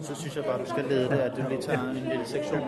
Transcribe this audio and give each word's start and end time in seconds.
så 0.00 0.14
synes 0.14 0.36
jeg 0.36 0.44
bare, 0.44 0.60
du 0.60 0.66
skal 0.66 0.84
lede 0.84 1.08
det, 1.08 1.18
at 1.18 1.36
du 1.36 1.48
lige 1.48 1.62
tager 1.62 1.90
en 1.90 1.94
lille 1.94 2.26
sektion. 2.26 2.60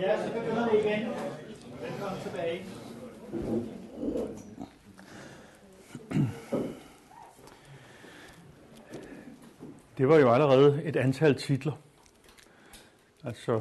Ja, 0.00 0.26
så 0.26 0.32
begynder 0.32 0.70
vi 0.70 0.78
igen. 0.78 1.08
Velkommen 1.80 2.20
tilbage. 2.22 2.64
Det 9.98 10.08
var 10.08 10.18
jo 10.18 10.32
allerede 10.32 10.82
et 10.84 10.96
antal 10.96 11.34
titler. 11.34 11.72
Altså 13.24 13.60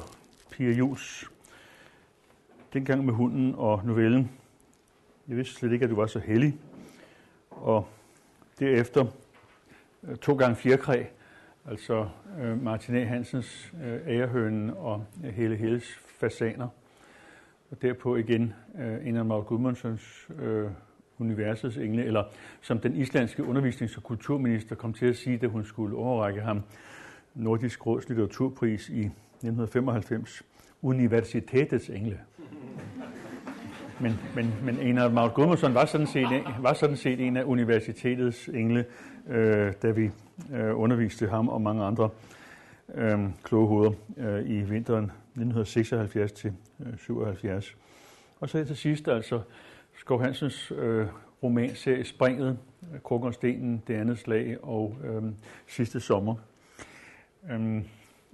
Pia 0.52 0.72
Jus, 0.72 1.32
dengang 2.74 3.06
med 3.06 3.14
hunden 3.14 3.56
og 3.58 3.82
novellen. 3.86 4.32
Jeg 5.28 5.38
vidste 5.38 5.56
slet 5.56 5.72
ikke, 5.72 5.84
at 5.84 5.90
du 5.90 5.96
var 5.96 6.08
så 6.08 6.20
heldig. 6.20 6.58
Og 7.50 7.88
derefter 8.60 9.06
to 10.22 10.36
gange 10.36 10.56
fjerkræ, 10.56 11.04
altså 11.70 12.08
øh, 12.42 12.64
Martin 12.64 12.96
A. 12.96 13.06
Hansens 13.06 13.74
øh, 13.84 14.00
ærehønen 14.08 14.70
og 14.70 15.06
øh, 15.26 15.34
hele 15.34 15.56
Helles 15.56 16.00
fasaner. 16.20 16.68
Og 17.72 17.82
derpå 17.82 18.16
igen 18.16 18.54
øh, 18.80 19.08
en 19.08 19.16
af 19.16 19.26
Mark 19.26 19.46
Gudmundsens 19.46 20.28
øh, 20.40 20.70
universets 21.20 21.78
engle, 21.78 22.06
eller 22.06 22.24
som 22.62 22.80
den 22.80 22.96
islandske 22.96 23.44
undervisnings- 23.44 23.98
og 23.98 24.04
kulturminister 24.04 24.76
kom 24.76 24.94
til 24.94 25.06
at 25.06 25.16
sige, 25.16 25.38
da 25.38 25.48
hun 25.48 25.66
skulle 25.66 25.98
overrække 25.98 26.42
ham 26.42 26.62
Nordisk 27.36 27.86
Råds 27.86 28.10
litteraturpris 28.10 28.90
i 28.90 29.00
1995, 29.00 30.44
universitetets 30.82 31.90
engle. 31.90 32.20
Men, 34.02 34.20
men, 34.36 34.54
men 34.64 34.80
en 34.80 35.14
Maud 35.14 35.30
Gudmundsson 35.30 35.74
var 35.74 35.86
sådan 35.86 36.08
set, 36.08 36.28
var 36.60 36.74
sådan 36.74 36.98
set 36.98 37.28
en 37.28 37.38
af 37.38 37.44
universitetets 37.44 38.48
engle, 38.48 38.86
øh, 39.30 39.74
da 39.82 39.92
vi 39.92 40.12
øh, 40.54 40.80
underviste 40.80 41.28
ham 41.28 41.50
og 41.50 41.62
mange 41.62 41.84
andre 41.84 42.10
øh, 42.96 43.20
kloge 43.44 43.68
hoveder 43.68 43.92
øh, 44.18 44.50
i 44.50 44.62
vinteren 44.62 45.04
1976 45.04 46.32
til 46.32 46.54
øh, 46.80 46.98
77. 46.98 47.76
Og 48.40 48.50
så 48.50 48.66
til 48.66 48.78
sidst 48.78 49.08
altså 49.08 49.42
Skov 49.94 50.22
Hansens 50.22 50.72
øh, 50.72 51.08
romanserie 51.44 52.06
Springet, 52.06 52.58
Krukkerstenen, 53.04 53.84
Det 53.88 53.94
andet 53.94 54.20
slag 54.20 54.64
og 54.64 54.96
øh, 55.04 55.24
Sidste 55.68 56.00
sommer. 56.00 56.36
Øh, 57.52 57.84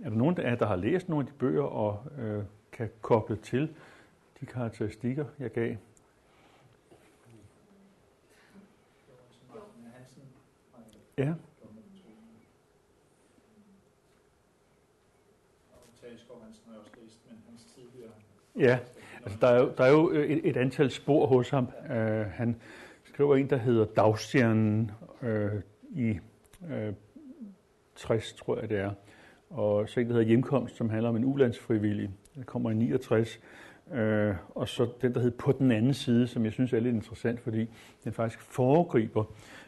er 0.04 0.10
der 0.10 0.16
nogen 0.16 0.38
af 0.38 0.50
jer, 0.50 0.56
der 0.56 0.66
har 0.66 0.76
læst 0.76 1.10
nogle 1.10 1.26
af 1.28 1.34
de 1.34 1.38
bøger 1.40 1.64
og 1.64 2.04
øh, 2.20 2.44
kan 2.72 2.90
koble 3.02 3.36
til 3.36 3.70
de 4.40 4.46
karakteristikker, 4.46 5.26
jeg 5.40 5.52
gav? 5.52 5.76
Ja. 11.18 11.34
Ja, 18.60 18.80
altså 19.24 19.38
der 19.42 19.48
er 19.48 19.60
jo, 19.60 19.72
der 19.78 19.84
er 19.84 19.92
jo 19.92 20.12
øh, 20.12 20.30
et, 20.30 20.50
et 20.50 20.58
antal 20.58 20.92
spor 20.92 21.26
hos 21.26 21.50
ham. 21.50 21.68
Uh, 21.90 21.96
han 22.32 22.56
skriver 23.04 23.36
en, 23.36 23.50
der 23.50 23.58
hedder 23.58 23.86
Dagstjernen 23.86 24.92
uh, 25.22 25.28
øh, 25.28 25.52
i 25.92 26.20
uh, 26.62 26.94
60, 27.96 28.34
tror 28.34 28.60
jeg 28.60 28.70
det 28.70 28.80
er. 28.80 28.92
Og 29.50 29.90
så 29.90 30.00
en, 30.00 30.08
der 30.08 30.14
hedder 30.14 30.28
Hjemkomst, 30.28 30.76
som 30.76 30.90
handler 30.90 31.10
om 31.10 31.16
en 31.16 31.26
ulandsfrivillig. 31.26 32.10
Det 32.36 32.46
kommer 32.46 32.72
i 32.72 32.74
69. 32.74 33.40
Uh, 33.86 33.98
og 34.56 34.68
så 34.68 34.88
den, 35.02 35.14
der 35.14 35.20
hedder 35.20 35.38
På 35.38 35.52
den 35.52 35.72
anden 35.72 35.94
side, 35.94 36.28
som 36.28 36.46
jeg 36.46 36.54
synes 36.54 36.74
er 36.74 36.80
lidt 36.80 36.96
interessant, 36.96 37.40
fordi 37.40 37.70
den 38.04 38.14
faktisk 38.14 38.42
foregriber 38.42 39.24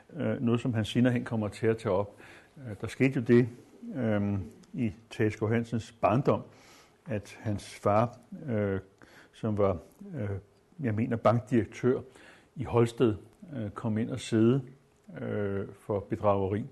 uh, 0.10 0.42
noget, 0.42 0.62
som 0.62 0.74
han 0.74 0.86
senere 0.86 1.14
hen 1.14 1.24
kommer 1.24 1.48
til 1.48 1.68
at 1.68 1.78
tage 1.78 1.94
op. 1.94 2.16
Øh, 2.58 2.76
der 2.82 2.88
skete 2.88 3.16
jo 3.16 3.22
det 3.22 3.50
øh, 3.96 4.40
i 4.74 4.92
Tage 5.10 5.48
Hansens 5.48 5.92
barndom, 6.02 6.44
at 7.06 7.38
hans 7.40 7.76
far, 7.76 8.18
øh, 8.50 8.80
som 9.34 9.58
var, 9.58 9.78
øh, 10.16 10.30
jeg 10.80 10.94
mener, 10.94 11.18
bankdirektør 11.18 12.02
i 12.56 12.64
Holsted, 12.64 13.16
øh, 13.56 13.70
kom 13.70 13.98
ind 13.98 14.10
og 14.10 14.20
sidde 14.20 14.62
øh, 15.22 15.68
for 15.80 16.00
bedrageri. 16.00 16.66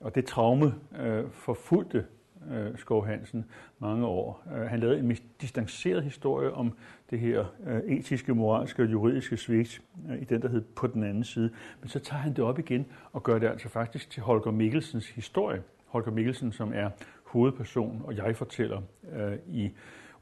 Og 0.00 0.14
det 0.14 0.24
traume 0.24 0.74
øh, 0.98 1.30
forfulgte 1.30 2.06
øh, 2.52 2.78
Skov 2.78 3.06
Hansen 3.06 3.44
mange 3.78 4.06
år. 4.06 4.42
Øh, 4.54 4.60
han 4.60 4.80
lavede 4.80 4.98
en 4.98 5.16
distanceret 5.40 6.02
historie 6.02 6.52
om 6.52 6.72
det 7.10 7.20
her 7.20 7.44
øh, 7.66 7.80
etiske, 7.80 8.34
moralske 8.34 8.82
og 8.82 8.92
juridiske 8.92 9.36
svigt 9.36 9.82
øh, 10.10 10.22
i 10.22 10.24
den, 10.24 10.42
der 10.42 10.48
hed 10.48 10.60
På 10.60 10.86
den 10.86 11.02
anden 11.02 11.24
side. 11.24 11.50
Men 11.80 11.88
så 11.88 11.98
tager 11.98 12.20
han 12.20 12.32
det 12.32 12.44
op 12.44 12.58
igen 12.58 12.86
og 13.12 13.22
gør 13.22 13.38
det 13.38 13.46
altså 13.46 13.68
faktisk 13.68 14.10
til 14.10 14.22
Holger 14.22 14.50
Mikkelsens 14.50 15.10
historie. 15.10 15.62
Holger 15.86 16.10
Mikkelsen, 16.10 16.52
som 16.52 16.72
er 16.74 16.90
hovedperson 17.24 18.02
og 18.04 18.16
jeg 18.16 18.36
fortæller 18.36 18.82
øh, 19.12 19.38
i 19.48 19.70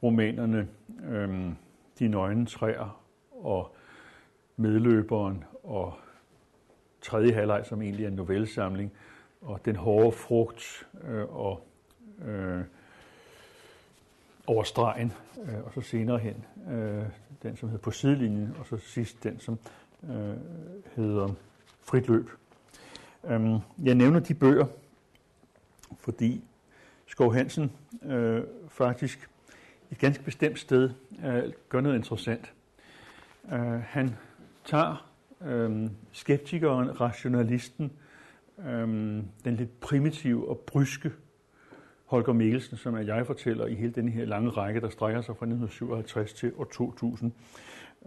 romanerne 0.03 0.69
øh, 1.11 1.53
De 1.99 2.09
nøgne 2.09 2.47
træer 2.47 3.01
og 3.31 3.75
Medløberen 4.57 5.45
og 5.63 5.95
tredje 7.01 7.33
halvleg, 7.33 7.67
som 7.67 7.83
egentlig 7.83 8.05
er 8.05 8.09
en 8.09 8.15
novellesamling, 8.15 8.93
og 9.41 9.65
Den 9.65 9.77
hårde 9.77 10.13
frugt 10.13 10.89
øh, 11.05 11.37
og 11.37 11.69
øh, 12.25 12.65
over 14.47 14.65
stregen, 14.65 15.13
øh, 15.45 15.65
og 15.65 15.73
så 15.75 15.81
senere 15.81 16.19
hen 16.19 16.45
øh, 16.71 17.05
den, 17.43 17.57
som 17.57 17.69
hedder 17.69 17.83
På 17.83 17.91
sidelinjen, 17.91 18.55
og 18.59 18.67
så 18.67 18.77
sidst 18.77 19.25
den, 19.25 19.41
som 19.41 19.59
øh, 20.03 20.37
hedder 20.97 21.29
Frit 21.83 22.09
løb. 22.09 22.31
Øh, 23.25 23.61
jeg 23.85 23.95
nævner 23.95 24.21
de 24.21 24.35
bøger, 24.35 24.67
fordi 25.99 26.45
Skov 27.07 27.35
Hansen 27.35 27.73
øh, 28.03 28.43
faktisk 28.69 29.29
et 29.91 29.99
ganske 29.99 30.25
bestemt 30.25 30.59
sted 30.59 30.91
øh, 31.25 31.53
gør 31.69 31.81
noget 31.81 31.97
interessant. 31.97 32.53
Øh, 33.53 33.81
han 33.81 34.17
tager 34.65 35.11
øh, 35.45 35.91
skeptikeren, 36.13 37.01
rationalisten, 37.01 37.93
øh, 38.59 38.89
den 39.45 39.57
lidt 39.57 39.81
primitive 39.81 40.49
og 40.49 40.59
bryske 40.59 41.13
Holger 42.15 42.33
Mikkelsen, 42.33 42.77
som 42.77 42.95
er 42.95 43.01
jeg 43.01 43.27
fortæller 43.27 43.67
i 43.67 43.75
hele 43.75 43.93
den 43.93 44.09
her 44.09 44.25
lange 44.25 44.51
række, 44.51 44.81
der 44.81 44.89
strækker 44.89 45.21
sig 45.21 45.37
fra 45.37 45.47
1957 45.47 46.33
til 46.33 46.53
år 46.57 46.65
2000. 46.65 47.33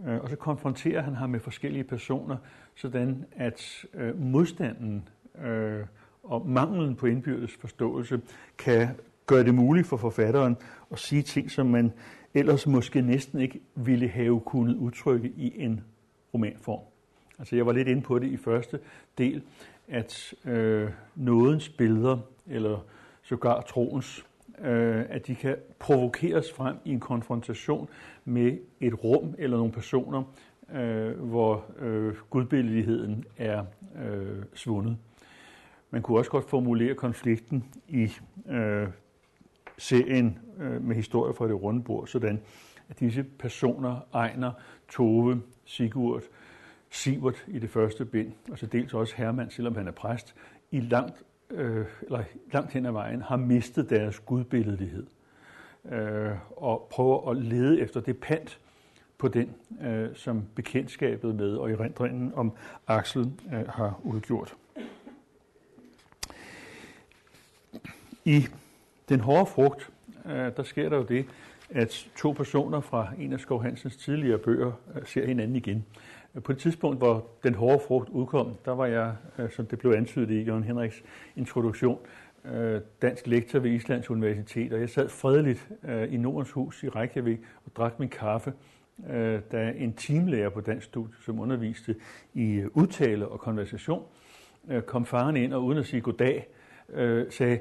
Øh, 0.06 0.20
og 0.20 0.28
så 0.28 0.36
konfronterer 0.36 1.02
han 1.02 1.14
ham 1.14 1.30
med 1.30 1.40
forskellige 1.40 1.84
personer, 1.84 2.36
sådan 2.74 3.24
at 3.32 3.86
øh, 3.94 4.20
modstanden 4.20 5.08
øh, 5.44 5.80
og 6.22 6.48
manglen 6.48 6.96
på 6.96 7.06
indbyrdes 7.06 7.56
forståelse 7.60 8.20
kan 8.58 8.88
gøre 9.26 9.44
det 9.44 9.54
muligt 9.54 9.86
for 9.86 9.96
forfatteren 9.96 10.56
at 10.92 10.98
sige 10.98 11.22
ting, 11.22 11.50
som 11.50 11.66
man 11.66 11.92
ellers 12.34 12.66
måske 12.66 13.00
næsten 13.02 13.40
ikke 13.40 13.60
ville 13.74 14.08
have 14.08 14.40
kunnet 14.40 14.76
udtrykke 14.76 15.32
i 15.36 15.52
en 15.56 15.80
romanform. 16.34 16.82
Altså 17.38 17.56
jeg 17.56 17.66
var 17.66 17.72
lidt 17.72 17.88
inde 17.88 18.02
på 18.02 18.18
det 18.18 18.26
i 18.26 18.36
første 18.36 18.78
del, 19.18 19.42
at 19.88 20.34
øh, 20.44 20.90
nådens 21.16 21.68
billeder, 21.68 22.18
eller 22.46 22.84
sågar 23.28 23.60
troens, 23.60 24.26
øh, 24.60 25.04
at 25.08 25.26
de 25.26 25.34
kan 25.34 25.56
provokeres 25.78 26.52
frem 26.52 26.76
i 26.84 26.90
en 26.90 27.00
konfrontation 27.00 27.88
med 28.24 28.58
et 28.80 29.04
rum 29.04 29.34
eller 29.38 29.56
nogle 29.56 29.72
personer, 29.72 30.22
øh, 30.72 31.20
hvor 31.20 31.64
øh, 31.78 32.14
gudbilligheden 32.30 33.24
er 33.36 33.64
øh, 34.04 34.42
svundet. 34.54 34.96
Man 35.90 36.02
kunne 36.02 36.18
også 36.18 36.30
godt 36.30 36.50
formulere 36.50 36.94
konflikten 36.94 37.64
i 37.88 38.10
øh, 38.48 38.88
serien 39.78 40.38
øh, 40.58 40.84
med 40.84 40.96
historier 40.96 41.32
fra 41.32 41.46
det 41.46 41.62
runde 41.62 41.82
bord, 41.82 42.06
sådan 42.06 42.40
at 42.88 43.00
disse 43.00 43.24
personer, 43.38 44.00
Ejner, 44.14 44.52
Tove, 44.88 45.42
Sigurd, 45.64 46.22
Sivert 46.90 47.44
i 47.48 47.58
det 47.58 47.70
første 47.70 48.04
bind, 48.04 48.32
og 48.50 48.58
så 48.58 48.66
dels 48.66 48.94
også 48.94 49.14
Hermann, 49.16 49.50
selvom 49.50 49.76
han 49.76 49.88
er 49.88 49.92
præst, 49.92 50.34
i 50.70 50.80
langt, 50.80 51.22
øh, 51.50 51.86
eller 52.02 52.24
langt 52.52 52.72
hen 52.72 52.86
ad 52.86 52.92
vejen 52.92 53.22
har 53.22 53.36
mistet 53.36 53.90
deres 53.90 54.20
gudbilledighed 54.20 55.06
øh, 55.92 56.30
og 56.56 56.88
prøver 56.90 57.30
at 57.30 57.36
lede 57.36 57.80
efter 57.80 58.00
det 58.00 58.16
pant 58.16 58.58
på 59.18 59.28
den, 59.28 59.54
øh, 59.82 60.08
som 60.14 60.44
bekendtskabet 60.54 61.34
med 61.34 61.56
og 61.56 61.70
erindringen 61.70 62.32
om 62.34 62.52
Axel 62.86 63.32
øh, 63.52 63.68
har 63.68 64.00
udgjort. 64.04 64.56
I 68.24 68.46
den 69.08 69.20
hårde 69.20 69.46
frugt, 69.46 69.90
øh, 70.26 70.32
der 70.56 70.62
sker 70.62 70.88
der 70.88 70.96
jo 70.96 71.02
det, 71.02 71.26
at 71.70 72.08
to 72.16 72.32
personer 72.32 72.80
fra 72.80 73.08
en 73.18 73.32
af 73.32 73.40
Skov 73.40 73.62
Hansens 73.62 73.96
tidligere 73.96 74.38
bøger 74.38 74.72
øh, 74.94 75.06
ser 75.06 75.26
hinanden 75.26 75.56
igen. 75.56 75.84
Øh, 76.38 76.42
på 76.42 76.52
et 76.52 76.58
tidspunkt, 76.58 76.98
hvor 76.98 77.26
den 77.42 77.54
hårde 77.54 77.80
frugt 77.86 78.08
udkom, 78.08 78.54
der 78.64 78.72
var 78.72 78.86
jeg, 78.86 79.14
øh, 79.38 79.50
som 79.50 79.66
det 79.66 79.78
blev 79.78 79.92
antydet 79.92 80.30
i 80.30 80.42
Jørgen 80.42 80.64
Henriks 80.64 81.02
introduktion, 81.36 81.98
øh, 82.44 82.80
dansk 83.02 83.26
lektor 83.26 83.58
ved 83.58 83.70
Islands 83.70 84.10
Universitet, 84.10 84.72
og 84.72 84.80
jeg 84.80 84.90
sad 84.90 85.08
fredeligt 85.08 85.68
i 86.10 86.16
Nordens 86.16 86.50
Hus 86.50 86.82
i 86.82 86.88
Reykjavik 86.88 87.38
og 87.66 87.72
drak 87.76 87.98
min 87.98 88.08
kaffe, 88.08 88.52
da 89.52 89.72
en 89.76 89.92
teamlærer 89.92 90.48
på 90.48 90.60
dansk 90.60 90.86
studie, 90.86 91.14
som 91.24 91.40
underviste 91.40 91.96
i 92.34 92.64
udtale 92.74 93.28
og 93.28 93.40
konversation, 93.40 94.02
kom 94.86 95.06
faren 95.06 95.36
ind 95.36 95.52
og 95.52 95.64
uden 95.64 95.78
at 95.78 95.86
sige 95.86 96.00
goddag, 96.00 96.48
sagde, 97.30 97.58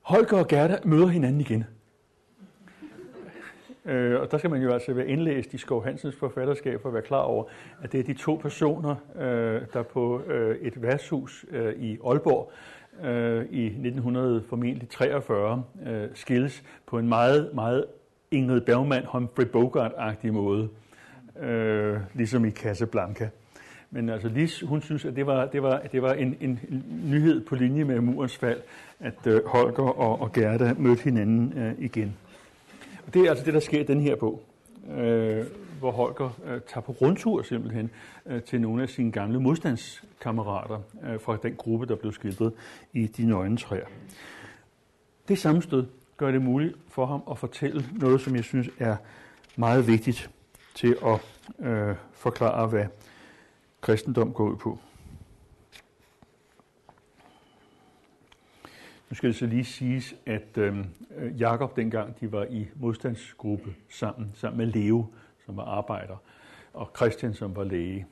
Holger 0.00 0.38
og 0.38 0.48
Gerda 0.48 0.78
møder 0.84 1.06
hinanden 1.06 1.40
igen. 1.40 1.64
Øh, 3.86 4.20
og 4.20 4.30
der 4.30 4.38
skal 4.38 4.50
man 4.50 4.62
jo 4.62 4.72
altså 4.72 4.92
være 4.92 5.08
indlæst 5.08 5.54
i 5.54 5.58
Skov 5.58 5.84
Hansens 5.84 6.16
forfatterskab 6.16 6.82
for 6.82 6.88
at 6.88 6.94
være 6.94 7.02
klar 7.02 7.22
over, 7.22 7.44
at 7.82 7.92
det 7.92 8.00
er 8.00 8.04
de 8.04 8.14
to 8.14 8.34
personer, 8.42 8.94
øh, 9.18 9.62
der 9.72 9.82
på 9.82 10.22
øh, 10.26 10.56
et 10.56 10.82
værtshus 10.82 11.44
øh, 11.50 11.74
i 11.74 11.98
Aalborg 12.06 12.52
øh, 13.04 13.44
i 13.50 13.66
1943 13.66 15.62
øh, 15.86 16.08
skilles 16.14 16.62
på 16.86 16.98
en 16.98 17.08
meget, 17.08 17.50
meget 17.54 17.84
Ingrid 18.30 18.60
Bergman, 18.60 19.04
Humphrey 19.06 19.44
Bogart-agtig 19.44 20.32
måde, 20.32 20.68
øh, 21.40 21.96
ligesom 22.14 22.44
i 22.44 22.50
Casablanca. 22.50 23.28
Men 23.90 24.08
altså 24.08 24.28
Lis, 24.28 24.60
hun 24.60 24.82
synes, 24.82 25.04
at 25.04 25.16
det 25.16 25.26
var, 25.26 25.46
det 25.46 25.62
var, 25.62 25.80
det 25.92 26.02
var 26.02 26.12
en, 26.12 26.36
en 26.40 26.60
nyhed 27.04 27.44
på 27.44 27.54
linje 27.54 27.84
med 27.84 28.00
murens 28.00 28.36
fald, 28.36 28.60
at 29.00 29.26
øh, 29.26 29.46
Holger 29.46 29.82
og, 29.82 30.20
og 30.20 30.32
Gerda 30.32 30.74
mødte 30.78 31.02
hinanden 31.02 31.52
øh, 31.58 31.74
igen. 31.78 32.16
Det 33.14 33.26
er 33.26 33.30
altså 33.30 33.44
det, 33.44 33.54
der 33.54 33.60
sker 33.60 33.80
i 33.80 33.84
den 33.84 34.00
her 34.00 34.16
bog, 34.16 34.42
øh, 34.90 35.46
hvor 35.78 35.90
Holger 35.90 36.30
øh, 36.44 36.60
tager 36.68 36.80
på 36.80 36.92
rundtur 36.92 37.42
simpelthen 37.42 37.90
øh, 38.26 38.42
til 38.42 38.60
nogle 38.60 38.82
af 38.82 38.88
sine 38.88 39.12
gamle 39.12 39.40
modstandskammerater 39.40 40.80
øh, 41.02 41.20
fra 41.20 41.36
den 41.42 41.54
gruppe, 41.56 41.86
der 41.86 41.96
blev 41.96 42.12
skildret 42.12 42.52
i 42.92 43.06
De 43.06 43.26
Nøgne 43.26 43.56
Træer. 43.56 43.86
Det 45.28 45.38
sammenstød 45.38 45.86
gør 46.16 46.30
det 46.30 46.42
muligt 46.42 46.74
for 46.88 47.06
ham 47.06 47.22
at 47.30 47.38
fortælle 47.38 47.84
noget, 47.92 48.20
som 48.20 48.36
jeg 48.36 48.44
synes 48.44 48.68
er 48.78 48.96
meget 49.56 49.86
vigtigt 49.86 50.30
til 50.74 50.96
at 51.06 51.20
øh, 51.66 51.94
forklare, 52.12 52.66
hvad 52.66 52.86
kristendom 53.80 54.32
går 54.32 54.44
ud 54.44 54.56
på. 54.56 54.78
Nu 59.10 59.14
skal 59.14 59.28
det 59.28 59.36
så 59.36 59.46
lige 59.46 59.64
siges, 59.64 60.14
at 60.26 60.58
øhm, 60.58 60.84
øh, 61.16 61.40
Jakob 61.40 61.76
dengang 61.76 62.20
de 62.20 62.32
var 62.32 62.44
i 62.44 62.68
modstandsgruppe 62.74 63.74
sammen, 63.88 64.30
sammen 64.34 64.58
med 64.58 64.66
Leo, 64.66 65.06
som 65.46 65.56
var 65.56 65.64
arbejder, 65.64 66.16
og 66.72 66.90
Christian, 66.96 67.34
som 67.34 67.56
var 67.56 67.64
læge, 67.64 68.06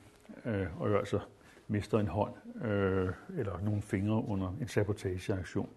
øh, 0.45 0.81
og 0.81 0.89
jo 0.89 0.97
altså 0.97 1.19
mister 1.67 1.99
en 1.99 2.07
hånd 2.07 2.33
øh, 2.65 3.09
eller 3.37 3.59
nogle 3.63 3.81
fingre 3.81 4.25
under 4.27 4.53
en 4.61 4.67
sabotageaktion. 4.67 5.69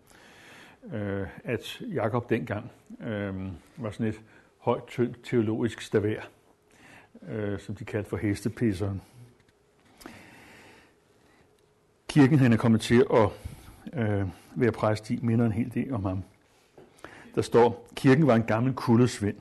Øh, 0.93 1.26
at 1.44 1.81
Jakob 1.81 2.31
dengang 2.31 2.70
øh, 3.00 3.35
var 3.76 3.91
sådan 3.91 4.06
et 4.06 4.20
højt 4.59 4.82
teologisk 5.25 5.81
stavær, 5.81 6.20
øh, 7.29 7.61
som 7.61 7.75
de 7.75 7.85
kaldte 7.85 8.11
for 8.11 8.17
hestepisseren. 8.17 9.03
Kirken 12.09 12.38
han 12.38 12.53
er 12.53 12.56
kommet 12.56 12.81
til 12.81 13.06
at 13.15 13.29
øh, 13.93 14.26
være 14.60 14.72
præst 14.72 15.10
i, 15.10 15.19
minder 15.22 15.46
en 15.46 15.52
hel 15.52 15.75
del 15.75 15.94
om 15.94 16.05
ham. 16.05 16.22
Der 17.34 17.43
står, 17.43 17.88
kirken 17.94 18.26
var 18.26 18.34
en 18.37 18.43
gammel 18.43 18.75
kuldesvind. 18.75 19.37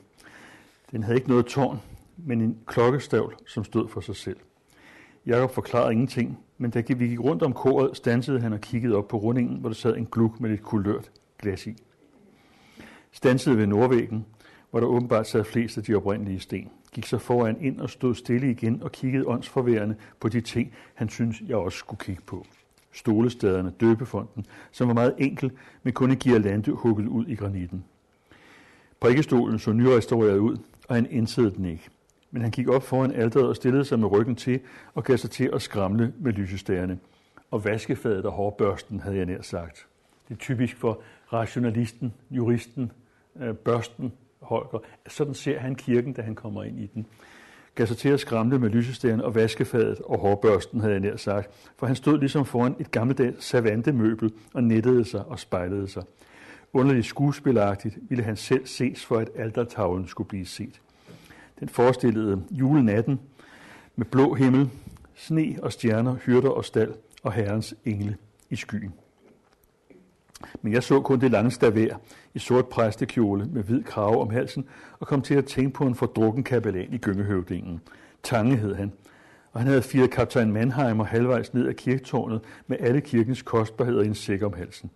Den 0.91 1.03
havde 1.03 1.17
ikke 1.17 1.29
noget 1.29 1.45
tårn, 1.45 1.79
men 2.17 2.41
en 2.41 2.57
klokkestavl, 2.65 3.35
som 3.47 3.63
stod 3.63 3.87
for 3.87 4.01
sig 4.01 4.15
selv. 4.15 4.37
Jakob 5.25 5.51
forklarede 5.51 5.91
ingenting, 5.91 6.39
men 6.57 6.71
da 6.71 6.83
vi 6.87 7.07
gik 7.07 7.19
rundt 7.19 7.43
om 7.43 7.53
koret, 7.53 7.97
stansede 7.97 8.39
han 8.39 8.53
og 8.53 8.61
kiggede 8.61 8.95
op 8.95 9.07
på 9.07 9.17
rundingen, 9.17 9.57
hvor 9.57 9.69
der 9.69 9.75
sad 9.75 9.97
en 9.97 10.07
gluk 10.11 10.39
med 10.39 10.51
et 10.51 10.63
kulørt 10.63 11.11
glas 11.39 11.67
i. 11.67 11.75
Stansede 13.11 13.57
ved 13.57 13.67
nordvæggen, 13.67 14.25
hvor 14.71 14.79
der 14.79 14.87
åbenbart 14.87 15.27
sad 15.27 15.43
flest 15.43 15.77
af 15.77 15.83
de 15.83 15.95
oprindelige 15.95 16.39
sten. 16.39 16.71
Gik 16.91 17.05
så 17.05 17.17
foran 17.17 17.61
ind 17.61 17.79
og 17.79 17.89
stod 17.89 18.15
stille 18.15 18.51
igen 18.51 18.83
og 18.83 18.91
kiggede 18.91 19.27
åndsforværende 19.27 19.95
på 20.19 20.29
de 20.29 20.41
ting, 20.41 20.73
han 20.93 21.09
synes, 21.09 21.41
jeg 21.47 21.57
også 21.57 21.77
skulle 21.77 21.99
kigge 21.99 22.21
på 22.25 22.45
stolestaderne, 22.97 23.73
døbefonden, 23.79 24.45
som 24.71 24.88
var 24.88 24.94
meget 24.94 25.13
enkel, 25.17 25.51
men 25.83 25.94
kun 25.94 26.11
en 26.11 26.17
girlande 26.17 26.71
hugget 26.71 27.07
ud 27.07 27.25
i 27.25 27.35
granitten. 27.35 27.83
Prikkestolen 28.99 29.59
så 29.59 29.71
nyrestaureret 29.71 30.38
ud, 30.38 30.57
og 30.88 30.95
han 30.95 31.07
indsede 31.09 31.51
den 31.51 31.65
ikke. 31.65 31.89
Men 32.31 32.41
han 32.41 32.51
gik 32.51 32.67
op 32.67 32.83
foran 32.83 33.11
alderet 33.11 33.47
og 33.47 33.55
stillede 33.55 33.85
sig 33.85 33.99
med 33.99 34.11
ryggen 34.11 34.35
til 34.35 34.59
og 34.94 35.03
gav 35.03 35.17
sig 35.17 35.29
til 35.29 35.49
at 35.53 35.61
skramle 35.61 36.13
med 36.19 36.33
lysestagerne. 36.33 36.99
Og 37.51 37.65
vaskefadet 37.65 38.25
og 38.25 38.31
hårbørsten, 38.31 39.00
havde 39.00 39.17
jeg 39.17 39.25
nær 39.25 39.41
sagt. 39.41 39.88
Det 40.27 40.33
er 40.33 40.38
typisk 40.39 40.77
for 40.77 41.01
rationalisten, 41.33 42.13
juristen, 42.31 42.91
øh, 43.39 43.53
børsten, 43.53 44.13
Holger. 44.41 44.79
Sådan 45.07 45.33
ser 45.33 45.59
han 45.59 45.75
kirken, 45.75 46.13
da 46.13 46.21
han 46.21 46.35
kommer 46.35 46.63
ind 46.63 46.79
i 46.79 46.85
den 46.85 47.05
gav 47.77 47.88
sig 47.88 47.97
til 47.97 48.09
at 48.09 48.19
skramle 48.19 48.59
med 48.59 48.69
lysestæren 48.69 49.21
og 49.21 49.35
vaskefadet 49.35 50.01
og 50.06 50.19
hårbørsten, 50.19 50.79
havde 50.79 50.94
jeg 50.94 51.00
nær 51.00 51.18
sagt, 51.18 51.50
for 51.77 51.88
han 51.88 51.95
stod 51.95 52.19
ligesom 52.19 52.45
foran 52.45 52.75
et 52.79 52.91
gammeldags 52.91 53.45
savantemøbel 53.45 54.31
og 54.53 54.63
nettede 54.63 55.06
sig 55.06 55.25
og 55.25 55.39
spejlede 55.39 55.88
sig. 55.88 56.03
Underligt 56.74 57.06
skuespilagtigt 57.06 57.97
ville 58.09 58.24
han 58.24 58.35
selv 58.35 58.65
ses 58.65 59.06
for, 59.06 59.18
at 59.18 59.29
aldertavlen 59.35 60.07
skulle 60.07 60.27
blive 60.27 60.45
set. 60.45 60.81
Den 61.59 61.69
forestillede 61.69 62.44
julenatten 62.51 63.19
med 63.95 64.06
blå 64.06 64.33
himmel, 64.33 64.69
sne 65.15 65.56
og 65.63 65.74
stjerner, 65.74 66.15
hyrder 66.15 66.50
og 66.50 66.65
stald 66.65 66.94
og 67.24 67.33
herrens 67.33 67.75
engle 67.85 68.18
i 68.50 68.56
skyen. 68.56 68.94
Men 70.62 70.74
jeg 70.74 70.83
så 70.83 71.01
kun 71.01 71.19
det 71.19 71.31
lange 71.31 71.51
stavær 71.51 71.95
i 72.38 72.39
sort 72.39 72.68
præstekjole 72.68 73.45
med 73.45 73.63
hvid 73.63 73.84
krave 73.84 74.22
om 74.22 74.30
halsen 74.30 74.66
og 75.00 75.07
kom 75.07 75.22
til 75.22 75.36
at 75.36 75.45
tænke 75.45 75.74
på 75.74 75.84
en 75.84 75.95
fordrukken 75.95 76.44
kapellan 76.44 76.94
i 76.94 76.98
gyngehøvdingen. 76.98 77.81
Tange 78.24 78.56
hed 78.56 78.75
han, 78.75 78.92
og 79.54 79.60
han 79.60 79.68
havde 79.68 79.81
firet 79.81 80.12
kaptajn 80.12 80.51
Mannheimer 80.51 81.04
halvvejs 81.04 81.54
ned 81.54 81.68
ad 81.68 81.74
kirketårnet 81.74 82.42
med 82.68 82.78
alle 82.80 83.01
kirkens 83.01 83.42
kostbarheder 83.42 84.01
i 84.01 84.06
en 84.06 84.16
sæk 84.16 84.44
om 84.44 84.54
halsen. 84.54 84.89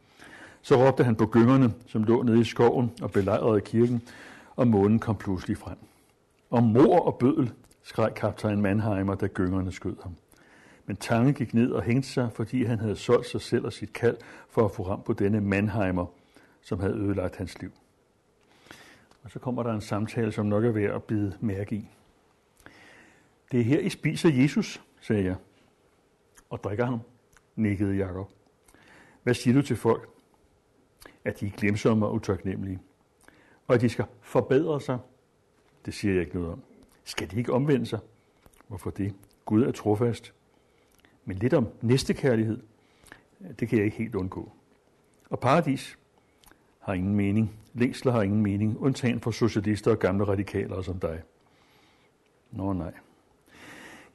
Så 0.61 0.87
råbte 0.87 1.03
han 1.03 1.15
på 1.15 1.25
gyngerne, 1.25 1.73
som 1.87 2.03
lå 2.03 2.23
nede 2.23 2.41
i 2.41 2.43
skoven 2.43 2.91
og 3.01 3.11
belejrede 3.11 3.61
kirken, 3.61 4.01
og 4.55 4.67
månen 4.67 4.99
kom 4.99 5.15
pludselig 5.15 5.57
frem. 5.57 5.77
Om 6.51 6.63
mor 6.63 6.99
og 6.99 7.15
bødel, 7.15 7.51
skreg 7.83 8.13
kaptajn 8.15 8.61
Mannheimer, 8.61 9.15
da 9.15 9.27
gyngerne 9.27 9.71
skød 9.71 9.95
ham. 10.03 10.15
Men 10.85 10.95
Tange 10.95 11.33
gik 11.33 11.53
ned 11.53 11.71
og 11.71 11.83
hængte 11.83 12.09
sig, 12.09 12.29
fordi 12.33 12.63
han 12.63 12.79
havde 12.79 12.95
solgt 12.95 13.27
sig 13.27 13.41
selv 13.41 13.65
og 13.65 13.73
sit 13.73 13.93
kald 13.93 14.17
for 14.49 14.65
at 14.65 14.71
få 14.71 14.83
ram 14.83 15.01
på 15.05 15.13
denne 15.13 15.41
Mannheimer, 15.41 16.05
som 16.61 16.79
havde 16.79 16.93
ødelagt 16.93 17.35
hans 17.35 17.61
liv. 17.61 17.71
Og 19.23 19.31
så 19.31 19.39
kommer 19.39 19.63
der 19.63 19.73
en 19.73 19.81
samtale, 19.81 20.31
som 20.31 20.45
nok 20.45 20.65
er 20.65 20.71
værd 20.71 20.95
at 20.95 21.03
bide 21.03 21.37
mærke 21.39 21.75
i. 21.75 21.89
Det 23.51 23.59
er 23.59 23.63
her, 23.63 23.79
I 23.79 23.89
spiser 23.89 24.29
Jesus, 24.29 24.81
sagde 25.01 25.23
jeg. 25.23 25.35
Og 26.49 26.63
drikker 26.63 26.85
ham, 26.85 26.99
nikkede 27.55 27.95
Jakob. 27.95 28.31
Hvad 29.23 29.33
siger 29.33 29.53
du 29.53 29.61
til 29.61 29.75
folk? 29.75 30.09
At 31.25 31.39
de 31.39 31.47
er 31.47 31.51
glemsomme 31.51 32.05
og 32.05 32.13
utaknemmelige. 32.13 32.79
Og 33.67 33.75
at 33.75 33.81
de 33.81 33.89
skal 33.89 34.05
forbedre 34.21 34.81
sig? 34.81 34.99
Det 35.85 35.93
siger 35.93 36.13
jeg 36.13 36.21
ikke 36.21 36.35
noget 36.35 36.51
om. 36.51 36.63
Skal 37.03 37.31
de 37.31 37.37
ikke 37.37 37.53
omvende 37.53 37.85
sig? 37.85 37.99
Hvorfor 38.67 38.89
det? 38.89 39.15
Gud 39.45 39.63
er 39.63 39.71
trofast. 39.71 40.33
Men 41.25 41.37
lidt 41.37 41.53
om 41.53 41.67
næstekærlighed, 41.81 42.59
det 43.59 43.67
kan 43.67 43.77
jeg 43.77 43.85
ikke 43.85 43.97
helt 43.97 44.15
undgå. 44.15 44.51
Og 45.29 45.39
paradis 45.39 45.97
har 46.81 46.93
ingen 46.93 47.15
mening. 47.15 47.51
Længsler 47.73 48.11
har 48.11 48.21
ingen 48.21 48.41
mening, 48.41 48.77
undtagen 48.79 49.19
for 49.19 49.31
socialister 49.31 49.91
og 49.91 49.99
gamle 49.99 50.23
radikaler 50.23 50.81
som 50.81 50.99
dig. 50.99 51.21
Nå 52.51 52.73
nej. 52.73 52.93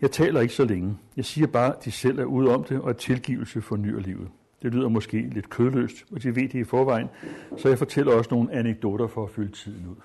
Jeg 0.00 0.10
taler 0.10 0.40
ikke 0.40 0.54
så 0.54 0.64
længe. 0.64 0.98
Jeg 1.16 1.24
siger 1.24 1.46
bare, 1.46 1.76
at 1.76 1.84
de 1.84 1.90
selv 1.90 2.18
er 2.18 2.24
ude 2.24 2.54
om 2.54 2.64
det, 2.64 2.80
og 2.80 2.90
at 2.90 2.96
tilgivelse 2.96 3.62
fornyer 3.62 4.00
livet. 4.00 4.28
Det 4.62 4.74
lyder 4.74 4.88
måske 4.88 5.20
lidt 5.20 5.50
kødløst, 5.50 6.04
og 6.12 6.22
de 6.22 6.36
ved 6.36 6.42
det 6.42 6.54
i 6.54 6.64
forvejen, 6.64 7.08
så 7.56 7.68
jeg 7.68 7.78
fortæller 7.78 8.14
også 8.14 8.34
nogle 8.34 8.52
anekdoter 8.52 9.06
for 9.06 9.24
at 9.24 9.30
fylde 9.30 9.52
tiden 9.52 9.86
ud. 9.86 9.96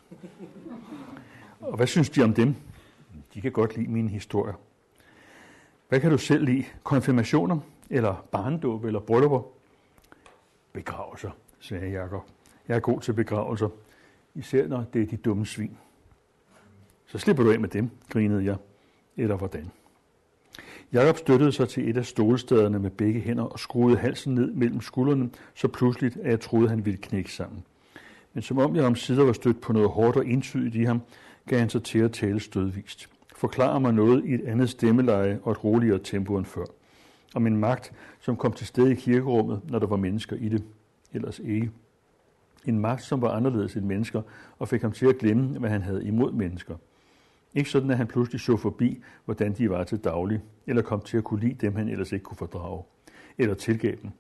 Og 1.62 1.78
hvad 1.78 1.88
synes 1.88 2.10
de 2.10 2.24
om 2.24 2.34
dem? 2.34 2.56
De 3.34 3.42
kan 3.42 3.52
godt 3.52 3.78
lide 3.78 3.92
mine 3.92 4.10
historier. 4.10 4.54
Hvad 5.90 6.00
kan 6.00 6.12
du 6.12 6.18
selv 6.18 6.46
lide? 6.46 6.66
Konfirmationer? 6.84 7.60
Eller 7.90 8.26
barndåb? 8.32 8.86
Eller 8.86 9.00
bryllupper? 9.00 9.42
Begravelser, 10.74 11.32
sagde 11.60 11.92
Jakob. 11.92 12.24
Jeg 12.68 12.76
er 12.76 12.80
god 12.80 13.02
til 13.02 13.14
begravelser, 13.14 13.70
især 14.36 14.68
når 14.68 14.84
det 14.94 15.02
er 15.02 15.06
de 15.06 15.18
dumme 15.18 15.46
svin. 15.46 15.78
Så 17.06 17.18
slipper 17.18 17.44
du 17.44 17.52
af 17.52 17.60
med 17.60 17.70
dem, 17.70 17.90
grinede 18.10 18.46
jeg. 18.46 18.56
Eller 19.18 19.36
hvordan? 19.36 19.72
Jakob 20.94 21.18
støttede 21.18 21.52
sig 21.52 21.70
til 21.70 21.90
et 21.90 21.98
af 21.98 22.06
stolestederne 22.06 22.80
med 22.80 22.90
begge 22.90 23.20
hænder 23.20 23.44
og 23.44 23.60
skruede 23.60 23.98
halsen 23.98 24.36
ned 24.36 24.52
mellem 24.52 24.82
skuldrene, 24.82 25.30
så 25.56 25.68
pludseligt, 25.68 26.18
at 26.18 26.32
jeg 26.32 26.40
troede, 26.40 26.70
han 26.70 26.86
ville 26.86 26.98
knække 26.98 27.34
sammen. 27.34 27.64
Men 28.34 28.44
som 28.44 28.58
om 28.58 28.76
jeg 28.76 28.86
om 28.86 28.96
sider 28.96 29.24
var 29.24 29.34
stødt 29.34 29.62
på 29.62 29.74
noget 29.74 29.90
hårdt 29.90 30.18
og 30.18 30.28
entydigt 30.28 30.76
i 30.76 30.84
ham, 30.84 31.02
gav 31.48 31.60
han 31.60 31.70
sig 31.70 31.84
til 31.84 32.00
at 32.00 32.12
tale 32.12 32.40
stødvist 32.40 33.10
forklarer 33.42 33.80
mig 33.80 33.94
noget 33.94 34.26
i 34.26 34.34
et 34.34 34.42
andet 34.46 34.70
stemmeleje 34.70 35.40
og 35.44 35.52
et 35.52 35.64
roligere 35.64 36.00
tempo 36.00 36.38
end 36.38 36.46
før. 36.46 36.66
Om 37.36 37.48
en 37.48 37.58
magt, 37.58 37.92
som 38.20 38.36
kom 38.36 38.54
til 38.54 38.68
stede 38.68 38.92
i 38.92 38.96
kirkerummet, 38.96 39.62
når 39.70 39.80
der 39.80 39.88
var 39.88 39.96
mennesker 39.96 40.36
i 40.36 40.50
det. 40.50 40.64
Ellers 41.14 41.40
ikke. 41.40 41.72
En 42.66 42.80
magt, 42.80 43.04
som 43.04 43.22
var 43.22 43.30
anderledes 43.30 43.76
end 43.76 43.86
mennesker, 43.86 44.22
og 44.60 44.68
fik 44.68 44.82
ham 44.82 44.92
til 44.92 45.06
at 45.06 45.18
glemme, 45.18 45.60
hvad 45.60 45.70
han 45.70 45.82
havde 45.82 46.06
imod 46.06 46.32
mennesker. 46.32 46.76
Ikke 47.54 47.70
sådan, 47.70 47.92
at 47.92 47.98
han 47.98 48.08
pludselig 48.08 48.42
så 48.42 48.58
forbi, 48.58 49.04
hvordan 49.26 49.54
de 49.54 49.70
var 49.70 49.84
til 49.84 49.98
daglig, 49.98 50.42
eller 50.68 50.82
kom 50.82 51.02
til 51.02 51.18
at 51.18 51.24
kunne 51.24 51.40
lide 51.40 51.54
dem, 51.54 51.76
han 51.76 51.88
ellers 51.88 52.12
ikke 52.12 52.24
kunne 52.24 52.38
fordrage, 52.38 52.84
eller 53.38 53.54
tilgabe 53.54 54.02
dem. 54.02 54.12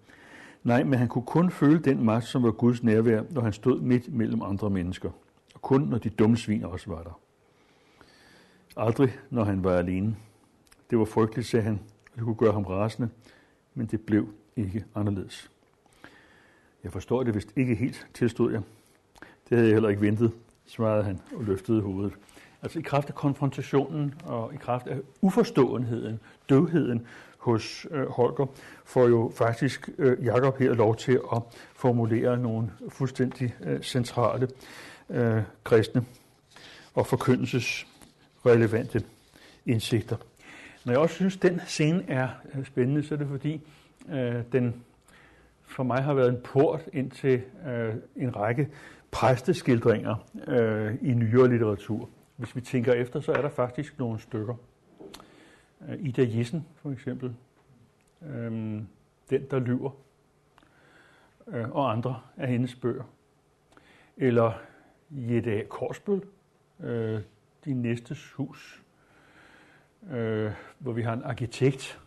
Nej, 0.64 0.84
men 0.84 1.00
han 1.00 1.08
kunne 1.08 1.26
kun 1.26 1.52
føle 1.52 1.80
den 1.80 2.04
magt, 2.04 2.26
som 2.26 2.44
var 2.44 2.52
Guds 2.52 2.84
nærvær, 2.84 3.24
når 3.30 3.42
han 3.42 3.54
stod 3.54 3.82
midt 3.82 4.14
mellem 4.14 4.42
andre 4.42 4.70
mennesker. 4.70 5.10
Og 5.54 5.62
kun 5.62 5.82
når 5.82 5.98
de 5.98 6.10
dumme 6.10 6.38
svin 6.38 6.64
også 6.64 6.90
var 6.90 7.04
der. 7.04 7.20
Aldrig, 8.78 9.18
når 9.30 9.44
han 9.44 9.64
var 9.64 9.78
alene. 9.78 10.16
Det 10.90 11.00
var 11.00 11.06
frygteligt, 11.06 11.48
sagde 11.48 11.64
han, 11.64 11.80
og 12.12 12.16
det 12.16 12.24
kunne 12.24 12.36
gøre 12.36 12.54
ham 12.54 12.64
rasende, 12.66 13.10
men 13.74 13.88
det 13.88 14.02
blev 14.02 14.28
ikke 14.56 14.86
anderledes. 14.96 15.52
Jeg 16.84 16.92
forstår 16.92 17.24
det 17.24 17.36
vist 17.36 17.54
ikke 17.56 17.76
helt, 17.76 18.08
tilstod 18.14 18.52
jeg. 18.52 18.62
Det 19.20 19.58
havde 19.58 19.68
jeg 19.68 19.76
heller 19.76 19.90
ikke 19.90 20.02
ventet, 20.02 20.32
svarede 20.66 21.04
han 21.04 21.20
og 21.36 21.44
løftede 21.44 21.82
hovedet. 21.82 22.14
Altså 22.62 22.80
i 22.80 22.82
kraft 22.82 23.08
af 23.08 23.16
konfrontationen 23.16 24.14
og 24.26 24.54
i 24.54 24.58
kraft 24.58 24.88
af 24.88 24.98
uforståenheden, 25.22 26.20
døvheden 26.50 27.08
hos 27.38 27.88
øh, 27.92 28.08
Holger, 28.10 28.46
får 28.86 29.08
jo 29.08 29.32
faktisk 29.36 29.90
øh, 29.98 30.26
Jakob 30.26 30.58
her 30.58 30.74
lov 30.74 30.96
til 30.96 31.20
at 31.36 31.42
formulere 31.74 32.38
nogle 32.38 32.72
fuldstændig 32.90 33.56
øh, 33.64 33.82
centrale 33.82 34.48
øh, 35.10 35.42
kristne 35.64 36.06
og 36.94 37.08
forkyndelsesrelevante 37.08 39.04
indsigter. 39.66 40.16
Når 40.86 40.94
jeg 40.94 41.00
også 41.00 41.16
synes, 41.16 41.36
at 41.36 41.42
den 41.42 41.62
scene 41.68 42.04
er 42.08 42.30
øh, 42.56 42.66
spændende, 42.66 43.04
så 43.04 43.14
er 43.14 43.18
det 43.18 43.28
fordi, 43.28 43.62
øh, 44.10 44.44
den 44.52 44.84
for 45.72 45.84
mig 45.84 46.04
har 46.04 46.14
været 46.14 46.30
en 46.30 46.42
port 46.44 46.90
ind 46.94 47.12
til 47.12 47.42
øh, 47.68 47.96
en 48.16 48.36
række 48.36 48.70
præsteskildringer 49.12 50.16
øh, 50.48 50.96
i 51.02 51.14
nyere 51.14 51.50
litteratur. 51.50 52.10
Hvis 52.36 52.56
vi 52.56 52.62
tænker 52.62 52.94
efter, 52.94 53.20
så 53.20 53.32
er 53.32 53.42
der 53.42 53.50
faktisk 53.50 54.00
nogle 54.00 54.20
stykker. 54.20 54.56
Øh, 55.90 55.98
Ida 56.00 56.38
Jessen 56.38 56.68
for 56.76 56.92
eksempel. 56.92 57.36
Øh, 58.22 58.52
Den, 59.30 59.46
der 59.52 59.60
lyver. 59.60 59.92
Øh, 61.48 61.70
og 61.72 61.92
andre 61.92 62.22
af 62.38 62.48
hendes 62.48 62.76
bøger. 62.76 63.04
Eller 64.18 64.54
Jette 65.10 65.52
A. 65.52 65.64
Korsbøl. 65.70 66.22
Øh, 66.80 67.22
De 67.66 67.74
næstes 67.74 68.32
hus. 68.32 68.84
Øh, 70.12 70.52
hvor 70.80 70.92
vi 70.92 71.02
har 71.02 71.14
en 71.14 71.24
arkitekt, 71.24 72.02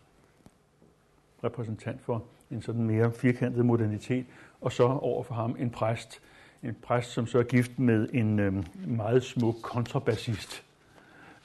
repræsentant 1.44 2.00
for 2.02 2.24
en 2.50 2.62
sådan 2.62 2.84
mere 2.84 3.12
firkantet 3.12 3.66
modernitet, 3.66 4.26
og 4.60 4.72
så 4.72 4.84
over 4.84 5.22
for 5.22 5.34
ham 5.34 5.56
en 5.58 5.70
præst, 5.70 6.20
en 6.62 6.76
præst, 6.82 7.10
som 7.10 7.26
så 7.26 7.38
er 7.38 7.42
gift 7.42 7.78
med 7.78 8.08
en 8.12 8.38
øh, 8.38 8.52
meget 8.86 9.22
smuk 9.22 9.54
kontrabassist, 9.62 10.64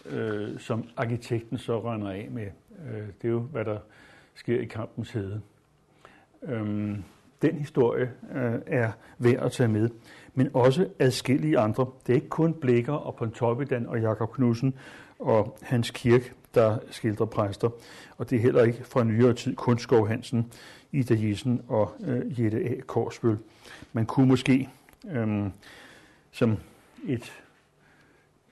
øh, 0.05 0.59
som 0.59 0.83
arkitekten 0.97 1.57
så 1.57 1.93
render 1.93 2.09
af 2.09 2.27
med. 2.31 2.47
Øh, 2.87 3.07
det 3.21 3.27
er 3.27 3.29
jo, 3.29 3.39
hvad 3.39 3.65
der 3.65 3.77
sker 4.35 4.59
i 4.59 4.65
kampens 4.65 5.11
hede. 5.11 5.41
Øh, 6.43 6.97
den 7.41 7.55
historie 7.55 8.11
øh, 8.35 8.53
er 8.65 8.91
værd 9.17 9.45
at 9.45 9.51
tage 9.51 9.69
med, 9.69 9.89
men 10.33 10.49
også 10.53 10.87
adskillige 10.99 11.59
andre. 11.59 11.85
Det 12.07 12.13
er 12.13 12.15
ikke 12.15 12.29
kun 12.29 12.53
Blikker 12.53 12.93
og 12.93 13.15
Pontoppidan 13.15 13.87
og 13.87 14.01
Jakob 14.01 14.33
Knudsen 14.33 14.73
og 15.19 15.57
Hans 15.61 15.91
Kirk, 15.91 16.33
der 16.55 16.77
skildrer 16.91 17.25
præster, 17.25 17.69
og 18.17 18.29
det 18.29 18.35
er 18.35 18.41
heller 18.41 18.63
ikke 18.63 18.83
fra 18.83 19.03
nyere 19.03 19.33
tid 19.33 19.55
kun 19.55 19.79
Skov 19.79 20.07
Hansen, 20.07 20.51
Ida 20.91 21.15
Jessen 21.17 21.61
og 21.67 21.91
øh, 22.05 22.41
Jette 22.41 22.57
A. 22.57 22.81
Korsbøl. 22.87 23.37
Man 23.93 24.05
kunne 24.05 24.27
måske 24.27 24.69
øh, 25.11 25.47
som 26.31 26.57
et 27.07 27.31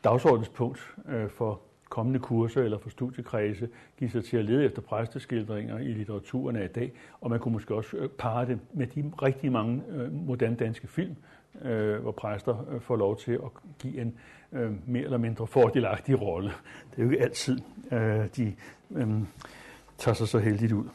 dagsordenspunkt 0.04 0.96
øh, 1.10 1.30
for 1.30 1.62
kommende 1.90 2.20
kurser 2.20 2.62
eller 2.62 2.78
for 2.78 2.90
studiekredse 2.90 3.70
give 4.00 4.10
sig 4.10 4.26
til 4.26 4.38
at 4.38 4.46
lede 4.46 4.66
efter 4.66 4.82
præsteskildringer 4.82 5.78
i 5.78 5.88
litteraturen 5.88 6.56
af 6.56 6.64
i 6.64 6.68
dag, 6.68 6.92
og 7.22 7.30
man 7.30 7.40
kunne 7.40 7.52
måske 7.52 7.76
også 7.76 7.98
øh, 7.98 8.10
parre 8.10 8.46
det 8.46 8.60
med 8.74 8.88
de 8.88 9.12
rigtig 9.22 9.52
mange 9.52 9.84
øh, 9.90 10.14
moderne 10.14 10.56
danske 10.56 10.88
film, 10.88 11.16
øh, 11.62 12.02
hvor 12.02 12.12
præster 12.12 12.66
øh, 12.72 12.82
får 12.82 12.96
lov 12.96 13.18
til 13.18 13.32
at 13.32 13.50
give 13.80 14.02
en 14.02 14.16
øh, 14.52 14.72
mere 14.90 15.04
eller 15.04 15.18
mindre 15.18 15.48
fordelagtig 15.48 16.22
rolle. 16.22 16.52
Det 16.92 17.00
er 17.00 17.04
jo 17.04 17.10
ikke 17.10 17.24
altid, 17.24 17.60
øh, 17.92 18.28
de 18.38 18.54
øh, 18.92 19.08
tager 19.98 20.16
sig 20.16 20.28
så 20.28 20.40
heldigt 20.40 20.72
ud. 20.72 20.86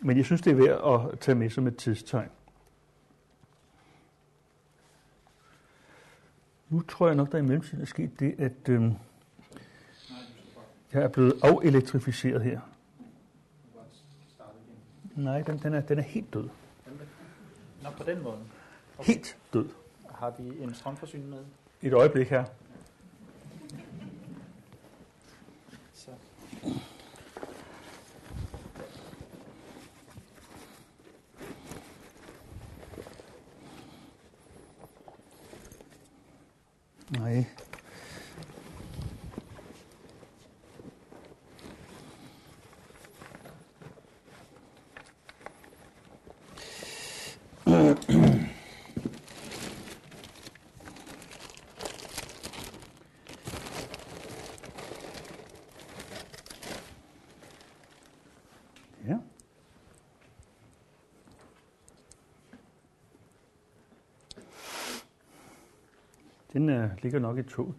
Men 0.00 0.16
jeg 0.16 0.24
synes, 0.24 0.40
det 0.40 0.50
er 0.50 0.54
værd 0.54 1.10
at 1.12 1.18
tage 1.18 1.34
med 1.34 1.50
som 1.50 1.66
et 1.66 1.76
tidstegn. 1.76 2.28
Nu 6.68 6.82
tror 6.82 7.06
jeg 7.06 7.16
nok, 7.16 7.32
der 7.32 7.38
i 7.38 7.42
mellemtiden 7.42 7.80
er 7.80 7.86
sket 7.86 8.20
det, 8.20 8.34
at 8.38 8.68
øh, 8.68 8.92
jeg 10.92 11.02
er 11.02 11.08
blevet 11.08 11.32
afelektrificeret 11.42 12.42
her. 12.42 12.60
Nej, 15.16 15.42
den, 15.42 15.58
den, 15.58 15.74
er, 15.74 15.80
den 15.80 15.98
er 15.98 16.02
helt 16.02 16.34
død. 16.34 16.48
Nå, 17.82 17.90
på 17.90 18.04
den 18.04 18.22
måde. 18.22 18.38
Helt 19.00 19.36
død. 19.52 19.68
Har 20.14 20.34
vi 20.38 20.62
en 20.62 20.74
strømforsyning 20.74 21.28
med? 21.28 21.44
Et 21.82 21.92
øjeblik 21.92 22.28
her. 22.28 22.44
Så. 25.94 26.10
Nej. 37.10 37.44
Ja. 59.06 59.18
Den 66.60 66.68
øh, 66.68 66.90
ligger 67.02 67.18
nok 67.18 67.38
i 67.38 67.42
toget. 67.42 67.74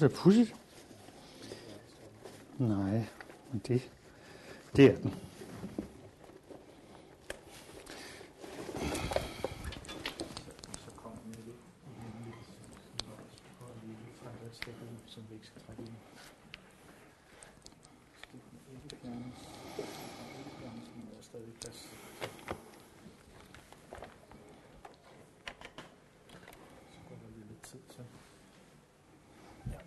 Var 0.00 0.08
da 0.08 0.14
pudsigt. 0.14 0.54
Nej, 2.58 3.06
men 3.52 3.62
det, 3.68 3.90
det 4.76 4.84
er 4.84 4.96
den. 4.96 5.14
Så 10.74 10.90
kommer 10.96 11.18
den 11.18 11.32
lidt 11.32 11.46
i 11.46 11.50
og 13.60 13.70
lige 13.82 13.96
fra 14.22 14.30
et 14.46 14.54
sted, 14.54 14.72
som 15.06 15.22
vi 15.28 15.34
ikke 15.34 15.46
skal 15.46 15.62
trække 15.66 15.82
ind. 15.82 15.92
Skal 18.20 18.40
den 18.66 18.80
ikke 18.84 18.96
fjernes? 19.02 19.38
Den 19.76 19.84
kan 20.30 20.38
ikke 20.38 20.56
fjernes, 20.60 20.90
men 20.96 21.06
der 21.10 21.18
er 21.18 21.22
stadig 21.22 21.54
plads. 21.60 21.88
Så 26.92 26.98
går 27.08 27.16
der 27.22 27.28
lige 27.36 27.46
lidt 27.48 27.62
tid 27.62 27.78
til. 27.90 28.04
Ja 29.70 29.78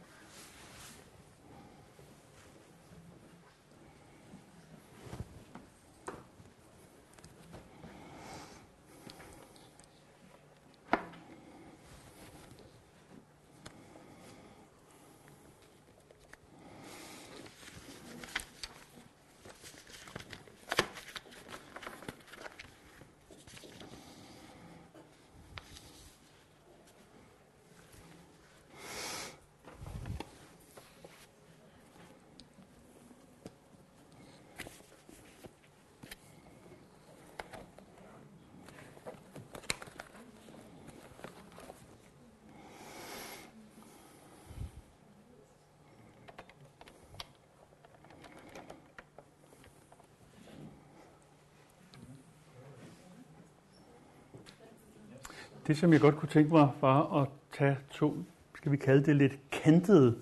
det, 55.72 55.80
som 55.80 55.94
jeg 55.94 56.02
godt 56.02 56.18
kunne 56.18 56.30
tænke 56.30 56.54
mig, 56.54 56.70
var 56.82 57.22
at 57.22 57.28
tage 57.58 57.78
to, 57.92 58.18
skal 58.56 58.72
vi 58.72 58.78
kalde 58.78 59.06
det 59.06 59.16
lidt 59.16 59.34
kantede 59.52 60.16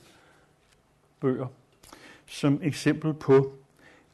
bøger, 1.20 1.48
som 2.26 2.60
eksempel 2.64 3.14
på 3.14 3.54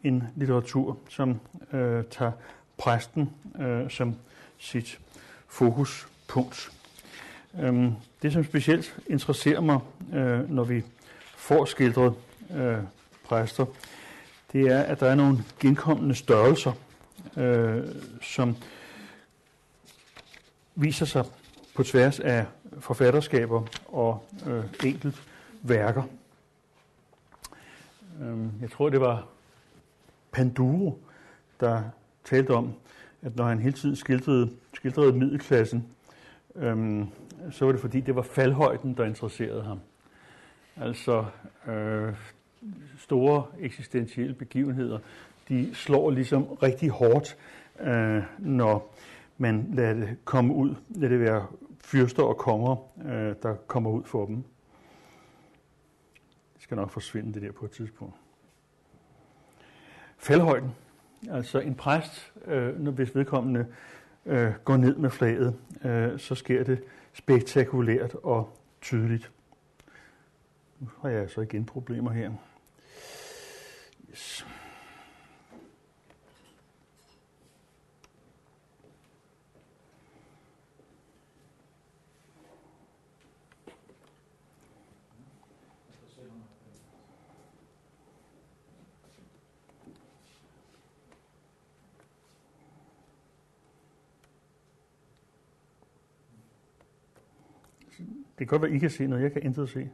en 0.03 0.23
litteratur, 0.35 0.97
som 1.09 1.39
øh, 1.73 2.03
tager 2.11 2.31
præsten 2.77 3.29
øh, 3.59 3.89
som 3.89 4.15
sit 4.57 4.99
fokuspunkt. 5.47 6.71
Øhm, 7.59 7.91
det, 8.21 8.33
som 8.33 8.43
specielt 8.43 8.97
interesserer 9.07 9.61
mig, 9.61 9.79
øh, 10.13 10.49
når 10.49 10.63
vi 10.63 10.83
får 11.37 11.65
skildret 11.65 12.13
øh, 12.55 12.77
præster, 13.25 13.65
det 14.51 14.61
er, 14.61 14.81
at 14.81 14.99
der 14.99 15.07
er 15.07 15.15
nogle 15.15 15.37
genkommende 15.59 16.15
størrelser, 16.15 16.71
øh, 17.37 17.83
som 18.21 18.55
viser 20.75 21.05
sig 21.05 21.25
på 21.75 21.83
tværs 21.83 22.19
af 22.19 22.45
forfatterskaber 22.79 23.63
og 23.87 24.25
øh, 24.47 24.63
enkelt 24.83 25.23
værker. 25.61 26.03
Øh, 28.21 28.37
jeg 28.61 28.71
tror, 28.71 28.89
det 28.89 29.01
var 29.01 29.27
Panduro, 30.31 30.99
der 31.59 31.83
talte 32.23 32.51
om, 32.51 32.73
at 33.21 33.35
når 33.35 33.45
han 33.45 33.59
hele 33.59 33.73
tiden 33.73 33.95
skildrede, 33.95 34.49
skildrede 34.73 35.13
middelklassen, 35.13 35.87
øh, 36.55 37.05
så 37.51 37.65
var 37.65 37.71
det 37.71 37.81
fordi, 37.81 37.99
det 37.99 38.15
var 38.15 38.21
faldhøjden, 38.21 38.93
der 38.93 39.05
interesserede 39.05 39.63
ham. 39.63 39.79
Altså 40.77 41.25
øh, 41.67 42.13
store 42.99 43.45
eksistentielle 43.59 44.33
begivenheder, 44.33 44.99
de 45.49 45.75
slår 45.75 46.11
ligesom 46.11 46.43
rigtig 46.43 46.89
hårdt, 46.89 47.37
øh, 47.81 48.23
når 48.39 48.95
men 49.37 49.69
lad 49.73 49.95
det 49.95 50.17
komme 50.25 50.53
ud, 50.53 50.75
Lad 50.89 51.09
det 51.09 51.19
være 51.19 51.47
fyrster 51.79 52.23
og 52.23 52.37
konger, 52.37 52.75
øh, 53.05 53.35
der 53.43 53.55
kommer 53.67 53.89
ud 53.89 54.03
for 54.03 54.25
dem. 54.25 54.35
Det 56.53 56.63
skal 56.63 56.77
nok 56.77 56.89
forsvinde 56.89 57.33
det 57.33 57.41
der 57.41 57.51
på 57.51 57.65
et 57.65 57.71
tidspunkt. 57.71 58.15
Faldhøjden. 60.17 60.71
Altså 61.29 61.59
en 61.59 61.75
præst, 61.75 62.33
øh, 62.45 62.79
når 62.79 62.91
hvis 62.91 63.15
vedkommende 63.15 63.67
øh, 64.25 64.53
går 64.63 64.77
ned 64.77 64.95
med 64.95 65.09
flaget, 65.09 65.55
øh, 65.85 66.19
så 66.19 66.35
sker 66.35 66.63
det 66.63 66.83
spektakulært 67.13 68.15
og 68.15 68.57
tydeligt. 68.81 69.31
Nu 70.79 70.89
har 71.01 71.09
jeg 71.09 71.29
så 71.29 71.41
igen 71.41 71.65
problemer 71.65 72.11
her. 72.11 72.31
Yes. 74.11 74.47
Det 98.45 98.49
kan 98.49 98.59
godt 98.59 98.61
være, 98.61 98.71
at 98.71 98.75
I 98.75 98.79
kan 98.79 98.89
se 98.89 99.07
noget. 99.07 99.23
Jeg 99.23 99.31
kan 99.31 99.43
intet 99.43 99.69
se. 99.69 99.89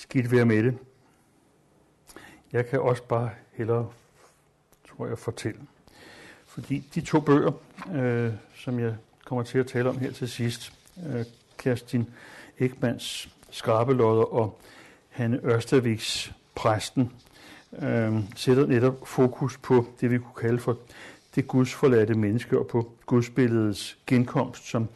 Skidt 0.00 0.32
være 0.32 0.44
med 0.44 0.62
det. 0.62 0.78
Jeg 2.52 2.66
kan 2.66 2.80
også 2.80 3.02
bare 3.02 3.30
hellere, 3.52 3.90
tror 4.88 5.06
jeg, 5.06 5.18
fortælle. 5.18 5.60
Fordi 6.46 6.78
de 6.94 7.00
to 7.00 7.20
bøger, 7.20 7.52
øh, 7.94 8.32
som 8.54 8.78
jeg 8.78 8.96
kommer 9.24 9.42
til 9.42 9.58
at 9.58 9.66
tale 9.66 9.88
om 9.88 9.98
her 9.98 10.12
til 10.12 10.28
sidst, 10.28 10.72
øh, 11.06 11.24
Kerstin 11.58 12.10
Ekmans 12.58 13.34
Skrabelodder 13.50 14.24
og 14.24 14.60
Hanne 15.08 15.40
Ørstaviks 15.44 16.32
Præsten, 16.54 17.12
øh, 17.82 18.20
sætter 18.36 18.66
netop 18.66 19.08
fokus 19.08 19.58
på 19.58 19.86
det, 20.00 20.10
vi 20.10 20.18
kunne 20.18 20.40
kalde 20.40 20.58
for 20.58 20.78
det 21.34 21.48
gudsforladte 21.48 22.14
menneske 22.14 22.58
og 22.58 22.66
på 22.66 22.92
gudsbilledets 23.06 23.98
genkomst 24.06 24.68
som 24.68 24.88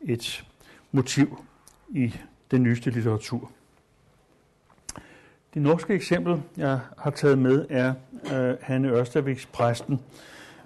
et 0.00 0.44
motiv 0.92 1.44
i 1.88 2.14
den 2.50 2.62
nyeste 2.62 2.90
litteratur. 2.90 3.50
Det 5.54 5.62
norske 5.62 5.94
eksempel, 5.94 6.42
jeg 6.56 6.80
har 6.98 7.10
taget 7.10 7.38
med, 7.38 7.66
er 7.70 7.94
øh, 8.34 8.56
Hanne 8.60 8.88
Ørstaviks 8.88 9.46
Præsten 9.46 10.00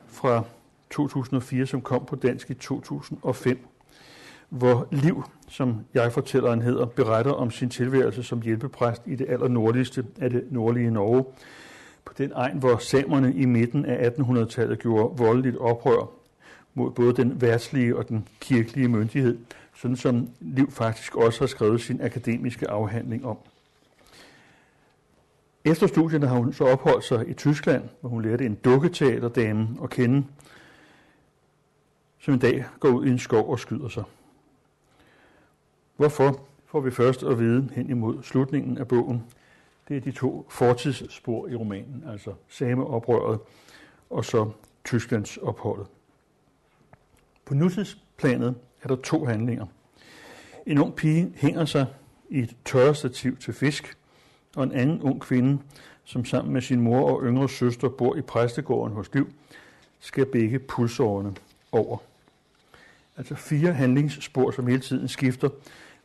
fra 0.06 0.42
2004, 0.90 1.66
som 1.66 1.80
kom 1.80 2.04
på 2.04 2.16
dansk 2.16 2.50
i 2.50 2.54
2005, 2.54 3.66
hvor 4.48 4.88
Liv, 4.90 5.24
som 5.48 5.80
jeg 5.94 6.12
fortælleren 6.12 6.62
hedder, 6.62 6.86
beretter 6.86 7.32
om 7.32 7.50
sin 7.50 7.68
tilværelse 7.68 8.22
som 8.22 8.42
hjælpepræst 8.42 9.02
i 9.06 9.14
det 9.14 9.26
allernordligste 9.28 10.06
af 10.20 10.30
det 10.30 10.44
nordlige 10.50 10.90
Norge, 10.90 11.24
på 12.04 12.14
den 12.18 12.32
egen, 12.34 12.58
hvor 12.58 12.76
samerne 12.76 13.34
i 13.34 13.44
midten 13.44 13.86
af 13.86 14.08
1800-tallet 14.08 14.78
gjorde 14.78 15.18
voldeligt 15.18 15.56
oprør 15.56 16.10
mod 16.74 16.90
både 16.90 17.16
den 17.16 17.40
værtslige 17.40 17.96
og 17.96 18.08
den 18.08 18.28
kirkelige 18.40 18.88
myndighed, 18.88 19.38
sådan 19.74 19.96
som 19.96 20.28
Liv 20.40 20.70
faktisk 20.70 21.16
også 21.16 21.40
har 21.40 21.46
skrevet 21.46 21.80
sin 21.80 22.00
akademiske 22.00 22.70
afhandling 22.70 23.26
om. 23.26 23.38
Efter 25.64 25.86
studierne 25.86 26.26
har 26.26 26.36
hun 26.36 26.52
så 26.52 26.64
opholdt 26.64 27.04
sig 27.04 27.28
i 27.28 27.34
Tyskland, 27.34 27.88
hvor 28.00 28.10
hun 28.10 28.22
lærte 28.22 28.46
en 28.46 28.54
dukketeaterdame 28.54 29.68
at 29.82 29.90
kende, 29.90 30.26
som 32.18 32.34
en 32.34 32.40
dag 32.40 32.64
går 32.80 32.88
ud 32.88 33.06
i 33.06 33.10
en 33.10 33.18
skov 33.18 33.50
og 33.50 33.58
skyder 33.58 33.88
sig. 33.88 34.04
Hvorfor 35.96 36.46
får 36.66 36.80
vi 36.80 36.90
først 36.90 37.22
at 37.22 37.38
vide 37.38 37.70
hen 37.72 37.90
imod 37.90 38.22
slutningen 38.22 38.78
af 38.78 38.88
bogen. 38.88 39.24
Det 39.88 39.96
er 39.96 40.00
de 40.00 40.12
to 40.12 40.46
fortidsspor 40.50 41.48
i 41.48 41.54
romanen, 41.54 42.04
altså 42.08 42.34
sameoprøret 42.48 43.40
og 44.10 44.24
så 44.24 44.50
Tysklands 44.84 45.36
opholdet. 45.36 45.86
På 47.44 47.54
nutidsplanet 47.54 48.54
er 48.82 48.88
der 48.88 48.96
to 48.96 49.24
handlinger. 49.24 49.66
En 50.66 50.78
ung 50.78 50.94
pige 50.94 51.32
hænger 51.36 51.64
sig 51.64 51.86
i 52.28 52.38
et 52.38 52.56
tørrestativ 52.64 53.36
til 53.36 53.54
fisk– 53.54 53.96
og 54.56 54.64
en 54.64 54.72
anden 54.72 55.02
ung 55.02 55.20
kvinde, 55.20 55.58
som 56.04 56.24
sammen 56.24 56.52
med 56.52 56.62
sin 56.62 56.80
mor 56.80 57.10
og 57.10 57.22
yngre 57.22 57.48
søster 57.48 57.88
bor 57.88 58.16
i 58.16 58.20
præstegården 58.20 58.94
hos 58.94 59.14
Liv, 59.14 59.32
skal 60.00 60.26
begge 60.26 60.58
pulsårene 60.58 61.34
over. 61.72 61.98
Altså 63.16 63.34
fire 63.34 63.72
handlingsspor, 63.72 64.50
som 64.50 64.66
hele 64.66 64.80
tiden 64.80 65.08
skifter, 65.08 65.48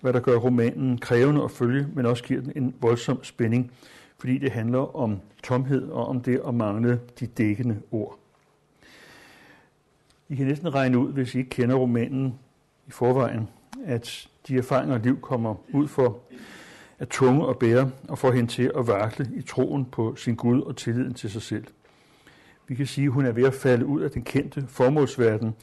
hvad 0.02 0.14
der 0.14 0.20
gør 0.20 0.38
romanen 0.38 0.98
krævende 0.98 1.44
at 1.44 1.52
følge, 1.52 1.88
men 1.94 2.06
også 2.06 2.24
giver 2.24 2.42
den 2.42 2.52
en 2.56 2.76
voldsom 2.82 3.24
spænding, 3.24 3.72
fordi 4.18 4.38
det 4.38 4.52
handler 4.52 4.96
om 4.96 5.20
tomhed 5.44 5.90
og 5.90 6.08
om 6.08 6.22
det 6.22 6.42
at 6.48 6.54
mangle 6.54 7.00
de 7.20 7.28
dækkende 7.28 7.82
ord. 7.92 8.20
I 10.30 10.36
kan 10.36 10.48
næsten 10.48 10.76
regne 10.76 10.98
ud, 10.98 11.14
hvis 11.14 11.36
I 11.36 11.38
ikke 11.38 11.50
kender 11.50 11.76
romanen 11.76 12.40
i 12.88 12.92
forvejen, 12.92 13.50
at 13.86 14.28
de 14.48 14.58
erfaringer, 14.58 14.98
liv 14.98 15.22
kommer 15.22 15.56
ud 15.74 15.88
for 15.88 16.20
er 17.00 17.06
tunge 17.06 17.50
at 17.50 17.60
bære 17.60 17.92
og 18.08 18.18
får 18.18 18.32
hende 18.32 18.52
til 18.52 18.72
at 18.78 18.88
vakle 18.88 19.30
i 19.36 19.42
troen 19.42 19.86
på 19.86 20.16
sin 20.16 20.36
Gud 20.36 20.62
og 20.62 20.76
tilliden 20.76 21.14
til 21.14 21.30
sig 21.32 21.42
selv. 21.42 21.66
Vi 22.68 22.76
kan 22.76 22.86
sige, 22.86 23.06
at 23.06 23.12
hun 23.12 23.26
er 23.26 23.32
ved 23.32 23.44
at 23.44 23.54
falde 23.54 23.86
ud 23.86 24.02
af 24.02 24.12
den 24.12 24.24
kendte 24.24 24.66
formålsverden 24.68 25.56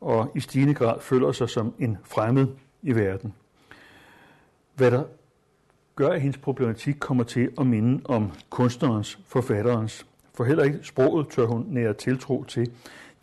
og 0.00 0.32
i 0.34 0.40
stigende 0.40 0.74
grad 0.74 1.00
føler 1.00 1.32
sig 1.32 1.50
som 1.50 1.74
en 1.78 1.98
fremmed 2.04 2.46
i 2.82 2.94
verden. 2.94 3.34
hvad 4.76 4.90
der 4.90 5.04
gør, 5.96 6.08
at 6.08 6.20
hendes 6.20 6.38
problematik 6.38 6.96
kommer 6.98 7.24
til 7.24 7.50
at 7.60 7.66
minde 7.66 8.02
om 8.04 8.32
kunstnerens, 8.50 9.18
forfatterens. 9.26 10.06
For 10.34 10.44
heller 10.44 10.64
ikke 10.64 10.78
sproget 10.82 11.28
tør 11.28 11.46
hun 11.46 11.66
nære 11.68 11.94
tiltro 11.94 12.44
til. 12.44 12.70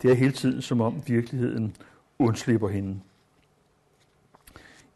Det 0.02 0.10
er 0.10 0.14
hele 0.14 0.32
tiden 0.32 0.62
som 0.62 0.80
om 0.80 1.02
virkeligheden 1.06 1.76
undslipper 2.18 2.68
hende. 2.68 3.00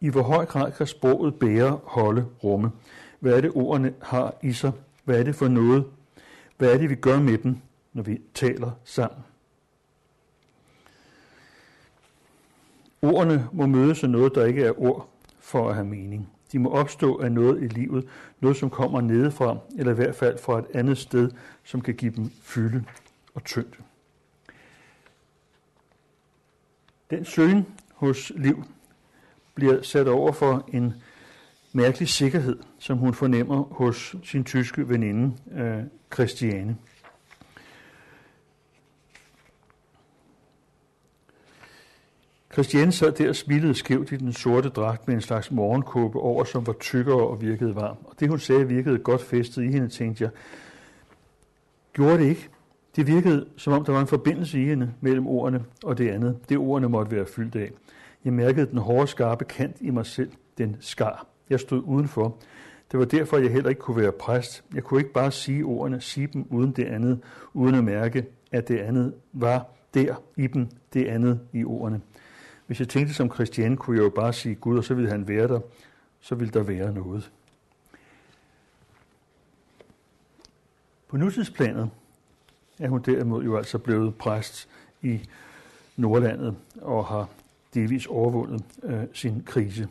I 0.00 0.08
hvor 0.08 0.22
høj 0.22 0.44
grad 0.44 0.72
kan 0.72 0.86
sproget 0.86 1.34
bære, 1.34 1.80
holde, 1.84 2.26
rumme? 2.44 2.70
Hvad 3.20 3.32
er 3.32 3.40
det, 3.40 3.50
ordene 3.54 3.94
har 4.02 4.34
i 4.42 4.52
sig? 4.52 4.72
Hvad 5.04 5.18
er 5.18 5.22
det 5.22 5.34
for 5.34 5.48
noget? 5.48 5.84
Hvad 6.58 6.72
er 6.74 6.78
det, 6.78 6.90
vi 6.90 6.94
gør 6.94 7.20
med 7.20 7.38
dem, 7.38 7.56
når 7.92 8.02
vi 8.02 8.20
taler 8.34 8.70
sammen? 8.84 9.20
Ordene 13.02 13.48
må 13.52 13.66
mødes 13.66 14.04
af 14.04 14.10
noget, 14.10 14.34
der 14.34 14.44
ikke 14.44 14.64
er 14.64 14.82
ord 14.82 15.08
for 15.38 15.68
at 15.68 15.74
have 15.74 15.86
mening. 15.86 16.30
De 16.52 16.58
må 16.58 16.70
opstå 16.70 17.18
af 17.18 17.32
noget 17.32 17.62
i 17.62 17.66
livet, 17.66 18.08
noget 18.40 18.56
som 18.56 18.70
kommer 18.70 19.00
nedefra, 19.00 19.58
eller 19.78 19.92
i 19.92 19.94
hvert 19.94 20.14
fald 20.14 20.38
fra 20.38 20.58
et 20.58 20.66
andet 20.74 20.98
sted, 20.98 21.30
som 21.64 21.80
kan 21.80 21.94
give 21.94 22.12
dem 22.16 22.30
fylde 22.42 22.84
og 23.34 23.44
tyngde. 23.44 23.76
Den 27.10 27.24
søgen 27.24 27.66
hos 27.94 28.32
Liv 28.36 28.64
bliver 29.60 29.82
sat 29.82 30.08
over 30.08 30.32
for 30.32 30.68
en 30.72 30.94
mærkelig 31.72 32.08
sikkerhed, 32.08 32.58
som 32.78 32.98
hun 32.98 33.14
fornemmer 33.14 33.62
hos 33.62 34.16
sin 34.24 34.44
tyske 34.44 34.88
veninde, 34.88 35.36
øh, 35.52 35.82
Christiane. 36.14 36.76
Christiane 42.52 42.92
sad 42.92 43.12
der 43.12 43.28
og 43.28 43.36
smilede 43.36 43.74
skævt 43.74 44.12
i 44.12 44.16
den 44.16 44.32
sorte 44.32 44.68
dragt 44.68 45.08
med 45.08 45.14
en 45.14 45.20
slags 45.20 45.50
morgenkåbe 45.50 46.18
over, 46.18 46.44
som 46.44 46.66
var 46.66 46.72
tykkere 46.72 47.28
og 47.28 47.40
virkede 47.40 47.74
varm. 47.74 47.96
Og 48.04 48.20
det, 48.20 48.28
hun 48.28 48.38
sagde, 48.38 48.68
virkede 48.68 48.98
godt 48.98 49.22
festet 49.22 49.62
i 49.62 49.66
hende, 49.66 49.88
tænkte 49.88 50.24
jeg. 50.24 50.30
Gjorde 51.92 52.18
det 52.18 52.28
ikke? 52.28 52.48
Det 52.96 53.06
virkede, 53.06 53.46
som 53.56 53.72
om 53.72 53.84
der 53.84 53.92
var 53.92 54.00
en 54.00 54.06
forbindelse 54.06 54.62
i 54.62 54.64
hende 54.64 54.92
mellem 55.00 55.26
ordene 55.26 55.64
og 55.84 55.98
det 55.98 56.08
andet. 56.08 56.38
Det 56.48 56.58
ordene 56.58 56.88
måtte 56.88 57.16
være 57.16 57.26
fyldt 57.26 57.56
af. 57.56 57.70
Jeg 58.24 58.32
mærkede 58.32 58.66
den 58.66 58.78
hårde, 58.78 59.06
skarpe 59.06 59.44
kant 59.44 59.76
i 59.80 59.90
mig 59.90 60.06
selv. 60.06 60.32
Den 60.58 60.76
skar. 60.80 61.26
Jeg 61.50 61.60
stod 61.60 61.82
udenfor. 61.82 62.36
Det 62.92 62.98
var 62.98 63.04
derfor, 63.04 63.38
jeg 63.38 63.52
heller 63.52 63.68
ikke 63.68 63.80
kunne 63.80 64.02
være 64.02 64.12
præst. 64.12 64.64
Jeg 64.74 64.84
kunne 64.84 65.00
ikke 65.00 65.12
bare 65.12 65.32
sige 65.32 65.64
ordene, 65.64 66.00
sige 66.00 66.26
dem 66.26 66.46
uden 66.50 66.72
det 66.72 66.84
andet, 66.84 67.20
uden 67.54 67.74
at 67.74 67.84
mærke, 67.84 68.26
at 68.52 68.68
det 68.68 68.78
andet 68.78 69.14
var 69.32 69.66
der 69.94 70.14
i 70.36 70.46
dem, 70.46 70.68
det 70.92 71.06
andet 71.06 71.40
i 71.52 71.64
ordene. 71.64 72.00
Hvis 72.66 72.80
jeg 72.80 72.88
tænkte 72.88 73.14
som 73.14 73.32
Christian, 73.32 73.76
kunne 73.76 73.96
jeg 73.96 74.04
jo 74.04 74.10
bare 74.10 74.32
sige 74.32 74.54
Gud, 74.54 74.78
og 74.78 74.84
så 74.84 74.94
ville 74.94 75.10
han 75.10 75.28
være 75.28 75.48
der. 75.48 75.60
Så 76.20 76.34
ville 76.34 76.52
der 76.52 76.62
være 76.62 76.92
noget. 76.92 77.30
På 81.08 81.16
nutidsplanet 81.16 81.90
er 82.78 82.88
hun 82.88 83.02
derimod 83.02 83.44
jo 83.44 83.56
altså 83.56 83.78
blevet 83.78 84.14
præst 84.14 84.68
i 85.02 85.20
Nordlandet 85.96 86.56
og 86.82 87.06
har 87.06 87.28
delvis 87.74 88.06
overvundet 88.06 88.62
øh, 88.82 89.04
sin 89.12 89.42
krise. 89.46 89.88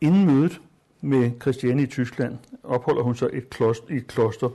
Inden 0.00 0.26
mødet 0.26 0.60
med 1.00 1.30
Christiane 1.40 1.82
i 1.82 1.86
Tyskland 1.86 2.38
opholder 2.62 3.02
hun 3.02 3.14
sig 3.14 3.28
et 3.32 3.50
kloster, 3.50 3.94
i 3.94 3.96
et 3.96 4.06
kloster, 4.06 4.48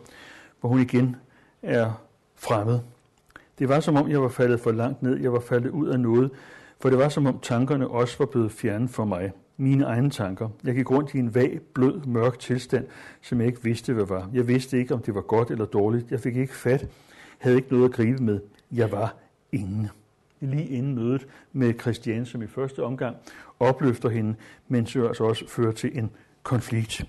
hvor 0.60 0.69
hun 0.69 0.79
igen 0.79 1.15
er 1.62 1.91
fremmed. 2.36 2.79
Det 3.60 3.69
var 3.69 3.79
som 3.79 3.95
om, 3.95 4.10
jeg 4.10 4.21
var 4.21 4.29
faldet 4.29 4.60
for 4.60 4.71
langt 4.71 5.03
ned, 5.03 5.17
jeg 5.17 5.34
var 5.34 5.39
faldet 5.39 5.69
ud 5.69 5.88
af 5.88 5.99
noget, 5.99 6.32
for 6.79 6.89
det 6.89 6.99
var 6.99 7.10
som 7.10 7.25
om 7.25 7.39
tankerne 7.39 7.88
også 7.88 8.15
var 8.19 8.25
blevet 8.25 8.51
fjernet 8.51 8.89
for 8.89 9.05
mig. 9.05 9.32
Mine 9.58 9.86
egne 9.86 10.10
tanker. 10.10 10.49
Jeg 10.63 10.75
gik 10.75 10.91
rundt 10.91 11.13
i 11.13 11.17
en 11.17 11.36
vag, 11.36 11.60
blød, 11.73 12.01
mørk 12.05 12.39
tilstand, 12.39 12.88
som 13.21 13.39
jeg 13.39 13.47
ikke 13.47 13.63
vidste, 13.63 13.93
hvad 13.93 14.05
var. 14.05 14.29
Jeg 14.34 14.47
vidste 14.47 14.79
ikke, 14.79 14.93
om 14.93 15.01
det 15.01 15.15
var 15.15 15.21
godt 15.21 15.51
eller 15.51 15.65
dårligt. 15.65 16.12
Jeg 16.12 16.19
fik 16.19 16.36
ikke 16.36 16.55
fat, 16.55 16.88
havde 17.39 17.56
ikke 17.56 17.71
noget 17.71 17.86
at 17.86 17.91
gribe 17.91 18.23
med. 18.23 18.39
Jeg 18.71 18.91
var 18.91 19.15
ingen. 19.52 19.89
Lige 20.39 20.67
inden 20.67 20.95
mødet 20.95 21.28
med 21.54 21.73
Christiane, 21.82 22.25
som 22.25 22.41
i 22.41 22.47
første 22.47 22.84
omgang 22.84 23.15
opløfter 23.60 24.10
hende, 24.10 24.36
men 24.67 24.86
så 24.86 25.08
altså 25.08 25.23
også 25.23 25.47
fører 25.47 25.71
til 25.71 25.97
en 25.97 26.12
konflikt. 26.43 27.06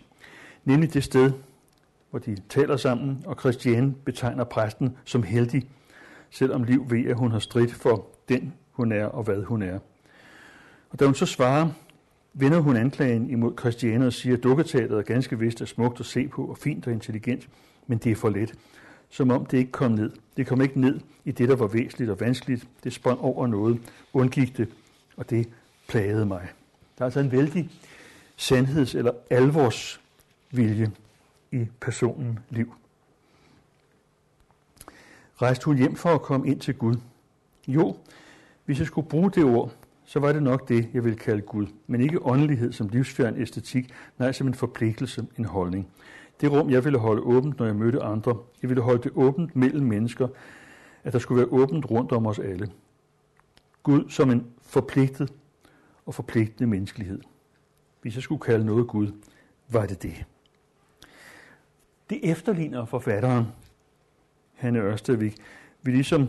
Nemlig 0.64 0.94
det 0.94 1.04
sted, 1.04 1.32
hvor 2.10 2.18
de 2.18 2.36
taler 2.48 2.76
sammen, 2.76 3.22
og 3.26 3.36
Christiane 3.40 3.94
betegner 4.04 4.44
præsten 4.44 4.96
som 5.04 5.22
heldig, 5.22 5.68
selvom 6.30 6.64
Liv 6.64 6.90
ved, 6.90 7.06
at 7.06 7.16
hun 7.16 7.30
har 7.30 7.38
stridt 7.38 7.74
for 7.74 8.06
den, 8.28 8.54
hun 8.70 8.92
er 8.92 9.04
og 9.04 9.22
hvad 9.22 9.42
hun 9.42 9.62
er. 9.62 9.78
Og 10.90 11.00
da 11.00 11.04
hun 11.04 11.14
så 11.14 11.26
svarer, 11.26 11.68
vender 12.32 12.58
hun 12.58 12.76
anklagen 12.76 13.30
imod 13.30 13.52
Christiane 13.58 14.06
og 14.06 14.12
siger, 14.12 14.36
at 14.36 14.42
dukketeateret 14.42 14.98
er 14.98 15.02
ganske 15.02 15.38
vist 15.38 15.60
er 15.60 15.64
smukt 15.64 16.00
at 16.00 16.06
se 16.06 16.28
på 16.28 16.44
og 16.44 16.58
fint 16.58 16.86
og 16.86 16.92
intelligent, 16.92 17.48
men 17.86 17.98
det 17.98 18.12
er 18.12 18.16
for 18.16 18.28
let. 18.28 18.54
Som 19.10 19.30
om 19.30 19.46
det 19.46 19.58
ikke 19.58 19.72
kom 19.72 19.92
ned. 19.92 20.12
Det 20.36 20.46
kom 20.46 20.60
ikke 20.60 20.80
ned 20.80 21.00
i 21.24 21.32
det, 21.32 21.48
der 21.48 21.56
var 21.56 21.66
væsentligt 21.66 22.10
og 22.10 22.20
vanskeligt. 22.20 22.66
Det 22.84 22.92
sprang 22.92 23.20
over 23.20 23.46
noget, 23.46 23.80
undgik 24.12 24.56
det, 24.56 24.68
og 25.16 25.30
det 25.30 25.48
plagede 25.88 26.26
mig. 26.26 26.48
Der 26.98 27.02
er 27.02 27.06
altså 27.06 27.20
en 27.20 27.32
vældig 27.32 27.70
sandheds- 28.36 28.94
eller 28.94 29.12
alvorsvilje 29.30 30.90
i 31.52 31.66
personen 31.80 32.38
liv. 32.50 32.74
Rejste 35.42 35.64
hun 35.64 35.76
hjem 35.76 35.96
for 35.96 36.08
at 36.08 36.22
komme 36.22 36.48
ind 36.48 36.60
til 36.60 36.74
Gud? 36.74 36.96
Jo, 37.68 37.96
hvis 38.64 38.78
jeg 38.78 38.86
skulle 38.86 39.08
bruge 39.08 39.30
det 39.30 39.44
ord, 39.44 39.72
så 40.04 40.18
var 40.18 40.32
det 40.32 40.42
nok 40.42 40.68
det, 40.68 40.88
jeg 40.94 41.04
ville 41.04 41.18
kalde 41.18 41.42
Gud. 41.42 41.66
Men 41.86 42.00
ikke 42.00 42.26
åndelighed 42.26 42.72
som 42.72 42.88
livsfjern 42.88 43.42
æstetik, 43.42 43.92
nej, 44.18 44.32
som 44.32 44.46
en 44.46 44.54
forpligtelse, 44.54 45.26
en 45.38 45.44
holdning. 45.44 45.88
Det 46.40 46.52
rum, 46.52 46.70
jeg 46.70 46.84
ville 46.84 46.98
holde 46.98 47.22
åbent, 47.22 47.58
når 47.58 47.66
jeg 47.66 47.76
mødte 47.76 48.02
andre. 48.02 48.38
Jeg 48.62 48.70
ville 48.70 48.82
holde 48.82 49.02
det 49.02 49.12
åbent 49.14 49.56
mellem 49.56 49.86
mennesker, 49.86 50.28
at 51.04 51.12
der 51.12 51.18
skulle 51.18 51.38
være 51.38 51.52
åbent 51.52 51.90
rundt 51.90 52.12
om 52.12 52.26
os 52.26 52.38
alle. 52.38 52.70
Gud 53.82 54.08
som 54.08 54.30
en 54.30 54.46
forpligtet 54.62 55.32
og 56.06 56.14
forpligtende 56.14 56.70
menneskelighed. 56.70 57.20
Hvis 58.02 58.14
jeg 58.14 58.22
skulle 58.22 58.40
kalde 58.40 58.64
noget 58.64 58.88
Gud, 58.88 59.08
var 59.68 59.86
det 59.86 60.02
det. 60.02 60.24
Det 62.10 62.30
efterligner 62.30 62.84
forfatteren, 62.84 63.46
Hanne 64.54 64.78
Ørstedvik, 64.78 65.36
vi 65.82 65.90
ligesom 65.90 66.28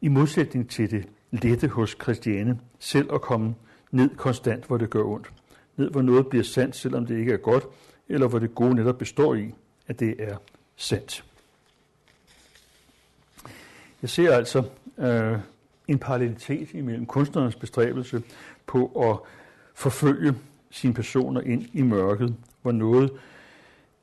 i 0.00 0.08
modsætning 0.08 0.70
til 0.70 0.90
det 0.90 1.08
lette 1.30 1.68
hos 1.68 1.96
Christiane, 2.02 2.60
selv 2.78 3.14
at 3.14 3.20
komme 3.20 3.54
ned 3.90 4.16
konstant, 4.16 4.64
hvor 4.66 4.76
det 4.76 4.90
gør 4.90 5.02
ondt. 5.04 5.32
Ned, 5.76 5.90
hvor 5.90 6.02
noget 6.02 6.26
bliver 6.26 6.44
sandt, 6.44 6.76
selvom 6.76 7.06
det 7.06 7.18
ikke 7.18 7.32
er 7.32 7.36
godt, 7.36 7.64
eller 8.08 8.28
hvor 8.28 8.38
det 8.38 8.54
gode 8.54 8.74
netop 8.74 8.98
består 8.98 9.34
i, 9.34 9.54
at 9.86 10.00
det 10.00 10.14
er 10.18 10.36
sandt. 10.76 11.24
Jeg 14.02 14.10
ser 14.10 14.36
altså 14.36 14.64
øh, 14.98 15.38
en 15.88 15.98
parallelitet 15.98 16.72
imellem 16.72 17.06
kunstnerens 17.06 17.56
bestræbelse 17.56 18.22
på 18.66 18.86
at 18.86 19.30
forfølge 19.74 20.34
sine 20.70 20.94
personer 20.94 21.40
ind 21.40 21.66
i 21.72 21.82
mørket, 21.82 22.36
hvor 22.62 22.72
noget 22.72 23.12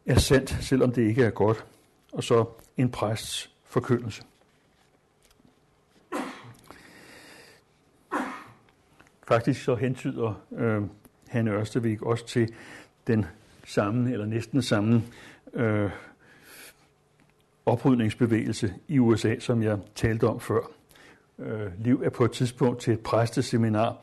er 0.05 0.19
sandt, 0.19 0.57
selvom 0.61 0.91
det 0.91 1.01
ikke 1.01 1.23
er 1.23 1.29
godt, 1.29 1.65
og 2.11 2.23
så 2.23 2.45
en 2.77 2.91
præsts 2.91 3.51
forkyndelse. 3.63 4.23
Faktisk 9.27 9.63
så 9.63 9.75
hentyder 9.75 10.33
øh, 10.51 10.81
Hanne 11.27 11.51
Ørstevik 11.51 12.01
også 12.01 12.27
til 12.27 12.53
den 13.07 13.25
samme, 13.65 14.11
eller 14.11 14.25
næsten 14.25 14.61
samme, 14.61 15.03
øh, 15.53 15.89
oprydningsbevægelse 17.65 18.73
i 18.87 18.99
USA, 18.99 19.39
som 19.39 19.63
jeg 19.63 19.77
talte 19.95 20.27
om 20.27 20.39
før. 20.39 20.71
Øh, 21.39 21.67
Liv 21.79 22.01
er 22.05 22.09
på 22.09 22.25
et 22.25 22.31
tidspunkt 22.31 22.81
til 22.81 22.93
et 22.93 22.99
præsteseminar, 22.99 23.97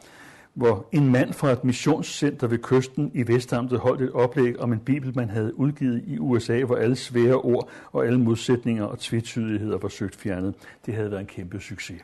hvor 0.55 0.89
en 0.93 1.13
mand 1.13 1.33
fra 1.33 1.51
et 1.51 1.65
missionscenter 1.65 2.47
ved 2.47 2.59
kysten 2.59 3.11
i 3.15 3.27
Vestamtet 3.27 3.79
holdt 3.79 4.03
et 4.03 4.13
oplæg 4.13 4.61
om 4.61 4.73
en 4.73 4.79
bibel, 4.79 5.13
man 5.17 5.31
havde 5.31 5.59
udgivet 5.59 6.03
i 6.07 6.19
USA, 6.19 6.65
hvor 6.65 6.77
alle 6.77 6.97
svære 6.97 7.35
ord 7.35 7.69
og 7.93 8.07
alle 8.07 8.21
modsætninger 8.21 8.85
og 8.85 8.99
tvetydigheder 8.99 9.79
var 9.79 9.89
søgt 9.89 10.17
fjernet. 10.17 10.55
Det 10.87 10.95
havde 10.95 11.11
været 11.11 11.21
en 11.21 11.27
kæmpe 11.27 11.61
succes. 11.61 12.03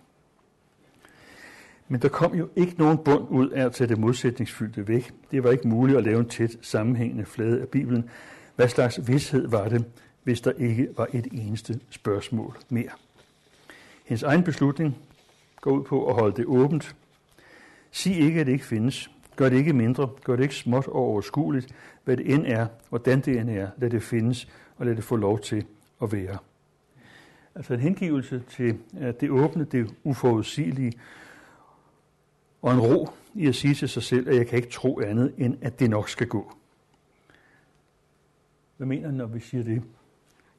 Men 1.88 2.02
der 2.02 2.08
kom 2.08 2.34
jo 2.34 2.48
ikke 2.56 2.74
nogen 2.78 2.98
bund 2.98 3.26
ud 3.30 3.48
af 3.48 3.64
at 3.64 3.72
tage 3.72 3.88
det 3.88 3.98
modsætningsfyldte 3.98 4.88
væk. 4.88 5.12
Det 5.30 5.44
var 5.44 5.50
ikke 5.50 5.68
muligt 5.68 5.98
at 5.98 6.04
lave 6.04 6.20
en 6.20 6.28
tæt 6.28 6.56
sammenhængende 6.60 7.24
flade 7.24 7.60
af 7.60 7.68
Bibelen. 7.68 8.10
Hvad 8.56 8.68
slags 8.68 9.08
vidshed 9.08 9.48
var 9.48 9.68
det, 9.68 9.84
hvis 10.22 10.40
der 10.40 10.52
ikke 10.52 10.88
var 10.96 11.08
et 11.12 11.26
eneste 11.32 11.80
spørgsmål 11.90 12.58
mere? 12.68 12.90
Hendes 14.04 14.22
egen 14.22 14.42
beslutning 14.42 14.96
går 15.60 15.70
ud 15.70 15.82
på 15.82 16.06
at 16.06 16.14
holde 16.14 16.36
det 16.36 16.46
åbent, 16.46 16.96
sig 17.92 18.16
ikke, 18.16 18.40
at 18.40 18.46
det 18.46 18.52
ikke 18.52 18.64
findes. 18.64 19.10
Gør 19.36 19.48
det 19.48 19.56
ikke 19.56 19.72
mindre. 19.72 20.08
Gør 20.24 20.36
det 20.36 20.42
ikke 20.42 20.54
småt 20.54 20.86
og 20.86 20.94
overskueligt. 20.94 21.74
Hvad 22.04 22.16
det 22.16 22.34
end 22.34 22.44
er, 22.46 22.66
hvordan 22.88 23.20
det 23.20 23.38
end 23.38 23.50
er, 23.50 23.68
lad 23.78 23.90
det 23.90 24.02
findes, 24.02 24.48
og 24.76 24.86
lad 24.86 24.96
det 24.96 25.04
få 25.04 25.16
lov 25.16 25.40
til 25.40 25.64
at 26.02 26.12
være. 26.12 26.38
Altså 27.54 27.74
en 27.74 27.80
hengivelse 27.80 28.42
til 28.48 28.78
det 29.20 29.30
åbne, 29.30 29.64
det 29.64 29.94
uforudsigelige, 30.04 30.92
og 32.64 32.74
en 32.74 32.80
ro 32.80 33.08
i 33.34 33.46
at 33.46 33.54
sige 33.54 33.74
til 33.74 33.88
sig 33.88 34.02
selv, 34.02 34.28
at 34.28 34.36
jeg 34.36 34.46
kan 34.46 34.56
ikke 34.56 34.70
tro 34.70 35.00
andet, 35.00 35.34
end 35.38 35.58
at 35.60 35.80
det 35.80 35.90
nok 35.90 36.08
skal 36.08 36.26
gå. 36.26 36.52
Hvad 38.76 38.86
mener 38.86 39.06
han, 39.06 39.14
når 39.14 39.26
vi 39.26 39.40
siger 39.40 39.64
det? 39.64 39.82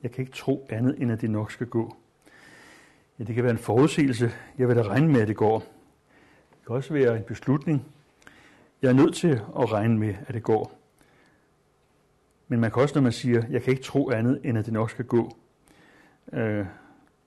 Jeg 0.03 0.11
kan 0.11 0.21
ikke 0.21 0.37
tro 0.37 0.67
andet, 0.69 0.95
end 1.01 1.11
at 1.11 1.21
det 1.21 1.29
nok 1.29 1.51
skal 1.51 1.67
gå. 1.67 1.95
Ja, 3.19 3.23
det 3.23 3.35
kan 3.35 3.43
være 3.43 3.51
en 3.51 3.59
forudsigelse. 3.59 4.31
Jeg 4.57 4.67
vil 4.67 4.75
da 4.75 4.81
regne 4.81 5.11
med, 5.11 5.21
at 5.21 5.27
det 5.27 5.35
går. 5.35 5.59
Det 5.59 6.67
kan 6.67 6.75
også 6.75 6.93
være 6.93 7.17
en 7.17 7.23
beslutning. 7.23 7.85
Jeg 8.81 8.89
er 8.89 8.93
nødt 8.93 9.15
til 9.15 9.41
at 9.59 9.71
regne 9.71 9.97
med, 9.97 10.15
at 10.27 10.33
det 10.33 10.43
går. 10.43 10.79
Men 12.47 12.59
man 12.59 12.71
kan 12.71 12.81
også, 12.81 12.95
når 12.95 13.01
man 13.01 13.11
siger, 13.11 13.43
jeg 13.49 13.61
kan 13.61 13.71
ikke 13.71 13.83
tro 13.83 14.11
andet, 14.11 14.41
end 14.43 14.57
at 14.57 14.65
det 14.65 14.73
nok 14.73 14.89
skal 14.89 15.05
gå. 15.05 15.37
Øh, 16.33 16.65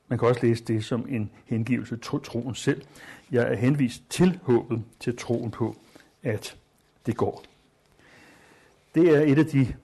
man 0.08 0.18
kan 0.18 0.28
også 0.28 0.46
læse 0.46 0.64
det 0.64 0.84
som 0.84 1.06
en 1.08 1.30
hengivelse 1.46 1.96
til 1.96 2.20
troen 2.20 2.54
selv. 2.54 2.82
Jeg 3.32 3.52
er 3.52 3.56
henvist 3.56 4.02
til 4.10 4.38
håbet, 4.42 4.82
til 5.00 5.16
troen 5.16 5.50
på, 5.50 5.76
at 6.22 6.56
det 7.06 7.16
går. 7.16 7.44
Det 8.94 9.16
er 9.16 9.20
et 9.20 9.38
af 9.38 9.46
de 9.46 9.74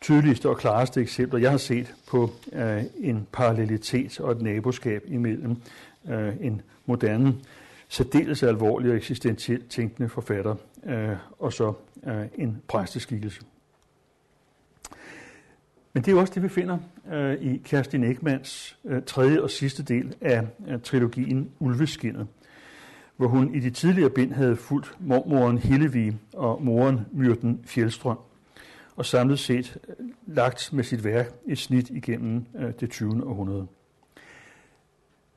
tydeligste 0.00 0.48
og 0.48 0.58
klareste 0.58 1.00
eksempler, 1.00 1.40
jeg 1.40 1.50
har 1.50 1.58
set 1.58 1.94
på 2.08 2.30
øh, 2.52 2.82
en 2.98 3.26
parallelitet 3.32 4.20
og 4.20 4.32
et 4.32 4.42
naboskab 4.42 5.04
imellem 5.06 5.56
øh, 6.08 6.34
en 6.40 6.62
moderne, 6.86 7.34
særdeles 7.88 8.42
alvorlig 8.42 8.90
og 8.90 8.96
eksistentielt 8.96 9.70
tænkende 9.70 10.08
forfatter 10.08 10.54
øh, 10.86 11.16
og 11.38 11.52
så 11.52 11.72
øh, 12.06 12.26
en 12.34 12.62
præsteskikkelse. 12.68 13.40
Men 15.92 16.02
det 16.02 16.14
er 16.14 16.20
også 16.20 16.32
det, 16.34 16.42
vi 16.42 16.48
finder 16.48 16.78
øh, 17.12 17.34
i 17.34 17.56
Kerstin 17.64 18.04
Ekmans 18.04 18.78
øh, 18.84 19.02
tredje 19.06 19.42
og 19.42 19.50
sidste 19.50 19.82
del 19.82 20.14
af 20.20 20.46
øh, 20.68 20.80
trilogien 20.80 21.50
Ulveskinnet, 21.58 22.26
hvor 23.16 23.28
hun 23.28 23.54
i 23.54 23.60
de 23.60 23.70
tidligere 23.70 24.10
bind 24.10 24.32
havde 24.32 24.56
fulgt 24.56 24.96
mormoren 25.00 25.58
Hillevi 25.58 26.16
og 26.32 26.62
moren 26.62 27.00
Myrten 27.12 27.60
Fjeldstrøm, 27.64 28.18
og 28.96 29.06
samlet 29.06 29.38
set 29.38 29.78
øh, 29.88 30.06
lagt 30.26 30.72
med 30.72 30.84
sit 30.84 31.04
værk 31.04 31.32
et 31.46 31.58
snit 31.58 31.90
igennem 31.90 32.44
øh, 32.58 32.72
det 32.80 32.90
20. 32.90 33.26
århundrede. 33.26 33.66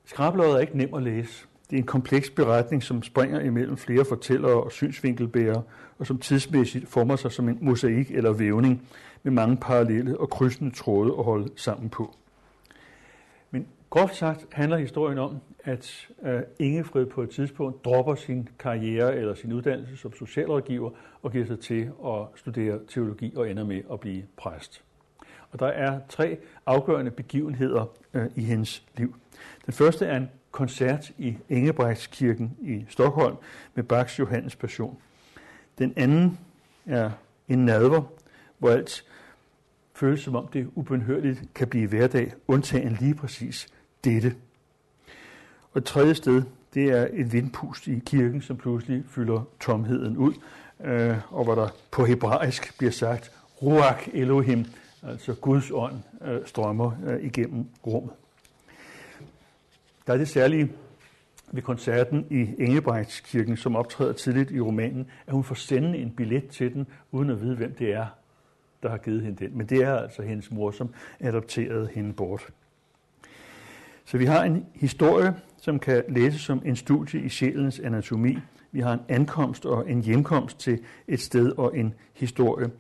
Skrabløjet 0.06 0.56
er 0.56 0.60
ikke 0.60 0.78
nem 0.78 0.94
at 0.94 1.04
læse. 1.04 1.48
Det 1.74 1.80
er 1.80 1.82
en 1.84 1.88
kompleks 1.88 2.30
beretning, 2.30 2.84
som 2.84 3.04
springer 3.04 3.40
imellem 3.40 3.78
flere 3.78 4.06
fortællere 4.06 4.64
og 4.64 4.72
synsvinkelbærere, 4.72 5.64
og 6.00 6.08
som 6.08 6.18
tidsmæssigt 6.18 6.88
former 6.88 7.16
sig 7.16 7.32
som 7.32 7.50
en 7.50 7.58
mosaik 7.62 8.12
eller 8.12 8.34
vævning 8.34 8.88
med 9.24 9.32
mange 9.32 9.58
parallelle 9.58 10.20
og 10.20 10.30
krydsende 10.30 10.76
tråde 10.76 11.14
at 11.18 11.24
holde 11.24 11.50
sammen 11.56 11.90
på. 11.90 12.16
Men 13.52 13.68
groft 13.90 14.16
sagt 14.16 14.48
handler 14.52 14.78
historien 14.78 15.18
om, 15.18 15.38
at 15.64 16.08
øh, 16.26 16.42
Ingefred 16.60 17.06
på 17.06 17.22
et 17.22 17.30
tidspunkt 17.30 17.86
dropper 17.86 18.16
sin 18.16 18.50
karriere 18.60 19.16
eller 19.16 19.34
sin 19.34 19.54
uddannelse 19.54 19.98
som 19.98 20.14
socialrådgiver 20.14 20.90
og 21.22 21.32
giver 21.32 21.46
sig 21.46 21.60
til 21.60 21.92
at 22.06 22.26
studere 22.36 22.80
teologi 22.88 23.34
og 23.36 23.50
ender 23.50 23.66
med 23.66 23.82
at 23.92 24.00
blive 24.00 24.24
præst. 24.38 24.84
Og 25.52 25.60
der 25.60 25.68
er 25.68 26.00
tre 26.10 26.38
afgørende 26.66 27.12
begivenheder 27.12 27.86
øh, 28.14 28.26
i 28.36 28.42
hendes 28.42 28.84
liv. 28.98 29.16
Den 29.66 29.74
første 29.74 30.06
er 30.06 30.18
en 30.18 30.30
koncert 30.54 31.12
i 31.18 31.38
Engebrechtskirken 31.50 32.58
i 32.62 32.86
Stockholm 32.90 33.36
med 33.76 33.84
Bachs 33.84 34.20
Johannes 34.20 34.56
Passion. 34.56 34.98
Den 35.78 35.94
anden 35.96 36.40
er 36.86 37.12
en 37.48 37.66
nadver, 37.66 38.04
hvor 38.58 38.70
alt 38.70 39.04
føles 39.94 40.22
som 40.22 40.36
om 40.36 40.48
det 40.48 40.70
ubenhørligt 40.76 41.44
kan 41.56 41.68
blive 41.68 41.88
hverdag, 41.88 42.34
undtagen 42.48 42.98
lige 43.00 43.16
præcis 43.16 43.68
dette. 44.04 44.36
Og 45.72 45.78
et 45.78 45.86
tredje 45.86 46.16
sted, 46.16 46.44
det 46.74 46.84
er 46.84 47.08
et 47.14 47.34
vindpust 47.34 47.88
i 47.88 48.00
kirken, 48.06 48.42
som 48.42 48.58
pludselig 48.58 49.04
fylder 49.08 49.42
tomheden 49.60 50.18
ud, 50.18 50.34
øh, 50.84 51.18
og 51.30 51.44
hvor 51.44 51.56
der 51.56 51.68
på 51.92 52.06
hebraisk 52.06 52.78
bliver 52.78 52.92
sagt, 52.92 53.32
Ruach 53.62 54.10
Elohim, 54.14 54.66
altså 55.04 55.34
Guds 55.34 55.72
ånd, 55.72 55.96
øh, 56.22 56.40
strømmer 56.46 56.92
øh, 57.08 57.24
igennem 57.24 57.66
rummet. 57.88 58.14
Der 60.08 60.14
er 60.14 60.18
det 60.18 60.28
særlige 60.28 60.72
ved 61.52 61.62
koncerten 61.62 62.26
i 62.30 62.64
Engebrechtskirken, 62.64 63.58
som 63.58 63.76
optræder 63.76 64.14
tidligt 64.14 64.52
i 64.52 64.60
romanen, 64.60 65.08
at 65.28 65.34
hun 65.34 65.44
får 65.44 65.56
sendt 65.56 65.96
en 65.96 66.12
billet 66.12 66.48
til 66.48 66.74
den, 66.74 66.88
uden 67.12 67.30
at 67.30 67.42
vide, 67.42 67.56
hvem 67.56 67.76
det 67.76 67.94
er, 67.94 68.06
der 68.84 68.90
har 68.90 68.98
givet 68.98 69.22
hende 69.22 69.46
den. 69.46 69.58
Men 69.58 69.68
det 69.68 69.84
er 69.84 69.96
altså 69.96 70.22
hendes 70.22 70.52
mor, 70.52 70.72
som 70.72 70.94
adopterede 71.20 71.90
hende 71.94 72.14
bort. 72.14 72.48
Så 74.06 74.18
vi 74.18 74.26
har 74.26 74.44
en 74.44 74.66
historie, 74.76 75.36
som 75.62 75.80
kan 75.80 76.04
læses 76.10 76.42
som 76.42 76.62
en 76.66 76.76
studie 76.76 77.22
i 77.22 77.30
sjælens 77.30 77.80
anatomi. 77.80 78.38
Vi 78.72 78.80
har 78.80 78.94
en 78.94 79.02
ankomst 79.10 79.66
og 79.66 79.90
en 79.92 80.02
hjemkomst 80.02 80.60
til 80.60 80.80
et 81.08 81.20
sted 81.20 81.52
og 81.58 81.78
en 81.78 81.94
historie. 82.14 82.72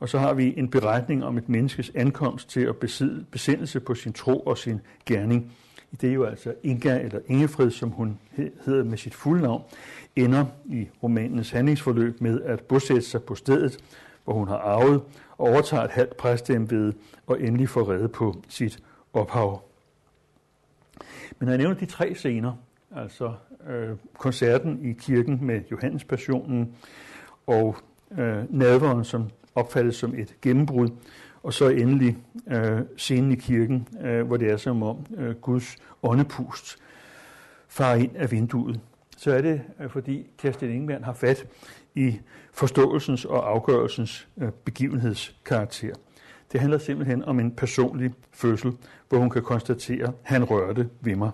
Og 0.00 0.08
så 0.08 0.18
har 0.18 0.34
vi 0.34 0.54
en 0.56 0.70
beretning 0.70 1.24
om 1.24 1.38
et 1.38 1.48
menneskes 1.48 1.92
ankomst 1.94 2.50
til 2.50 2.60
at 2.60 2.76
besidde, 2.76 3.24
besendelse 3.30 3.80
på 3.80 3.94
sin 3.94 4.12
tro 4.12 4.40
og 4.40 4.58
sin 4.58 4.80
gerning. 5.06 5.52
Det 6.00 6.08
er 6.08 6.12
jo 6.14 6.24
altså 6.24 6.54
Inga 6.62 6.98
eller 7.00 7.20
Ingefred, 7.26 7.70
som 7.70 7.90
hun 7.90 8.18
hedder 8.64 8.84
med 8.84 8.98
sit 8.98 9.14
fulde 9.14 9.42
navn, 9.42 9.62
ender 10.16 10.46
i 10.64 10.88
romanens 11.02 11.50
handlingsforløb 11.50 12.20
med 12.20 12.40
at 12.40 12.60
bosætte 12.60 13.02
sig 13.02 13.22
på 13.22 13.34
stedet, 13.34 13.78
hvor 14.24 14.34
hun 14.34 14.48
har 14.48 14.56
arvet, 14.56 15.02
og 15.38 15.48
overtager 15.48 15.82
et 15.84 15.90
halvt 15.90 16.16
præstembede 16.16 16.92
og 17.26 17.42
endelig 17.42 17.68
får 17.68 17.90
redde 17.90 18.08
på 18.08 18.42
sit 18.48 18.78
ophav. 19.12 19.62
Men 21.38 21.46
når 21.46 21.52
jeg 21.52 21.58
nævner 21.58 21.76
de 21.76 21.86
tre 21.86 22.14
scener, 22.14 22.52
altså 22.96 23.32
øh, 23.68 23.90
koncerten 24.18 24.84
i 24.84 24.92
kirken 24.92 25.38
med 25.46 25.60
Johannes 25.70 26.04
Passionen 26.04 26.74
og 27.46 27.76
øh, 28.18 28.44
nadveren, 28.48 29.04
som 29.04 29.30
opfattes 29.54 29.96
som 29.96 30.14
et 30.14 30.34
gennembrud, 30.42 30.88
og 31.42 31.52
så 31.52 31.68
endelig 31.68 32.16
øh, 32.50 32.80
scenen 32.96 33.32
i 33.32 33.34
kirken, 33.34 33.88
øh, 34.02 34.26
hvor 34.26 34.36
det 34.36 34.50
er 34.50 34.56
som 34.56 34.82
om 34.82 35.06
øh, 35.16 35.34
Guds 35.34 35.76
åndepust 36.02 36.76
farer 37.68 37.96
ind 37.96 38.16
af 38.16 38.30
vinduet. 38.30 38.80
Så 39.16 39.32
er 39.32 39.42
det, 39.42 39.62
øh, 39.80 39.90
fordi 39.90 40.26
Kirsten 40.38 40.70
Ingemann 40.70 41.04
har 41.04 41.12
fat 41.12 41.46
i 41.94 42.20
forståelsens 42.52 43.24
og 43.24 43.50
afgørelsens 43.50 44.28
øh, 44.38 44.50
begivenhedskarakter. 44.64 45.94
Det 46.52 46.60
handler 46.60 46.78
simpelthen 46.78 47.24
om 47.24 47.40
en 47.40 47.50
personlig 47.50 48.14
fødsel, 48.30 48.72
hvor 49.08 49.18
hun 49.18 49.30
kan 49.30 49.42
konstatere, 49.42 50.06
at 50.06 50.12
han 50.22 50.44
rørte 50.44 50.88
ved 51.00 51.16
mig. 51.16 51.30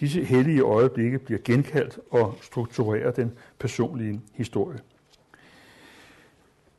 Disse 0.00 0.24
hellige 0.24 0.60
øjeblikke 0.60 1.18
bliver 1.18 1.40
genkaldt 1.44 1.98
og 2.10 2.38
strukturerer 2.42 3.10
den 3.10 3.32
personlige 3.58 4.20
historie. 4.34 4.78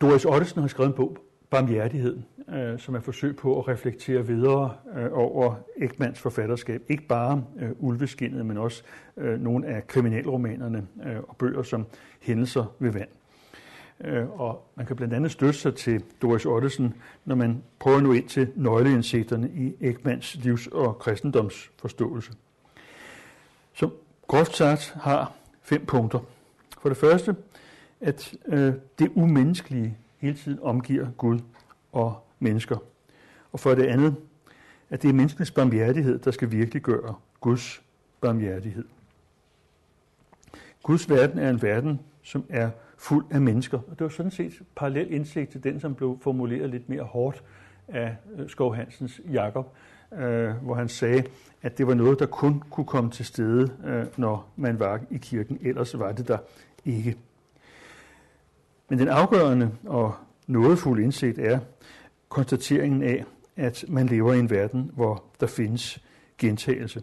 Doris 0.01 0.25
Ottesen 0.25 0.61
har 0.61 0.67
skrevet 0.67 0.89
en 0.89 0.95
bog, 0.95 1.17
Barmhjertighed, 1.53 2.17
øh, 2.49 2.79
som 2.79 2.95
er 2.95 2.99
forsøg 2.99 3.35
på 3.35 3.59
at 3.59 3.67
reflektere 3.67 4.27
videre 4.27 4.73
øh, 4.97 5.09
over 5.11 5.55
Ekmans 5.77 6.19
forfatterskab. 6.19 6.81
Ikke 6.89 7.03
bare 7.03 7.43
øh, 7.59 7.69
Ulveskindet, 7.79 8.45
men 8.45 8.57
også 8.57 8.83
øh, 9.17 9.41
nogle 9.41 9.67
af 9.67 9.87
kriminalromanerne 9.87 10.87
øh, 11.05 11.17
og 11.27 11.37
bøger 11.37 11.63
som 11.63 11.85
Hændelser 12.21 12.75
ved 12.79 12.91
vand. 12.91 13.09
Øh, 14.01 14.39
og 14.41 14.71
man 14.75 14.85
kan 14.85 14.95
blandt 14.95 15.13
andet 15.13 15.31
støtte 15.31 15.59
sig 15.59 15.75
til 15.75 16.03
Doris 16.21 16.45
Ottesen, 16.45 16.93
når 17.25 17.35
man 17.35 17.63
prøver 17.79 17.99
nu 18.01 18.11
ind 18.11 18.27
til 18.27 18.51
nøgleindsigterne 18.55 19.49
i 19.55 19.75
Ekmans 19.81 20.35
livs- 20.35 20.67
og 20.67 20.99
kristendomsforståelse. 20.99 22.31
Så 23.73 23.89
groft 24.27 24.55
sagt 24.55 24.95
har 25.01 25.33
fem 25.61 25.85
punkter. 25.85 26.19
For 26.81 26.89
det 26.89 26.97
første, 26.97 27.35
at 28.01 28.33
øh, 28.47 28.73
det 28.99 29.11
umenneskelige 29.15 29.97
hele 30.23 30.37
tiden 30.37 30.59
omgiver 30.61 31.07
Gud 31.17 31.39
og 31.91 32.27
mennesker. 32.39 32.77
Og 33.51 33.59
for 33.59 33.75
det 33.75 33.83
andet, 33.83 34.15
at 34.89 35.01
det 35.01 35.09
er 35.09 35.13
menneskenes 35.13 35.51
barmhjertighed, 35.51 36.19
der 36.19 36.31
skal 36.31 36.51
virkelig 36.51 36.81
gøre 36.81 37.15
Guds 37.41 37.83
barmhjertighed. 38.21 38.85
Guds 40.83 41.09
verden 41.09 41.39
er 41.39 41.49
en 41.49 41.61
verden, 41.61 41.99
som 42.21 42.45
er 42.49 42.69
fuld 42.97 43.25
af 43.31 43.41
mennesker. 43.41 43.77
Og 43.77 43.99
det 43.99 44.01
var 44.01 44.09
sådan 44.09 44.31
set 44.31 44.61
parallel 44.75 45.13
indsigt 45.13 45.51
til 45.51 45.63
den, 45.63 45.79
som 45.79 45.95
blev 45.95 46.17
formuleret 46.21 46.69
lidt 46.69 46.89
mere 46.89 47.03
hårdt 47.03 47.43
af 47.87 48.15
øh, 48.37 48.49
Skov 48.49 48.75
Hansens 48.75 49.21
Jakob, 49.31 49.75
øh, 50.13 50.49
hvor 50.49 50.75
han 50.75 50.89
sagde, 50.89 51.23
at 51.61 51.77
det 51.77 51.87
var 51.87 51.93
noget, 51.93 52.19
der 52.19 52.25
kun 52.25 52.63
kunne 52.69 52.85
komme 52.85 53.11
til 53.11 53.25
stede, 53.25 53.73
øh, 53.85 54.05
når 54.17 54.49
man 54.55 54.79
var 54.79 55.01
i 55.09 55.17
kirken. 55.17 55.57
Ellers 55.61 55.99
var 55.99 56.11
det 56.11 56.27
der 56.27 56.37
ikke. 56.85 57.17
Men 58.89 58.99
den 58.99 59.07
afgørende 59.07 59.71
og 59.85 60.15
nådefulde 60.47 61.03
indsigt 61.03 61.39
er 61.39 61.59
konstateringen 62.29 63.03
af, 63.03 63.25
at 63.55 63.85
man 63.87 64.07
lever 64.07 64.33
i 64.33 64.39
en 64.39 64.49
verden, 64.49 64.91
hvor 64.93 65.23
der 65.39 65.47
findes 65.47 66.03
gentagelse. 66.37 67.01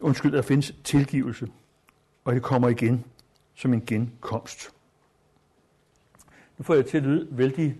Undskyld, 0.00 0.32
der 0.32 0.42
findes 0.42 0.74
tilgivelse, 0.84 1.48
og 2.24 2.34
det 2.34 2.42
kommer 2.42 2.68
igen 2.68 3.04
som 3.54 3.72
en 3.72 3.82
genkomst. 3.86 4.70
Nu 6.58 6.62
får 6.62 6.74
jeg 6.74 6.86
til 6.86 6.96
at 6.96 7.02
lyde 7.02 7.28
vældig 7.30 7.76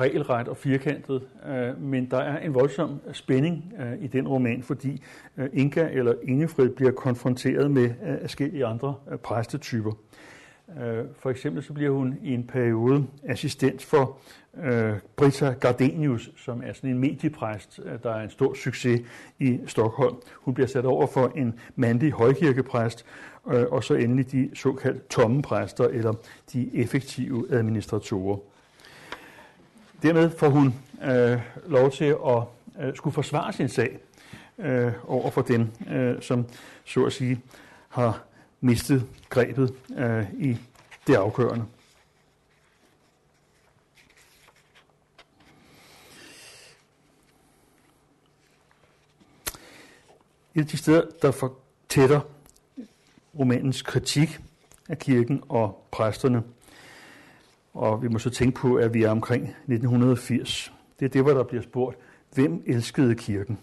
regelret 0.00 0.48
og 0.48 0.56
firkantet, 0.56 1.22
øh, 1.46 1.82
men 1.82 2.10
der 2.10 2.18
er 2.18 2.38
en 2.38 2.54
voldsom 2.54 3.00
spænding 3.12 3.72
øh, 3.78 4.02
i 4.02 4.06
den 4.06 4.28
roman, 4.28 4.62
fordi 4.62 5.02
øh, 5.36 5.48
Inga 5.52 5.88
eller 5.92 6.14
Ingefred 6.22 6.68
bliver 6.68 6.92
konfronteret 6.92 7.70
med 7.70 7.90
øh, 8.06 8.20
forskellige 8.20 8.66
andre 8.66 8.94
øh, 9.10 9.18
præstetyper. 9.18 9.92
Øh, 10.82 11.04
for 11.18 11.30
eksempel 11.30 11.62
så 11.62 11.72
bliver 11.72 11.90
hun 11.90 12.18
i 12.22 12.34
en 12.34 12.44
periode 12.46 13.06
assistent 13.24 13.84
for 13.84 14.18
øh, 14.62 14.92
Britta 15.16 15.54
Gardenius, 15.60 16.30
som 16.36 16.62
er 16.64 16.72
sådan 16.72 16.90
en 16.90 16.98
mediepræst, 16.98 17.80
øh, 17.84 17.98
der 18.02 18.14
er 18.14 18.22
en 18.22 18.30
stor 18.30 18.54
succes 18.54 19.00
i 19.38 19.60
Stockholm. 19.66 20.16
Hun 20.34 20.54
bliver 20.54 20.66
sat 20.66 20.84
over 20.84 21.06
for 21.06 21.32
en 21.36 21.54
mandlig 21.76 22.12
højkirkepræst, 22.12 23.04
øh, 23.48 23.64
og 23.70 23.84
så 23.84 23.94
endelig 23.94 24.32
de 24.32 24.50
såkaldte 24.54 25.00
tomme 25.10 25.42
præster, 25.42 25.84
eller 25.84 26.14
de 26.52 26.70
effektive 26.74 27.46
administratorer. 27.50 28.38
Dermed 30.02 30.30
får 30.30 30.48
hun 30.48 30.74
øh, 31.04 31.40
lov 31.66 31.90
til 31.90 32.16
at 32.26 32.42
øh, 32.80 32.96
skulle 32.96 33.14
forsvare 33.14 33.52
sin 33.52 33.68
sag 33.68 33.98
øh, 34.58 34.92
over 35.06 35.30
for 35.30 35.42
dem, 35.42 35.68
øh, 35.90 36.22
som 36.22 36.46
så 36.84 37.04
at 37.04 37.12
sige 37.12 37.40
har 37.88 38.25
mistet 38.60 39.06
grebet 39.28 39.74
øh, 39.96 40.24
i 40.38 40.58
det 41.06 41.14
afgørende. 41.14 41.64
Et 50.54 50.60
af 50.60 50.66
de 50.66 50.76
steder, 50.76 51.02
der 51.22 51.30
fortætter 51.30 52.20
romanens 53.38 53.82
kritik 53.82 54.40
af 54.88 54.98
kirken 54.98 55.42
og 55.48 55.86
præsterne, 55.90 56.42
og 57.74 58.02
vi 58.02 58.08
må 58.08 58.18
så 58.18 58.30
tænke 58.30 58.60
på, 58.60 58.76
at 58.76 58.94
vi 58.94 59.02
er 59.02 59.10
omkring 59.10 59.42
1980. 59.44 60.72
Det 61.00 61.04
er 61.04 61.08
det, 61.08 61.22
hvor 61.22 61.32
der 61.32 61.42
bliver 61.42 61.62
spurgt, 61.62 61.96
hvem 62.34 62.62
elskede 62.66 63.14
kirken? 63.14 63.58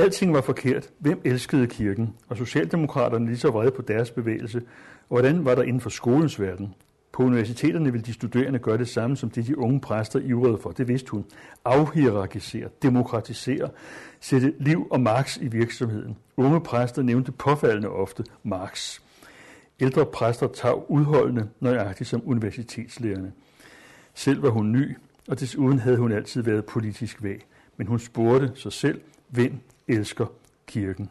Alting 0.00 0.34
var 0.34 0.40
forkert. 0.40 0.90
Hvem 0.98 1.20
elskede 1.24 1.66
kirken? 1.66 2.14
Og 2.28 2.36
Socialdemokraterne 2.36 3.26
lige 3.26 3.38
så 3.38 3.50
vrede 3.50 3.70
på 3.70 3.82
deres 3.82 4.10
bevægelse. 4.10 4.58
Og 5.08 5.20
hvordan 5.20 5.44
var 5.44 5.54
der 5.54 5.62
inden 5.62 5.80
for 5.80 5.90
skolens 5.90 6.40
verden? 6.40 6.74
På 7.12 7.22
universiteterne 7.22 7.92
ville 7.92 8.06
de 8.06 8.12
studerende 8.12 8.58
gøre 8.58 8.78
det 8.78 8.88
samme, 8.88 9.16
som 9.16 9.30
det 9.30 9.46
de 9.46 9.58
unge 9.58 9.80
præster 9.80 10.20
ivrede 10.20 10.58
for. 10.62 10.70
Det 10.70 10.88
vidste 10.88 11.10
hun. 11.10 11.24
Afhierarkisere, 11.64 12.68
demokratisere, 12.82 13.68
sætte 14.20 14.54
liv 14.58 14.86
og 14.90 15.00
Marx 15.00 15.36
i 15.36 15.48
virksomheden. 15.48 16.16
Unge 16.36 16.60
præster 16.60 17.02
nævnte 17.02 17.32
påfaldende 17.32 17.88
ofte 17.88 18.24
Marx. 18.42 19.00
Ældre 19.80 20.06
præster 20.06 20.46
tag 20.46 20.90
udholdende, 20.90 21.48
nøjagtigt 21.60 22.10
som 22.10 22.22
universitetslærerne. 22.24 23.32
Selv 24.14 24.42
var 24.42 24.50
hun 24.50 24.72
ny, 24.72 24.96
og 25.28 25.40
desuden 25.40 25.78
havde 25.78 25.96
hun 25.96 26.12
altid 26.12 26.42
været 26.42 26.64
politisk 26.64 27.22
væg. 27.22 27.46
Men 27.76 27.86
hun 27.86 27.98
spurgte 27.98 28.52
sig 28.54 28.72
selv, 28.72 29.00
hvem 29.28 29.60
elsker 29.90 30.26
kirken? 30.66 31.10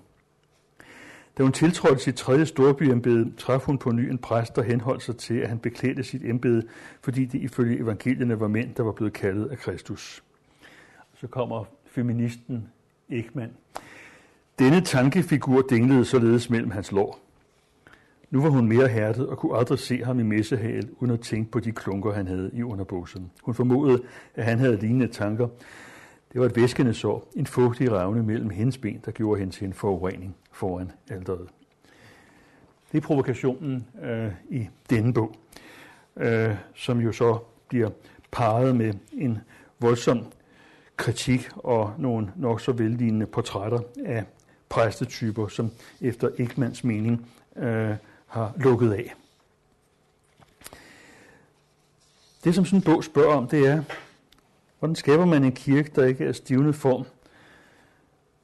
Da 1.38 1.44
hun 1.44 1.52
tiltrådte 1.52 2.04
sit 2.04 2.16
tredje 2.16 2.46
storbyembede, 2.46 3.32
traf 3.38 3.66
hun 3.66 3.78
på 3.78 3.92
ny 3.92 4.10
en 4.10 4.18
præst, 4.18 4.56
der 4.56 4.62
henholdt 4.62 5.04
sig 5.04 5.18
til, 5.18 5.34
at 5.34 5.50
han 5.50 5.60
beklædte 5.60 6.04
sit 6.04 6.24
embede, 6.24 6.64
fordi 7.02 7.26
det 7.26 7.42
ifølge 7.42 7.80
evangelierne 7.80 8.40
var 8.40 8.48
mænd, 8.48 8.76
der 8.76 8.84
var 8.84 8.92
blevet 8.92 9.14
kaldet 9.14 9.46
af 9.46 9.58
Kristus. 9.58 10.24
Så 11.14 11.28
kommer 11.28 11.66
feministen 11.86 12.68
Ekman. 13.10 13.52
Denne 14.60 14.82
tankefigur 14.82 15.62
dinglede 15.62 16.06
således 16.06 16.50
mellem 16.50 16.72
hans 16.72 16.92
lår. 16.92 17.20
Nu 18.30 18.42
var 18.42 18.50
hun 18.50 18.68
mere 18.68 18.88
hærdet 18.88 19.28
og 19.28 19.38
kunne 19.38 19.58
aldrig 19.58 19.80
se 19.80 20.04
ham 20.04 20.20
i 20.20 20.24
messehal, 20.24 20.90
uden 21.00 21.14
at 21.14 21.20
tænke 21.20 21.52
på 21.52 21.60
de 21.60 21.72
klunker, 21.72 22.14
han 22.14 22.28
havde 22.28 22.52
i 22.54 22.64
underbussen. 22.64 23.32
Hun 23.44 23.54
formodede, 23.54 24.04
at 24.36 24.46
han 24.46 24.60
havde 24.60 24.78
lignende 24.78 25.08
tanker. 25.08 25.48
Det 26.34 26.42
var 26.42 26.46
et 26.46 26.56
væskende 26.56 26.94
sår, 26.94 27.32
en 27.36 27.46
fugtig 27.46 27.92
ravne 27.92 28.24
mellem 28.24 28.50
hendes 28.50 28.78
ben, 28.78 29.02
der 29.06 29.12
gjorde 29.12 29.40
hende 29.40 29.54
til 29.54 29.68
en 29.68 29.74
forurening 29.74 30.36
foran 30.52 30.92
alderet. 31.10 31.48
Det 32.92 32.98
er 32.98 33.02
provokationen 33.02 33.88
øh, 34.04 34.32
i 34.50 34.68
denne 34.90 35.14
bog, 35.14 35.36
øh, 36.18 36.56
som 36.76 37.00
jo 37.00 37.12
så 37.12 37.40
bliver 37.68 37.90
parret 38.32 38.76
med 38.76 38.94
en 39.12 39.40
voldsom 39.80 40.26
kritik 40.98 41.50
og 41.56 41.94
nogle 41.98 42.32
nok 42.36 42.62
så 42.62 42.72
vellignende 42.72 43.26
portrætter 43.26 43.80
af 44.06 44.26
præstetyper, 44.70 45.48
som 45.48 45.72
efter 46.02 46.30
Ekmans 46.38 46.84
mening 46.84 47.28
øh, 47.56 47.96
har 48.28 48.54
lukket 48.58 48.94
af. 48.94 49.14
Det, 52.44 52.56
som 52.56 52.66
sådan 52.66 52.80
en 52.80 52.84
bog 52.84 53.04
spørger 53.04 53.36
om, 53.36 53.48
det 53.48 53.68
er, 53.68 53.84
hvordan 54.80 54.96
skaber 54.96 55.26
man 55.26 55.44
en 55.44 55.52
kirke, 55.52 55.92
der 55.96 56.06
ikke 56.06 56.26
er 56.26 56.32
stivnet 56.32 56.76
form, 56.76 57.06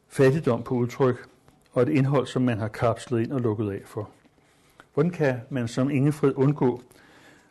fattigdom 0.08 0.64
på 0.64 0.76
udtryk, 0.76 1.28
og 1.72 1.82
et 1.82 1.90
indhold, 1.90 2.28
som 2.28 2.42
man 2.42 2.58
har 2.58 2.68
kapslet 2.68 3.22
ind 3.22 3.32
og 3.32 3.42
lukket 3.42 3.72
af 3.72 3.82
for? 3.86 4.10
Hvordan 4.94 5.12
kan 5.12 5.36
man 5.50 5.68
som 5.68 5.90
Ingefred 5.90 6.34
undgå 6.36 6.82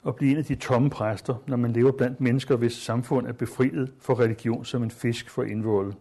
at 0.07 0.15
blive 0.17 0.33
en 0.33 0.39
af 0.39 0.45
de 0.45 0.55
tomme 0.55 0.91
præster, 0.91 1.35
når 1.47 1.57
man 1.57 1.73
lever 1.73 1.93
blandt 1.93 2.21
mennesker, 2.21 2.57
hvis 2.57 2.73
samfund 2.73 3.27
er 3.27 3.33
befriet 3.33 3.93
for 4.01 4.21
religion 4.21 4.65
som 4.65 4.83
en 4.83 4.91
fisk 4.91 5.31
for 5.31 5.43
indvålet? 5.43 5.95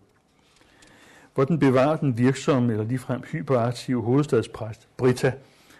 Hvordan 1.33 1.59
bevarer 1.59 1.95
den 1.95 2.17
virksomme 2.17 2.71
eller 2.71 2.85
ligefrem 2.85 3.21
hyperaktive 3.21 4.01
hovedstadspræst 4.01 4.87
Britta 4.97 5.33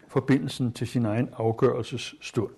forbindelsen 0.08 0.74
til 0.74 0.88
sin 0.88 1.06
egen 1.06 1.30
afgørelsesstund? 1.38 2.52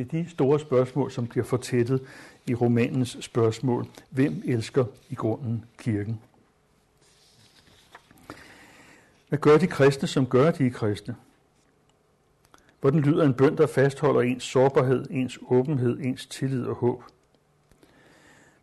Det 0.00 0.18
er 0.18 0.22
de 0.22 0.30
store 0.30 0.60
spørgsmål, 0.60 1.10
som 1.10 1.26
bliver 1.26 1.44
fortættet 1.44 2.00
i 2.46 2.54
romanens 2.54 3.16
spørgsmål. 3.20 3.86
Hvem 4.10 4.42
elsker 4.44 4.84
i 5.10 5.14
grunden 5.14 5.64
kirken? 5.78 6.20
Hvad 9.28 9.38
gør 9.38 9.58
de 9.58 9.66
kristne, 9.66 10.08
som 10.08 10.26
gør 10.26 10.50
de 10.50 10.70
kristne? 10.70 11.16
Hvordan 12.80 13.00
lyder 13.00 13.24
en 13.24 13.34
bøn, 13.34 13.56
der 13.56 13.66
fastholder 13.66 14.20
ens 14.20 14.42
sårbarhed, 14.42 15.06
ens 15.10 15.38
åbenhed, 15.48 15.98
ens 16.00 16.26
tillid 16.26 16.64
og 16.64 16.74
håb? 16.74 17.04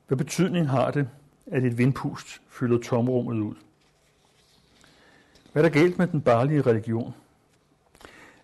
Hvad 0.08 0.18
betydning 0.18 0.70
har 0.70 0.92
det, 0.92 1.10
at 1.46 1.64
et 1.64 1.78
vindpust 1.78 2.42
fylder 2.50 2.78
tomrummet 2.78 3.42
ud? 3.42 3.56
Hvad 5.52 5.64
er 5.64 5.70
der 5.70 5.80
galt 5.80 5.98
med 5.98 6.08
den 6.08 6.22
barlige 6.22 6.62
religion? 6.62 7.14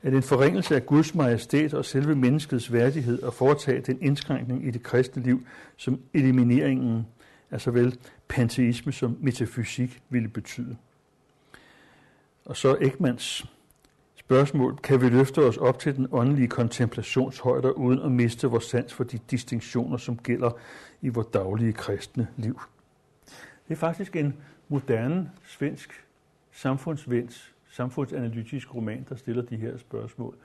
Er 0.04 0.10
det 0.10 0.18
en 0.18 0.24
forringelse 0.24 0.76
af 0.76 0.86
Guds 0.86 1.16
majestæt 1.16 1.74
og 1.74 1.86
selve 1.86 2.16
menneskets 2.16 2.74
værdighed 2.74 3.24
at 3.24 3.34
foretage 3.34 3.82
den 3.82 4.02
indskrænkning 4.02 4.68
i 4.68 4.72
det 4.72 4.84
kristne 4.84 5.24
liv, 5.24 5.46
som 5.78 6.00
elimineringen 6.14 7.08
af 7.52 7.62
såvel 7.62 8.00
panteisme 8.28 8.92
som 8.92 9.18
metafysik 9.22 10.02
ville 10.10 10.28
betyde? 10.28 10.78
Og 12.46 12.58
så 12.58 12.78
Ekmans 12.82 13.46
spørgsmål, 14.16 14.78
kan 14.78 15.02
vi 15.02 15.10
løfte 15.10 15.40
os 15.40 15.58
op 15.58 15.80
til 15.80 15.96
den 15.96 16.08
åndelige 16.12 16.48
kontemplationshøjder 16.48 17.70
uden 17.70 18.00
at 18.00 18.12
miste 18.12 18.48
vores 18.48 18.64
sans 18.64 18.94
for 18.94 19.04
de 19.04 19.20
distinktioner, 19.32 19.98
som 19.98 20.18
gælder 20.18 20.52
i 21.02 21.10
vores 21.10 21.28
daglige 21.28 21.74
kristne 21.74 22.28
liv? 22.38 22.62
Det 23.68 23.74
er 23.74 23.76
faktisk 23.76 24.16
en 24.16 24.34
moderne 24.68 25.32
svensk 25.46 26.06
samfundsvens, 26.52 27.53
samfundsanalytisk 27.74 28.76
roman, 28.76 29.06
der 29.10 29.16
stiller 29.16 29.42
de 29.42 29.56
her 29.56 29.78
spørgsmål. 29.78 30.36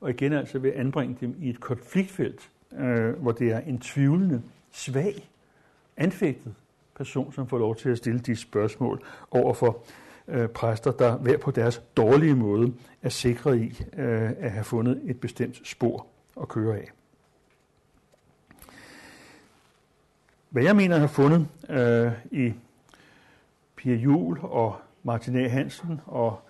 Og 0.00 0.10
igen 0.10 0.32
altså 0.32 0.58
vil 0.58 0.72
anbringe 0.76 1.16
dem 1.20 1.36
i 1.40 1.48
et 1.48 1.60
konfliktfelt, 1.60 2.50
øh, 2.72 3.10
hvor 3.10 3.32
det 3.32 3.52
er 3.52 3.60
en 3.60 3.78
tvivlende, 3.78 4.42
svag, 4.72 5.28
anfægtet 5.96 6.54
person, 6.96 7.32
som 7.32 7.48
får 7.48 7.58
lov 7.58 7.76
til 7.76 7.88
at 7.88 7.98
stille 7.98 8.20
de 8.20 8.36
spørgsmål 8.36 9.02
over 9.30 9.54
for 9.54 9.82
øh, 10.28 10.48
præster, 10.48 10.92
der 10.92 11.16
hver 11.16 11.38
på 11.38 11.50
deres 11.50 11.82
dårlige 11.96 12.34
måde 12.34 12.74
er 13.02 13.08
sikre 13.08 13.58
i 13.58 13.82
øh, 13.96 14.30
at 14.38 14.50
have 14.50 14.64
fundet 14.64 15.00
et 15.04 15.20
bestemt 15.20 15.68
spor 15.68 16.06
at 16.40 16.48
køre 16.48 16.76
af. 16.76 16.92
Hvad 20.50 20.62
jeg 20.62 20.76
mener 20.76 20.94
at 20.94 21.00
have 21.00 21.08
fundet 21.08 21.48
øh, 21.68 22.12
i 22.30 22.52
Pia 23.76 23.94
Jul 23.94 24.38
og 24.42 24.76
Martin 25.02 25.36
A. 25.36 25.48
Hansen 25.48 26.00
og 26.06 26.47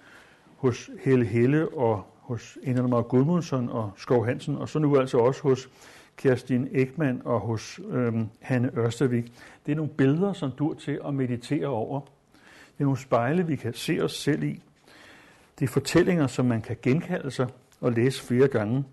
hos 0.59 0.91
Helle 1.01 1.25
Helle 1.25 1.69
og 1.69 2.05
hos 2.21 2.59
Indermar 2.63 3.03
Gudmundsson 3.03 3.69
og 3.69 3.91
Skov 3.97 4.27
Hansen, 4.27 4.57
og 4.57 4.69
så 4.69 4.79
nu 4.79 4.97
altså 4.97 5.19
også 5.19 5.43
hos 5.43 5.69
Kerstin 6.17 6.69
Ekman 6.73 7.23
og 7.25 7.41
hos 7.41 7.81
øhm, 7.91 8.29
Hanne 8.41 8.71
Ørstavik. 8.79 9.33
Det 9.67 9.73
er 9.73 9.77
nogle 9.77 9.93
billeder, 9.93 10.33
som 10.33 10.51
dur 10.51 10.75
til 10.75 11.01
at 11.07 11.15
meditere 11.15 11.67
over. 11.67 12.01
Det 12.01 12.81
er 12.81 12.85
nogle 12.85 12.99
spejle, 12.99 13.47
vi 13.47 13.57
kan 13.57 13.75
se 13.75 14.01
os 14.03 14.13
selv 14.13 14.43
i. 14.43 14.63
Det 15.59 15.65
er 15.65 15.73
fortællinger, 15.73 16.27
som 16.27 16.47
man 16.47 16.63
kan 16.63 16.77
genkalde 16.83 17.31
sig 17.31 17.49
og 17.81 17.93
læse 17.93 18.23
flere 18.23 18.49
gange. 18.49 18.85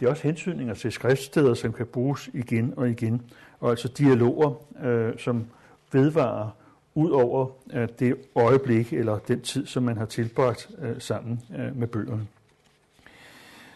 Det 0.00 0.06
er 0.06 0.10
også 0.10 0.22
hensynninger 0.22 0.74
til 0.74 0.92
skriftsteder, 0.92 1.54
som 1.54 1.72
kan 1.72 1.86
bruges 1.86 2.30
igen 2.34 2.74
og 2.76 2.90
igen, 2.90 3.22
og 3.60 3.70
altså 3.70 3.88
dialoger, 3.88 4.54
øh, 4.84 5.18
som 5.18 5.46
vedvarer 5.92 6.50
ud 6.94 7.10
over 7.10 7.46
øh, 7.72 7.88
det 7.98 8.16
øjeblik 8.34 8.92
eller 8.92 9.18
den 9.18 9.40
tid, 9.40 9.66
som 9.66 9.82
man 9.82 9.96
har 9.96 10.06
tilbragt 10.06 10.70
øh, 10.78 11.00
sammen 11.00 11.40
øh, 11.58 11.76
med 11.76 11.86
bøgerne. 11.86 12.26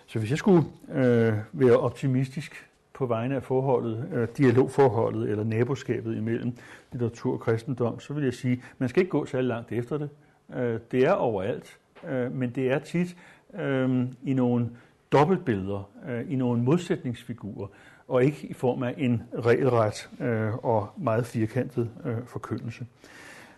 Så 0.06 0.18
hvis 0.18 0.30
jeg 0.30 0.38
skulle 0.38 0.64
øh, 0.92 1.32
være 1.52 1.76
optimistisk 1.76 2.68
på 2.92 3.06
vegne 3.06 3.36
af 3.36 3.42
forholdet, 3.42 4.08
øh, 4.12 4.28
dialogforholdet 4.36 5.30
eller 5.30 5.44
naboskabet 5.44 6.16
imellem 6.16 6.52
litteratur 6.92 7.32
og 7.32 7.40
kristendom, 7.40 8.00
så 8.00 8.14
vil 8.14 8.24
jeg 8.24 8.34
sige, 8.34 8.52
at 8.52 8.60
man 8.78 8.88
skal 8.88 9.00
ikke 9.00 9.10
gå 9.10 9.26
så 9.26 9.40
langt 9.40 9.72
efter 9.72 9.98
det. 9.98 10.10
Øh, 10.56 10.80
det 10.90 11.04
er 11.04 11.12
overalt, 11.12 11.78
øh, 12.08 12.32
men 12.32 12.50
det 12.50 12.70
er 12.70 12.78
tit 12.78 13.16
øh, 13.54 14.06
i 14.22 14.32
nogle 14.32 14.70
dobbeltbilleder, 15.12 15.90
øh, 16.08 16.32
i 16.32 16.36
nogle 16.36 16.62
modsætningsfigurer, 16.62 17.66
og 18.08 18.24
ikke 18.24 18.46
i 18.46 18.52
form 18.52 18.82
af 18.82 18.94
en 18.96 19.22
regelret 19.38 20.10
øh, 20.20 20.64
og 20.64 20.88
meget 20.96 21.26
firkantet 21.26 21.90
øh, 22.04 22.26
forkyndelse. 22.26 22.86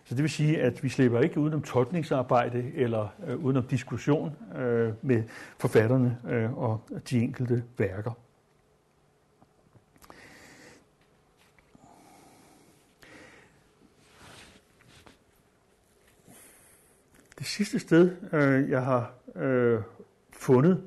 Så 0.03 0.15
det 0.15 0.23
vil 0.23 0.31
sige, 0.31 0.61
at 0.61 0.83
vi 0.83 0.89
slipper 0.89 1.19
ikke 1.19 1.39
udenom 1.39 1.61
tolkningsarbejde 1.61 2.71
eller 2.75 3.07
øh, 3.27 3.37
udenom 3.37 3.63
diskussion 3.63 4.35
øh, 4.55 4.93
med 5.01 5.23
forfatterne 5.57 6.17
øh, 6.29 6.57
og 6.57 6.81
de 7.09 7.19
enkelte 7.19 7.63
værker. 7.77 8.11
Det 17.39 17.47
sidste 17.47 17.79
sted, 17.79 18.11
øh, 18.33 18.69
jeg 18.69 18.83
har 18.83 19.13
øh, 19.35 19.81
fundet 20.33 20.83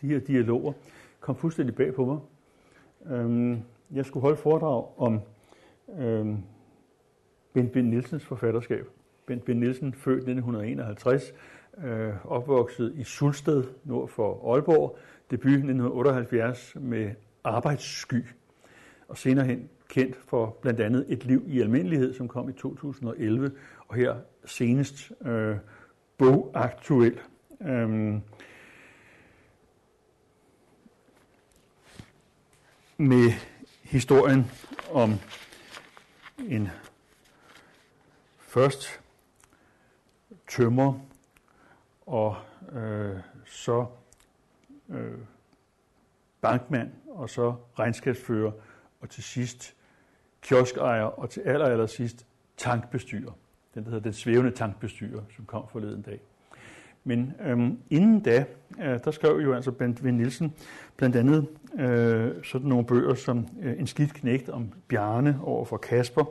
de 0.00 0.06
her 0.06 0.18
dialoger, 0.18 0.72
kom 1.20 1.36
fuldstændig 1.36 1.74
bag 1.74 1.94
på 1.94 2.04
mig. 2.04 2.18
Øh, 3.10 3.58
jeg 3.94 4.06
skulle 4.06 4.22
holde 4.22 4.36
foredrag 4.36 4.84
om 4.98 5.20
øh, 5.98 6.26
Bent 7.52 7.72
Bind 7.72 7.88
Nielsens 7.88 8.24
forfatterskab. 8.24 8.86
Bent 9.26 9.44
Bind 9.44 9.58
Nielsen, 9.58 9.94
født 9.94 10.16
1951, 10.16 11.34
øh, 11.84 12.26
opvokset 12.26 12.92
i 12.96 13.04
Sulsted, 13.04 13.64
nord 13.84 14.08
for 14.08 14.52
Aalborg, 14.52 14.98
debut 15.30 15.52
1978 15.52 16.76
med 16.80 17.10
Arbejdssky, 17.44 18.24
og 19.08 19.18
senere 19.18 19.46
hen 19.46 19.68
kendt 19.88 20.16
for 20.16 20.56
blandt 20.62 20.80
andet 20.80 21.04
Et 21.08 21.24
liv 21.24 21.44
i 21.46 21.60
almindelighed, 21.60 22.14
som 22.14 22.28
kom 22.28 22.48
i 22.48 22.52
2011, 22.52 23.50
og 23.88 23.94
her 23.94 24.16
senest 24.44 25.12
øh, 25.24 25.56
bogaktuel. 26.18 27.20
Øhm, 27.62 28.20
med 33.00 33.32
historien 33.82 34.50
om 34.90 35.14
en 36.38 36.68
først 38.38 39.00
tømmer 40.48 41.00
og 42.06 42.36
øh, 42.72 43.16
så 43.46 43.86
øh, 44.88 45.18
bankmand 46.40 46.90
og 47.08 47.30
så 47.30 47.54
regnskabsfører 47.78 48.52
og 49.00 49.10
til 49.10 49.22
sidst 49.22 49.74
kioskejer 50.42 51.02
og 51.02 51.30
til 51.30 51.40
aller, 51.40 51.66
aller 51.66 51.86
sidst 51.86 52.26
tankbestyrer. 52.56 53.32
Den 53.74 53.84
der 53.84 53.90
hedder 53.90 54.02
Den 54.02 54.12
svævende 54.12 54.50
tankbestyrer, 54.50 55.22
som 55.36 55.46
kom 55.46 55.68
forleden 55.68 56.02
dag. 56.02 56.20
Men 57.04 57.34
øhm, 57.46 57.78
inden 57.90 58.20
da, 58.20 58.44
øh, 58.82 58.98
der 59.04 59.10
skrev 59.10 59.40
jo 59.44 59.54
altså 59.54 59.70
Bent 59.70 60.04
V. 60.04 60.06
Nielsen 60.06 60.52
blandt 60.96 61.16
andet 61.16 61.46
øh, 61.78 62.30
sådan 62.44 62.68
nogle 62.68 62.86
bøger 62.86 63.14
som 63.14 63.46
øh, 63.62 63.78
En 63.78 63.86
skidt 63.86 64.14
knægt 64.14 64.48
om 64.48 64.72
Bjarne 64.88 65.38
over 65.42 65.64
for 65.64 65.76
Kasper, 65.76 66.24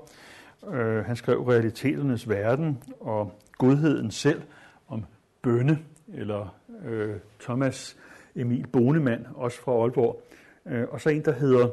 Øh, 0.74 1.06
han 1.06 1.16
skrev 1.16 1.42
Realiteternes 1.42 2.30
Verden 2.30 2.84
og 3.00 3.40
Godheden 3.58 4.12
selv 4.12 4.42
om 4.88 5.06
Bønne, 5.42 5.80
eller 6.14 6.56
øh, 6.86 7.16
Thomas 7.40 7.98
Emil 8.36 8.68
Bonemann, 8.68 9.28
også 9.36 9.62
fra 9.62 9.72
Aalborg. 9.72 10.24
Øh, 10.66 10.88
og 10.90 11.02
så 11.02 11.10
en, 11.10 11.26
der 11.26 11.32
hedder 11.32 11.70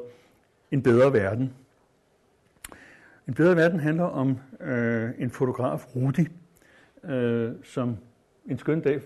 En 0.70 0.82
bedre 0.82 1.12
verden. 1.12 1.53
En 3.28 3.34
bedre 3.34 3.57
verden 3.57 3.80
handler 3.80 4.05
om 4.05 4.38
øh, 4.61 5.11
en 5.18 5.30
fotograf, 5.30 5.97
Rudi, 5.97 6.28
øh, 7.05 7.53
som 7.62 7.97
en 8.47 8.59
skøn 8.59 8.80
dag 8.80 9.01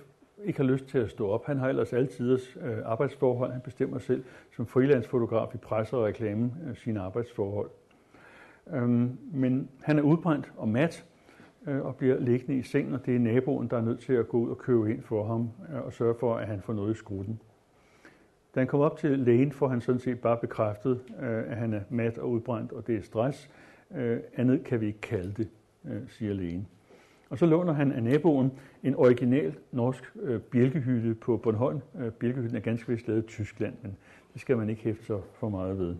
ikke 0.44 0.58
har 0.58 0.64
lyst 0.64 0.86
til 0.86 0.98
at 0.98 1.10
stå 1.10 1.28
op. 1.28 1.46
Han 1.46 1.58
har 1.58 1.68
ellers 1.68 1.92
altid 1.92 2.38
øh, 2.60 2.78
arbejdsforhold. 2.84 3.52
Han 3.52 3.60
bestemmer 3.60 3.98
selv 3.98 4.24
som 4.56 4.66
freelancefotograf 4.66 5.54
i 5.54 5.58
presse 5.58 5.96
og 5.96 6.04
reklame 6.04 6.52
øh, 6.68 6.76
sine 6.76 7.00
arbejdsforhold. 7.00 7.70
Øhm, 8.72 9.18
men 9.32 9.68
han 9.82 9.98
er 9.98 10.02
udbrændt 10.02 10.52
og 10.56 10.68
mat 10.68 11.04
øh, 11.66 11.80
og 11.80 11.96
bliver 11.96 12.20
liggende 12.20 12.58
i 12.58 12.62
sengen, 12.62 12.94
og 12.94 13.06
det 13.06 13.14
er 13.14 13.18
naboen, 13.18 13.68
der 13.68 13.76
er 13.76 13.82
nødt 13.82 14.00
til 14.00 14.12
at 14.12 14.28
gå 14.28 14.38
ud 14.38 14.50
og 14.50 14.58
købe 14.58 14.90
ind 14.90 15.02
for 15.02 15.24
ham 15.24 15.50
øh, 15.72 15.84
og 15.84 15.92
sørge 15.92 16.14
for, 16.20 16.34
at 16.34 16.46
han 16.46 16.62
får 16.62 16.72
noget 16.72 16.94
i 16.94 16.98
skruten. 16.98 17.40
Da 18.54 18.60
han 18.60 18.66
kommer 18.66 18.86
op 18.86 18.98
til 18.98 19.18
lægen, 19.18 19.52
får 19.52 19.68
han 19.68 19.80
sådan 19.80 20.00
set 20.00 20.20
bare 20.20 20.36
bekræftet, 20.36 21.00
øh, 21.20 21.50
at 21.50 21.56
han 21.56 21.74
er 21.74 21.80
mat 21.90 22.18
og 22.18 22.30
udbrændt, 22.30 22.72
og 22.72 22.86
det 22.86 22.96
er 22.96 23.02
stress. 23.02 23.50
Øh, 23.94 24.20
andet 24.36 24.64
kan 24.64 24.80
vi 24.80 24.86
ikke 24.86 25.00
kalde 25.00 25.32
det, 25.32 25.48
øh, 25.84 26.00
siger 26.08 26.34
lægen. 26.34 26.68
Og 27.30 27.38
så 27.38 27.46
låner 27.46 27.72
han 27.72 27.92
af 27.92 28.02
naboen 28.02 28.52
en 28.82 28.94
original 28.94 29.54
norsk 29.72 30.12
øh, 30.22 30.40
bjælkehytte 30.40 31.14
på 31.14 31.36
Bornholm. 31.36 31.80
Øh, 32.00 32.12
bjælkehytten 32.12 32.56
er 32.56 32.60
ganske 32.60 32.88
vist 32.92 33.08
lavet 33.08 33.24
i 33.24 33.26
Tyskland, 33.26 33.74
men 33.82 33.96
det 34.32 34.40
skal 34.40 34.56
man 34.56 34.70
ikke 34.70 34.82
hæfte 34.82 35.04
sig 35.04 35.18
for 35.34 35.48
meget 35.48 35.78
ved. 35.78 35.96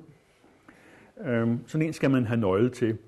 Øhm, 1.24 1.58
sådan 1.66 1.86
en 1.86 1.92
skal 1.92 2.10
man 2.10 2.24
have 2.24 2.40
nøgle 2.40 2.70
til. 2.70 2.98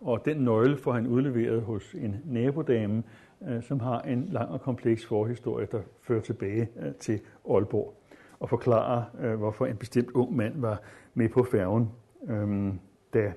Og 0.00 0.24
den 0.24 0.36
nøgle 0.36 0.76
får 0.76 0.92
han 0.92 1.06
udleveret 1.06 1.62
hos 1.62 1.94
en 1.94 2.16
nabodame, 2.24 3.02
øh, 3.48 3.62
som 3.62 3.80
har 3.80 4.00
en 4.00 4.28
lang 4.30 4.50
og 4.50 4.60
kompleks 4.60 5.06
forhistorie, 5.06 5.66
der 5.72 5.80
fører 6.00 6.20
tilbage 6.20 6.68
øh, 6.82 6.94
til 6.94 7.20
Aalborg 7.50 7.94
og 8.40 8.48
forklarer, 8.48 9.02
øh, 9.20 9.34
hvorfor 9.34 9.66
en 9.66 9.76
bestemt 9.76 10.10
ung 10.10 10.36
mand 10.36 10.60
var 10.60 10.80
med 11.14 11.28
på 11.28 11.44
færgen, 11.44 11.90
øh, 12.28 12.72
da 13.14 13.32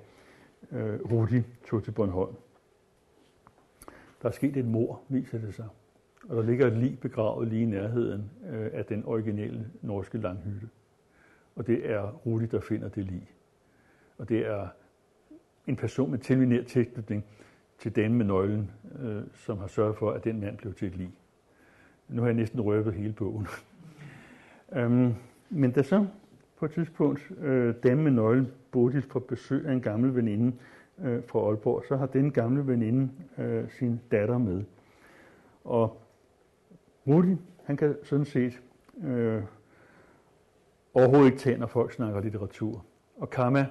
øh, 0.72 1.00
Rudi 1.12 1.42
tog 1.70 1.84
til 1.84 1.92
Bornholm. 1.92 2.36
Der 4.26 4.32
er 4.32 4.34
sket 4.34 4.58
et 4.58 4.66
mor, 4.66 5.02
viser 5.10 5.38
det 5.38 5.56
sig. 5.56 5.68
Og 6.30 6.36
der 6.36 6.44
ligger 6.44 6.68
et 6.68 6.78
lig 6.78 7.00
begravet 7.00 7.48
lige 7.48 7.62
i 7.62 7.66
nærheden 7.66 8.32
øh, 8.50 8.70
af 8.74 8.86
den 8.86 9.06
originale 9.06 9.70
norske 9.82 10.18
langhytte. 10.18 10.70
Og 11.56 11.68
det 11.68 11.92
er 11.92 12.12
Rudi, 12.26 12.46
der 12.46 12.60
finder 12.60 12.90
det 12.90 13.04
lig. 13.06 13.32
Og 14.18 14.30
det 14.30 14.48
er 14.48 14.68
en 15.68 15.76
person 15.76 16.12
med 16.12 16.20
tilvineret 16.20 16.68
tilknytning 16.68 17.26
til 17.80 17.96
den 17.96 18.14
med 18.14 18.26
nøglen, 18.26 18.72
øh, 19.00 19.24
som 19.34 19.58
har 19.58 19.68
sørget 19.68 19.98
for, 19.98 20.12
at 20.12 20.24
den 20.24 20.40
mand 20.40 20.58
blev 20.58 20.74
til 20.74 20.88
et 20.88 20.96
lig. 20.96 21.12
Nu 22.10 22.22
har 22.22 22.28
jeg 22.28 22.36
næsten 22.36 22.62
røbet 22.62 22.94
hele 22.94 23.14
bogen. 23.14 23.48
øhm, 24.78 25.14
men 25.50 25.72
da 25.72 25.84
så 25.84 26.08
på 26.58 26.66
et 26.66 26.72
tidspunkt 26.72 27.32
øh, 27.42 27.76
damen 27.84 28.04
med 28.04 28.12
nøglen 28.12 28.52
Bodil 28.72 29.02
får 29.02 29.20
besøg 29.20 29.66
af 29.66 29.74
en 29.74 29.82
gammel 29.82 30.16
veninde 30.16 30.58
øh, 31.00 31.24
fra 31.28 31.40
Aalborg, 31.40 31.84
så 31.88 31.96
har 31.96 32.06
den 32.06 32.32
gamle 32.32 32.68
veninde 32.68 33.12
øh, 33.38 33.72
sin 33.72 34.02
datter 34.12 34.38
med. 34.38 34.64
Og 35.64 36.02
Rudi, 37.08 37.36
han 37.64 37.78
kan 37.78 37.98
sådan 38.04 38.26
set 38.26 38.62
øh, 39.04 39.44
overhovedet 40.94 41.26
ikke 41.26 41.38
tage, 41.38 41.58
når 41.58 41.68
folk 41.68 41.94
snakker 41.94 42.22
litteratur. 42.22 42.86
Og 43.18 43.30
Kama, 43.30 43.66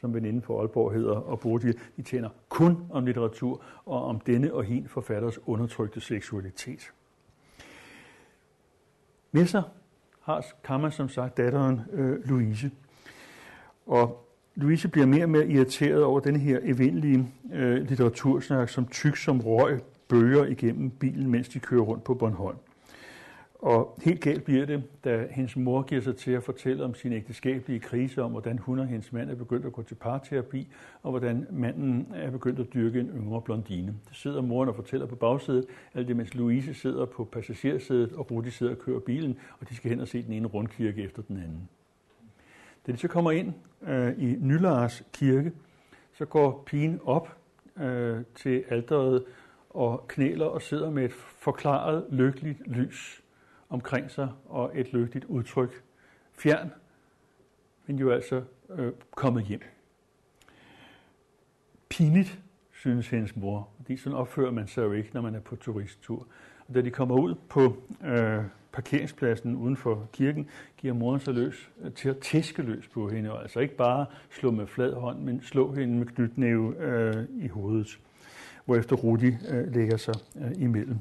som 0.00 0.14
veninde 0.14 0.42
for 0.42 0.60
Aalborg 0.60 0.92
hedder, 0.92 1.14
og 1.14 1.40
Bodil, 1.40 1.78
de 1.96 2.02
tjener 2.02 2.28
kun 2.48 2.86
om 2.90 3.06
litteratur 3.06 3.62
og 3.84 4.04
om 4.04 4.20
denne 4.20 4.54
og 4.54 4.64
hin 4.64 4.88
forfatters 4.88 5.48
undertrykte 5.48 6.00
seksualitet. 6.00 6.92
Med 9.32 9.46
sig 9.46 9.62
har 10.20 10.46
Kammer 10.64 10.90
som 10.90 11.08
sagt 11.08 11.36
datteren 11.36 11.80
øh, 11.92 12.28
Louise. 12.28 12.70
Og 13.86 14.28
Louise 14.54 14.88
bliver 14.88 15.06
mere 15.06 15.24
og 15.24 15.30
mere 15.30 15.48
irriteret 15.48 16.04
over 16.04 16.20
den 16.20 16.36
her 16.36 16.58
evindelige 16.62 17.28
øh, 17.52 17.88
litteratursnak, 17.88 18.68
som 18.68 18.86
tyk 18.86 19.16
som 19.16 19.40
røg 19.40 19.80
bøger 20.08 20.44
igennem 20.44 20.90
bilen, 20.90 21.30
mens 21.30 21.48
de 21.48 21.58
kører 21.58 21.82
rundt 21.82 22.04
på 22.04 22.14
Bornholm. 22.14 22.58
Og 23.58 23.98
helt 24.02 24.20
galt 24.20 24.44
bliver 24.44 24.66
det, 24.66 24.82
da 25.04 25.26
hendes 25.30 25.56
mor 25.56 25.82
giver 25.82 26.00
sig 26.00 26.16
til 26.16 26.30
at 26.30 26.42
fortælle 26.42 26.84
om 26.84 26.94
sin 26.94 27.12
ægteskabelige 27.12 27.80
krise, 27.80 28.22
om 28.22 28.30
hvordan 28.30 28.58
hun 28.58 28.78
og 28.78 28.86
hendes 28.86 29.12
mand 29.12 29.30
er 29.30 29.34
begyndt 29.34 29.66
at 29.66 29.72
gå 29.72 29.82
til 29.82 29.94
parterapi, 29.94 30.68
og 31.02 31.10
hvordan 31.10 31.46
manden 31.50 32.06
er 32.14 32.30
begyndt 32.30 32.60
at 32.60 32.74
dyrke 32.74 33.00
en 33.00 33.06
yngre 33.06 33.42
blondine. 33.42 33.94
Det 34.08 34.16
sidder 34.16 34.42
moren 34.42 34.68
og 34.68 34.74
fortæller 34.74 35.06
på 35.06 35.16
bagsædet, 35.16 35.64
alt 35.94 36.08
det 36.08 36.16
mens 36.16 36.34
Louise 36.34 36.74
sidder 36.74 37.04
på 37.04 37.24
passagersædet, 37.24 38.12
og 38.12 38.30
Rudi 38.30 38.50
sidder 38.50 38.72
og 38.72 38.78
kører 38.78 39.00
bilen, 39.00 39.38
og 39.60 39.68
de 39.68 39.76
skal 39.76 39.90
hen 39.90 40.00
og 40.00 40.08
se 40.08 40.22
den 40.22 40.32
ene 40.32 40.48
rundkirke 40.48 41.02
efter 41.02 41.22
den 41.22 41.36
anden. 41.36 41.68
Da 42.86 42.92
de 42.92 42.96
så 42.96 43.08
kommer 43.08 43.30
ind 43.30 43.54
øh, 43.82 44.18
i 44.18 44.36
Nylars 44.40 45.02
kirke, 45.12 45.52
så 46.12 46.24
går 46.24 46.62
pigen 46.66 47.00
op 47.04 47.36
øh, 47.76 48.24
til 48.34 48.64
alderet 48.68 49.24
og 49.70 50.08
knæler 50.08 50.46
og 50.46 50.62
sidder 50.62 50.90
med 50.90 51.04
et 51.04 51.12
forklaret, 51.12 52.06
lykkeligt 52.10 52.66
lys 52.66 53.22
omkring 53.68 54.10
sig 54.10 54.28
og 54.44 54.70
et 54.74 54.92
lykkeligt 54.92 55.24
udtryk. 55.24 55.82
Fjern, 56.32 56.72
men 57.86 57.98
jo 57.98 58.10
altså 58.10 58.42
øh, 58.70 58.92
kommet 59.10 59.44
hjem. 59.44 59.60
Pinligt, 61.88 62.38
synes 62.72 63.08
hendes 63.08 63.36
mor, 63.36 63.68
fordi 63.76 63.96
sådan 63.96 64.18
opfører 64.18 64.50
man 64.50 64.66
sig 64.66 64.82
jo 64.82 64.92
ikke, 64.92 65.10
når 65.14 65.20
man 65.20 65.34
er 65.34 65.40
på 65.40 65.56
turisttur. 65.56 66.26
Og 66.68 66.74
da 66.74 66.80
de 66.80 66.90
kommer 66.90 67.14
ud 67.20 67.34
på 67.48 67.76
øh, 68.04 68.44
parkeringspladsen 68.72 69.56
uden 69.56 69.76
for 69.76 70.08
kirken, 70.12 70.48
giver 70.76 70.94
moren 70.94 71.20
sig 71.20 71.34
løs 71.34 71.70
øh, 71.82 71.92
til 71.92 72.08
at 72.08 72.18
tæske 72.18 72.62
løs 72.62 72.88
på 72.88 73.08
hende, 73.08 73.32
og 73.32 73.42
altså 73.42 73.60
ikke 73.60 73.76
bare 73.76 74.06
slå 74.30 74.50
med 74.50 74.66
flad 74.66 74.94
hånd, 74.94 75.18
men 75.18 75.42
slå 75.42 75.72
hende 75.72 75.94
med 75.98 76.06
knytnæve 76.06 76.76
øh, 76.78 77.24
i 77.44 77.48
hovedet, 77.48 77.98
hvorefter 78.64 78.96
Rudi 78.96 79.36
øh, 79.48 79.74
lægger 79.74 79.96
sig 79.96 80.14
øh, 80.36 80.62
imellem. 80.62 80.98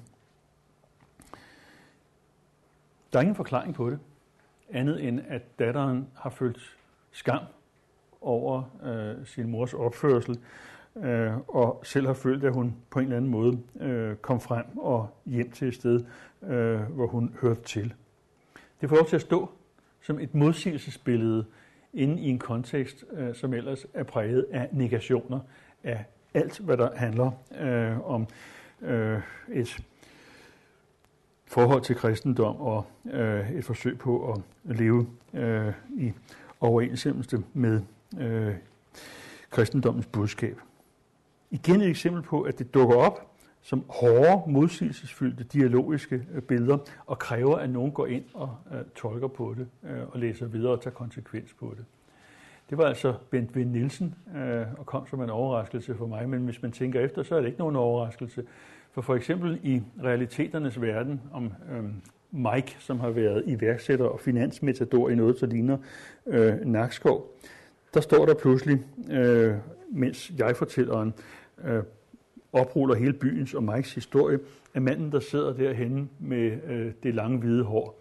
Der 3.13 3.19
er 3.19 3.21
ingen 3.21 3.35
forklaring 3.35 3.73
på 3.75 3.89
det, 3.89 3.99
andet 4.69 5.07
end 5.07 5.21
at 5.27 5.59
datteren 5.59 6.07
har 6.15 6.29
følt 6.29 6.77
skam 7.11 7.41
over 8.21 8.63
øh, 8.83 9.25
sin 9.25 9.49
mors 9.49 9.73
opførsel, 9.73 10.39
øh, 10.95 11.31
og 11.47 11.81
selv 11.83 12.07
har 12.07 12.13
følt, 12.13 12.43
at 12.43 12.53
hun 12.53 12.75
på 12.89 12.99
en 12.99 13.05
eller 13.05 13.17
anden 13.17 13.31
måde 13.31 13.59
øh, 13.79 14.15
kom 14.15 14.41
frem 14.41 14.77
og 14.77 15.09
hjem 15.25 15.51
til 15.51 15.67
et 15.67 15.75
sted, 15.75 16.03
øh, 16.43 16.79
hvor 16.79 17.07
hun 17.07 17.35
hørte 17.41 17.61
til. 17.61 17.93
Det 18.81 18.89
får 18.89 18.95
lov 18.95 19.07
til 19.07 19.15
at 19.15 19.21
stå 19.21 19.49
som 20.01 20.19
et 20.19 20.35
modsigelsesbillede 20.35 21.45
inde 21.93 22.21
i 22.21 22.29
en 22.29 22.39
kontekst, 22.39 23.05
øh, 23.11 23.35
som 23.35 23.53
ellers 23.53 23.85
er 23.93 24.03
præget 24.03 24.45
af 24.51 24.69
negationer 24.71 25.39
af 25.83 26.05
alt, 26.33 26.59
hvad 26.59 26.77
der 26.77 26.95
handler 26.95 27.31
øh, 27.61 28.09
om 28.09 28.27
øh, 28.81 29.19
et 29.51 29.83
forhold 31.45 31.81
til 31.81 31.95
kristendom 31.95 32.55
og 32.55 32.85
øh, 33.11 33.51
et 33.51 33.65
forsøg 33.65 33.97
på 33.97 34.33
at 34.33 34.41
leve 34.75 35.07
øh, 35.33 35.73
i 35.89 36.11
overensstemmelse 36.59 37.43
med 37.53 37.81
øh, 38.19 38.55
kristendommens 39.49 40.05
budskab. 40.05 40.57
Igen 41.51 41.81
et 41.81 41.89
eksempel 41.89 42.21
på, 42.21 42.41
at 42.41 42.59
det 42.59 42.73
dukker 42.73 42.95
op 42.95 43.27
som 43.61 43.85
hårde, 43.89 44.51
modsigelsesfyldte 44.51 45.43
dialogiske 45.43 46.25
øh, 46.33 46.41
billeder, 46.41 46.77
og 47.05 47.19
kræver, 47.19 47.55
at 47.55 47.69
nogen 47.69 47.91
går 47.91 48.07
ind 48.07 48.23
og 48.33 48.55
øh, 48.71 48.79
tolker 48.95 49.27
på 49.27 49.55
det, 49.57 49.67
øh, 49.89 50.01
og 50.11 50.19
læser 50.19 50.45
videre 50.45 50.71
og 50.71 50.81
tager 50.81 50.93
konsekvens 50.93 51.53
på 51.53 51.73
det. 51.77 51.85
Det 52.69 52.77
var 52.77 52.85
altså 52.85 53.13
Bent 53.29 53.55
V. 53.55 53.59
Nielsen, 53.59 54.15
øh, 54.35 54.65
og 54.77 54.85
kom 54.85 55.07
som 55.07 55.21
en 55.21 55.29
overraskelse 55.29 55.95
for 55.95 56.07
mig, 56.07 56.29
men 56.29 56.45
hvis 56.45 56.61
man 56.61 56.71
tænker 56.71 56.99
efter, 56.99 57.23
så 57.23 57.35
er 57.35 57.39
det 57.39 57.47
ikke 57.47 57.59
nogen 57.59 57.75
overraskelse. 57.75 58.43
For 58.91 59.01
for 59.01 59.15
eksempel 59.15 59.59
i 59.63 59.81
realiteternes 60.03 60.81
verden 60.81 61.21
om 61.33 61.53
øh, 61.71 61.83
Mike, 62.31 62.75
som 62.79 62.99
har 62.99 63.09
været 63.09 63.43
iværksætter 63.47 64.05
og 64.05 64.19
finansmetador 64.19 65.09
i 65.09 65.15
noget, 65.15 65.41
der 65.41 65.47
ligner 65.47 65.77
øh, 66.27 66.53
Nakskov, 66.65 67.37
der 67.93 68.01
står 68.01 68.25
der 68.25 68.33
pludselig, 68.33 68.79
øh, 69.11 69.55
mens 69.89 70.31
jeg 70.37 70.55
fortælleren 70.55 71.13
øh, 71.63 71.83
opruller 72.53 72.95
hele 72.95 73.13
byens 73.13 73.53
og 73.53 73.63
Mikes 73.63 73.95
historie, 73.95 74.39
er 74.73 74.79
manden, 74.79 75.11
der 75.11 75.19
sidder 75.19 75.53
derhenne 75.53 76.09
med 76.19 76.59
øh, 76.67 76.93
det 77.03 77.15
lange 77.15 77.37
hvide 77.37 77.63
hår 77.63 77.99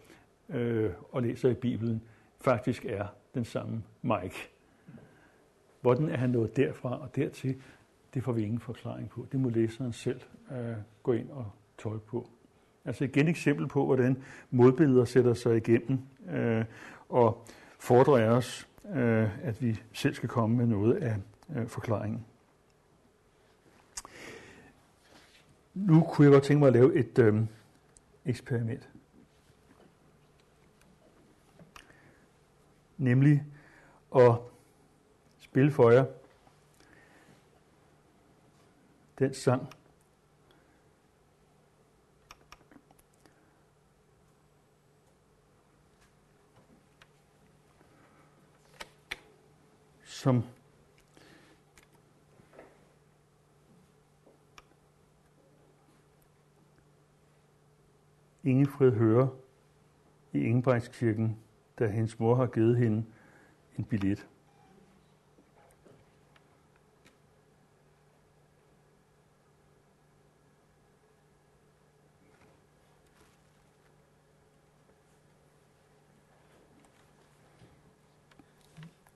øh, 0.49 0.91
og 1.13 1.23
læser 1.23 1.49
i 1.49 1.55
Bibelen, 1.55 2.03
faktisk 2.41 2.85
er 2.85 3.07
den 3.35 3.45
samme 3.45 3.83
Mike. 4.03 4.51
Hvordan 5.81 6.09
er 6.09 6.17
han 6.17 6.31
nået 6.31 6.57
derfra 6.57 7.03
og 7.03 7.17
dertil, 7.17 7.57
det 8.15 8.23
får 8.23 8.33
vi 8.33 8.43
ingen 8.43 8.61
forklaring 8.61 9.09
på. 9.09 9.27
Det 9.33 9.41
må 9.41 9.49
læseren 9.49 9.93
selv 9.93 10.21
øh, 10.53 10.75
gå 11.03 11.13
ind 11.13 11.31
og 11.31 11.47
tolke 11.79 12.07
på. 12.07 12.29
Altså 12.85 13.05
igen 13.05 13.27
et 13.27 13.31
eksempel 13.31 13.69
på, 13.69 13.87
hvordan 13.87 14.23
modbilleder 14.51 15.05
sætter 15.05 15.35
sig 15.35 15.57
igennem 15.57 15.99
øh, 16.31 16.65
og 17.09 17.45
fordrer 17.79 18.31
os, 18.31 18.69
øh, 18.95 19.47
at 19.47 19.63
vi 19.63 19.81
selv 19.93 20.15
skal 20.15 20.29
komme 20.29 20.57
med 20.57 20.67
noget 20.67 20.95
af 20.95 21.17
øh, 21.57 21.67
forklaringen. 21.67 22.25
Nu 25.75 26.03
kunne 26.03 26.25
jeg 26.25 26.33
godt 26.33 26.45
tænke 26.45 26.59
mig 26.59 26.67
at 26.67 26.73
lave 26.73 26.97
et 26.97 27.19
øh, 27.19 27.43
eksperiment. 28.25 28.89
Nemlig 32.97 33.45
at 34.17 34.33
spille 35.39 35.73
for 35.73 35.91
jer 35.91 36.05
den 39.19 39.35
sang, 39.35 39.69
som 50.05 50.45
Ingefred 58.45 58.93
hører 58.93 59.29
i 60.33 60.39
Ingebrigtskirken, 60.39 61.37
da 61.79 61.87
hendes 61.87 62.19
mor 62.19 62.35
har 62.35 62.47
givet 62.47 62.77
hende 62.77 63.05
en 63.79 63.85
billet. 63.85 64.29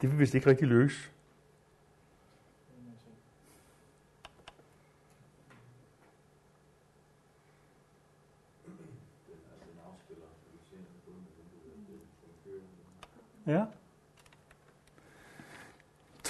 Det 0.01 0.11
vil 0.11 0.19
vist 0.19 0.35
ikke 0.35 0.51
rigtig 0.51 0.69
lykkes. 0.69 1.15
Ja. 13.47 13.65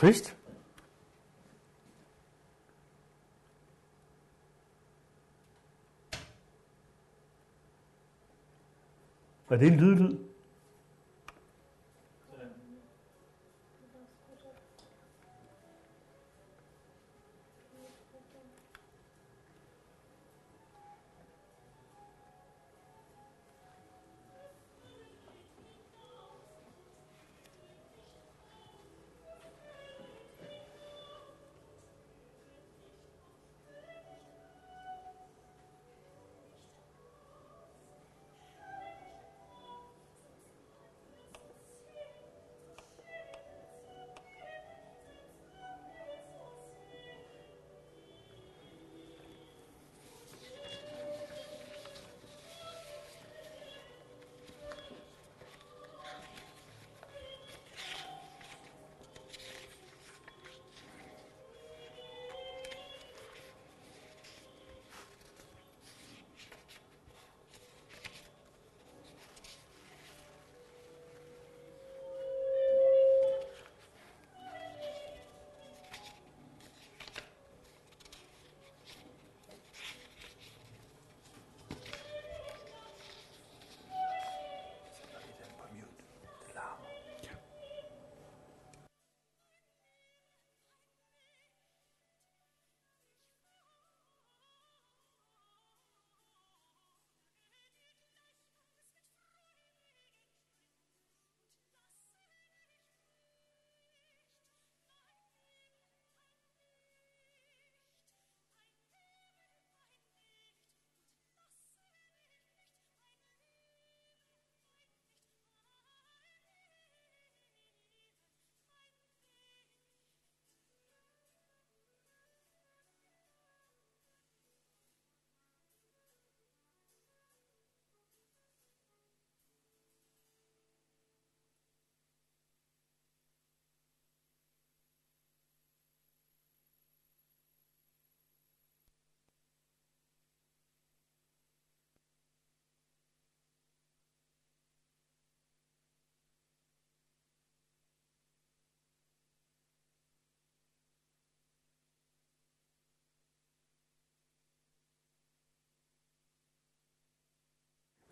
Trist. 0.04 0.36
Er 9.50 9.56
det 9.56 9.66
en 9.66 9.76
lydlyd? 9.76 10.23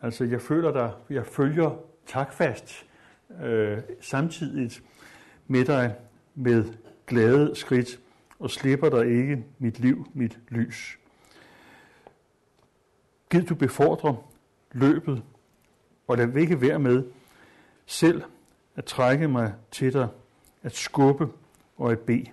Altså, 0.03 0.25
jeg 0.25 0.41
føler 0.41 0.73
dig, 0.73 0.93
jeg 1.11 1.27
følger 1.27 1.77
takfast 2.07 2.87
øh, 3.43 3.79
samtidig 4.01 4.71
med 5.47 5.65
dig 5.65 5.95
med 6.35 6.65
glade 7.07 7.55
skridt 7.55 8.01
og 8.39 8.51
slipper 8.51 8.91
dig 8.91 9.07
ikke 9.07 9.45
mit 9.59 9.79
liv, 9.79 10.07
mit 10.15 10.39
lys. 10.49 10.99
Gid 13.31 13.43
du 13.43 13.55
befordre 13.55 14.17
løbet, 14.73 15.23
og 16.09 16.17
lad 16.17 16.37
ikke 16.37 16.61
være 16.61 16.79
med 16.79 17.05
selv 17.87 18.23
at 18.77 18.85
trække 18.85 19.29
mig 19.29 19.55
til 19.71 19.93
dig, 19.93 20.09
at 20.63 20.75
skubbe 20.75 21.29
og 21.77 21.93
at 21.93 21.99
bede. 21.99 22.27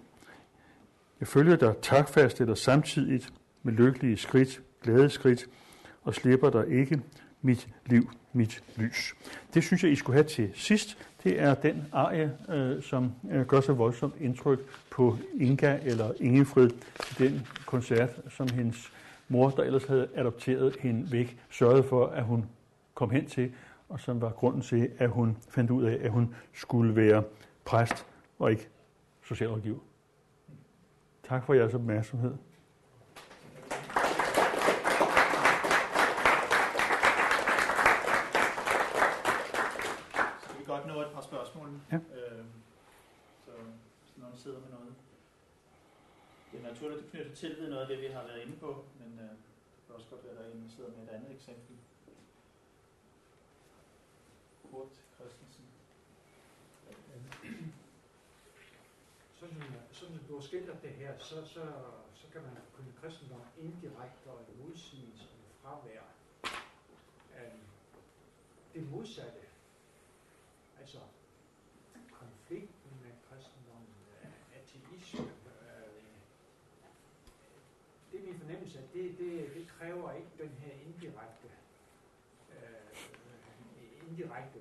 Jeg 1.19 1.27
følger 1.27 1.55
dig 1.55 1.75
takfast 1.81 2.41
eller 2.41 2.55
samtidigt 2.55 3.33
med 3.63 3.73
lykkelige 3.73 4.17
skridt, 4.17 4.61
glade 4.81 5.09
skridt, 5.09 5.47
og 6.01 6.13
slipper 6.13 6.49
dig 6.49 6.67
ikke 6.67 7.01
mit 7.41 7.67
liv, 7.85 8.11
mit 8.33 8.63
lys. 8.75 9.15
Det 9.53 9.63
synes 9.63 9.83
jeg, 9.83 9.91
I 9.91 9.95
skulle 9.95 10.15
have 10.15 10.27
til 10.27 10.51
sidst. 10.53 10.97
Det 11.23 11.41
er 11.41 11.53
den 11.53 11.87
arie, 11.91 12.37
øh, 12.49 12.83
som 12.83 13.11
øh, 13.31 13.45
gør 13.45 13.61
så 13.61 13.73
voldsomt 13.73 14.15
indtryk 14.19 14.59
på 14.89 15.17
Inga 15.33 15.79
eller 15.83 16.11
Ingefrid, 16.19 16.69
den 17.17 17.47
koncert, 17.65 18.09
som 18.29 18.49
hendes 18.49 18.91
mor, 19.27 19.49
der 19.49 19.63
ellers 19.63 19.85
havde 19.85 20.07
adopteret 20.15 20.75
hende 20.79 21.11
væk, 21.11 21.37
sørgede 21.49 21.83
for, 21.83 22.07
at 22.07 22.23
hun 22.23 22.45
kom 22.93 23.09
hen 23.09 23.25
til, 23.25 23.51
og 23.89 23.99
som 23.99 24.21
var 24.21 24.29
grunden 24.29 24.61
til, 24.61 24.91
at 24.97 25.09
hun 25.09 25.37
fandt 25.49 25.71
ud 25.71 25.83
af, 25.83 25.97
at 26.01 26.11
hun 26.11 26.35
skulle 26.53 26.95
være 26.95 27.23
præst 27.65 28.05
og 28.39 28.51
ikke 28.51 28.67
socialrådgiver. 29.23 29.79
Tak 31.23 31.43
for 31.45 31.53
jeres 31.53 31.73
opmærksomhed. 31.73 32.35
Så 40.41 40.57
vi 40.57 40.63
godt 40.65 40.87
nå 40.87 41.01
et 41.01 41.07
par 41.13 41.21
spørgsmål. 41.21 41.69
Ja. 41.91 41.95
Øh, 41.95 42.45
så 43.45 43.51
hvis 44.01 44.17
nogen 44.17 44.37
sidder 44.37 44.59
med 44.59 44.69
noget. 44.69 44.93
Det 46.51 46.59
er 46.63 46.68
naturligt, 46.79 47.03
det 47.03 47.11
knytter 47.11 47.35
til 47.35 47.57
ved 47.61 47.69
noget 47.69 47.81
af 47.81 47.87
det, 47.87 48.01
vi 48.01 48.07
har 48.07 48.23
været 48.23 48.41
inde 48.41 48.57
på, 48.57 48.85
men 48.99 49.19
øh, 49.19 49.29
det 49.29 49.81
kan 49.85 49.95
også 49.95 50.07
godt 50.09 50.23
være, 50.23 50.33
at 50.33 50.39
der 50.39 50.51
en, 50.51 50.63
der 50.63 50.69
sidder 50.69 50.89
med 50.89 51.03
et 51.03 51.09
andet 51.09 51.31
eksempel. 51.31 51.75
Kurt 54.71 54.87
Christensen. 55.15 55.65
Sådan 59.39 59.55
som, 59.55 59.73
sådan 59.91 60.15
som 60.17 60.25
du 60.27 60.35
har 60.35 60.41
skildret 60.41 60.81
det 60.81 60.89
her, 60.89 61.17
så, 61.17 61.45
så, 61.45 61.63
så 62.13 62.27
kan 62.33 62.41
man 62.41 62.53
kunne 62.75 62.93
kristendom 63.01 63.41
indirekte 63.57 64.27
og 64.27 64.41
i 64.41 64.63
modsigelse 64.63 65.23
og 65.23 65.51
fravær 65.61 66.01
af 67.35 67.51
det 68.73 68.89
modsatte. 68.91 69.39
Altså 70.79 70.99
konflikten 72.11 72.91
med 73.03 73.11
kristendommen, 73.29 73.95
øh, 74.23 74.31
ateisme. 74.59 75.21
Øh, 75.21 76.09
det 78.11 78.19
er 78.19 78.23
min 78.23 78.39
fornemmelse, 78.39 78.79
at 78.79 78.93
det, 78.93 79.17
det, 79.17 79.55
det 79.55 79.68
kræver 79.79 80.11
ikke 80.11 80.29
den 80.39 80.49
her 80.49 80.73
indirekte, 80.85 81.47
øh, 82.51 84.09
indirekte 84.09 84.59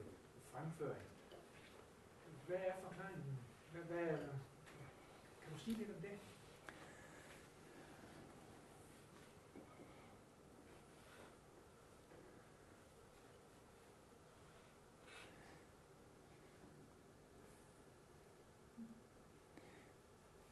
fremføring. 0.53 1.03
Hvad 2.47 2.57
er 2.57 2.73
forklaringen? 2.83 3.39
Hvad, 3.73 3.83
hvad, 3.83 4.19
kan 5.43 5.53
du 5.53 5.59
sige 5.59 5.77
lidt 5.77 5.89
om 5.89 6.03
det? 6.03 6.11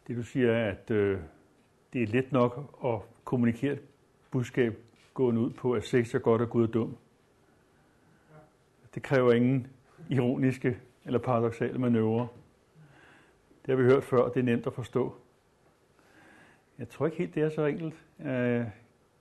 Det 0.07 0.17
du 0.17 0.23
siger 0.23 0.53
er, 0.53 0.71
at 0.71 0.91
øh, 0.91 1.21
det 1.93 2.03
er 2.03 2.07
let 2.07 2.33
nok 2.33 2.81
at 2.85 3.25
kommunikere 3.25 3.79
budskab 4.37 4.79
gående 5.15 5.41
ud 5.41 5.51
på, 5.51 5.73
at 5.73 5.85
sex 5.85 6.15
er 6.15 6.19
godt 6.19 6.43
og 6.43 6.51
Gud 6.51 6.63
er 6.63 6.67
dum. 6.67 6.97
Det 8.95 9.03
kræver 9.03 9.33
ingen 9.33 9.67
ironiske 10.11 10.79
eller 11.05 11.19
paradoxale 11.19 11.79
manøvrer. 11.79 12.27
Det 13.67 13.75
har 13.75 13.83
vi 13.83 13.83
hørt 13.83 14.05
før, 14.05 14.19
og 14.19 14.35
det 14.35 14.41
er 14.41 14.45
nemt 14.45 14.67
at 14.67 14.73
forstå. 14.73 15.15
Jeg 16.79 16.89
tror 16.89 17.07
ikke 17.07 17.19
helt, 17.19 17.35
det 17.35 17.43
er 17.43 17.49
så 17.49 17.65
enkelt. 17.65 17.95
Øh, 18.21 18.65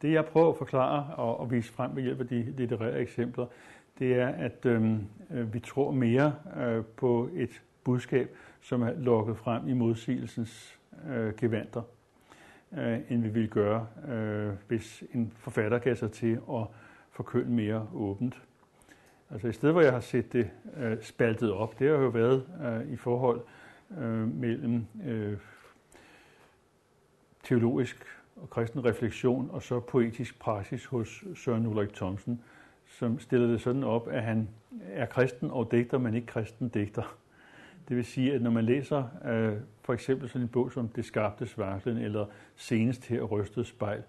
det 0.01 0.11
jeg 0.11 0.25
prøver 0.25 0.49
at 0.49 0.57
forklare 0.57 1.15
og, 1.15 1.39
og 1.39 1.51
vise 1.51 1.73
frem 1.73 1.95
ved 1.95 2.03
hjælp 2.03 2.19
af 2.19 2.27
de 2.27 2.53
litterære 2.57 2.99
eksempler, 2.99 3.45
det 3.99 4.13
er, 4.13 4.27
at 4.27 4.65
øhm, 4.65 5.07
øh, 5.31 5.53
vi 5.53 5.59
tror 5.59 5.91
mere 5.91 6.35
øh, 6.57 6.85
på 6.85 7.29
et 7.33 7.61
budskab, 7.83 8.37
som 8.61 8.81
er 8.81 8.93
lukket 8.93 9.37
frem 9.37 9.67
i 9.67 9.73
modsigelsens 9.73 10.79
øh, 11.09 11.35
gevanter, 11.35 11.81
øh, 12.73 12.99
end 13.09 13.21
vi 13.21 13.29
ville 13.29 13.49
gøre, 13.49 13.87
øh, 14.07 14.53
hvis 14.67 15.03
en 15.13 15.33
forfatter 15.37 15.79
gav 15.79 15.95
sig 15.95 16.11
til 16.11 16.39
at 16.49 16.67
forkynde 17.11 17.51
mere 17.51 17.87
åbent. 17.93 18.41
Altså 19.29 19.47
i 19.47 19.53
stedet, 19.53 19.73
hvor 19.73 19.81
jeg 19.81 19.93
har 19.93 19.99
set 19.99 20.33
det 20.33 20.49
øh, 20.77 21.01
spaltet 21.01 21.51
op, 21.51 21.79
det 21.79 21.89
har 21.89 21.97
jo 21.97 22.07
været 22.07 22.45
øh, 22.65 22.93
i 22.93 22.95
forhold 22.95 23.41
øh, 23.97 24.35
mellem 24.35 24.85
øh, 25.05 25.37
teologisk 27.43 28.05
og 28.35 28.49
kristen 28.49 28.85
refleksion 28.85 29.49
og 29.51 29.63
så 29.63 29.79
poetisk 29.79 30.39
praksis 30.39 30.85
hos 30.85 31.23
Søren 31.35 31.65
Ulrik 31.65 31.93
Thomsen, 31.93 32.41
som 32.87 33.19
stiller 33.19 33.47
det 33.47 33.61
sådan 33.61 33.83
op, 33.83 34.07
at 34.07 34.23
han 34.23 34.49
er 34.83 35.05
kristen 35.05 35.51
og 35.51 35.71
digter, 35.71 35.97
men 35.97 36.13
ikke 36.13 36.27
kristen 36.27 36.69
digter. 36.69 37.17
Det 37.89 37.97
vil 37.97 38.05
sige, 38.05 38.33
at 38.33 38.41
når 38.41 38.51
man 38.51 38.65
læser 38.65 39.03
øh, 39.25 39.53
for 39.81 39.93
eksempel 39.93 40.29
sådan 40.29 40.41
en 40.41 40.47
bog 40.47 40.71
som 40.71 40.87
Det 40.87 41.05
skabte 41.05 41.47
svaklen 41.47 41.97
eller 41.97 42.25
Senest 42.55 43.05
her 43.05 43.21
rystet 43.21 43.67
spejl, 43.67 44.03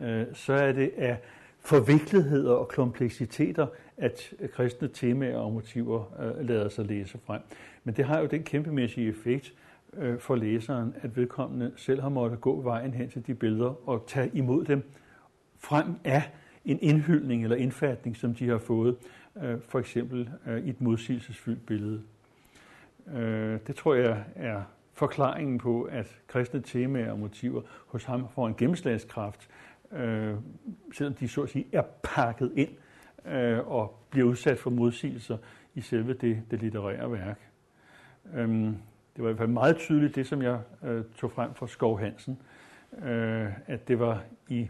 øh, 0.00 0.26
så 0.32 0.52
er 0.52 0.72
det 0.72 0.92
af 0.96 1.18
forvikligheder 1.60 2.52
og 2.52 2.68
kompleksiteter, 2.68 3.66
at 3.96 4.34
kristne 4.52 4.88
temaer 4.88 5.36
og 5.36 5.52
motiver 5.52 6.22
øh, 6.22 6.48
lader 6.48 6.68
sig 6.68 6.86
læse 6.86 7.18
frem. 7.26 7.40
Men 7.84 7.94
det 7.94 8.04
har 8.04 8.20
jo 8.20 8.26
den 8.26 8.42
kæmpemæssige 8.42 9.08
effekt 9.08 9.54
øh, 9.96 10.18
for 10.18 10.34
læseren, 10.34 10.94
at 11.02 11.16
vedkommende 11.16 11.72
selv 11.76 12.00
har 12.00 12.08
måttet 12.08 12.40
gå 12.40 12.62
vejen 12.62 12.94
hen 12.94 13.10
til 13.10 13.26
de 13.26 13.34
billeder 13.34 13.88
og 13.88 14.04
tage 14.06 14.30
imod 14.34 14.64
dem 14.64 14.82
frem 15.58 15.86
af 16.04 16.22
en 16.64 16.78
indhyldning 16.82 17.42
eller 17.42 17.56
indfatning, 17.56 18.16
som 18.16 18.34
de 18.34 18.48
har 18.48 18.58
fået, 18.58 18.96
øh, 19.42 19.60
for 19.68 19.78
eksempel 19.78 20.30
øh, 20.46 20.66
i 20.66 20.70
et 20.70 20.80
modsigelsesfyldt 20.80 21.66
billede. 21.66 22.02
Øh, 23.12 23.58
det 23.66 23.76
tror 23.76 23.94
jeg 23.94 24.24
er 24.34 24.62
forklaringen 24.92 25.58
på, 25.58 25.82
at 25.82 26.18
kristne 26.26 26.62
temaer 26.62 27.10
og 27.10 27.18
motiver 27.18 27.62
hos 27.86 28.04
ham 28.04 28.28
får 28.34 28.46
en 28.46 28.54
gennemslagskraft, 28.54 29.48
øh, 29.92 30.34
selvom 30.94 31.14
de 31.14 31.28
så 31.28 31.42
at 31.42 31.50
sige 31.50 31.66
er 31.72 31.82
pakket 32.02 32.52
ind 32.56 32.70
øh, 33.26 33.68
og 33.68 34.04
bliver 34.10 34.26
udsat 34.26 34.58
for 34.58 34.70
modsigelser 34.70 35.36
i 35.74 35.80
selve 35.80 36.14
det, 36.14 36.42
det 36.50 36.60
litterære 36.60 37.12
værk. 37.12 37.40
Øhm, 38.34 38.76
det 39.16 39.24
var 39.24 39.30
i 39.30 39.32
hvert 39.32 39.38
fald 39.38 39.48
meget 39.48 39.76
tydeligt 39.76 40.14
det, 40.14 40.26
som 40.26 40.42
jeg 40.42 40.60
øh, 40.84 41.04
tog 41.16 41.32
frem 41.32 41.54
fra 41.54 41.66
Skov 41.66 42.00
Hansen, 42.00 42.38
øh, 43.02 43.52
at 43.66 43.88
det 43.88 43.98
var 43.98 44.22
i 44.48 44.68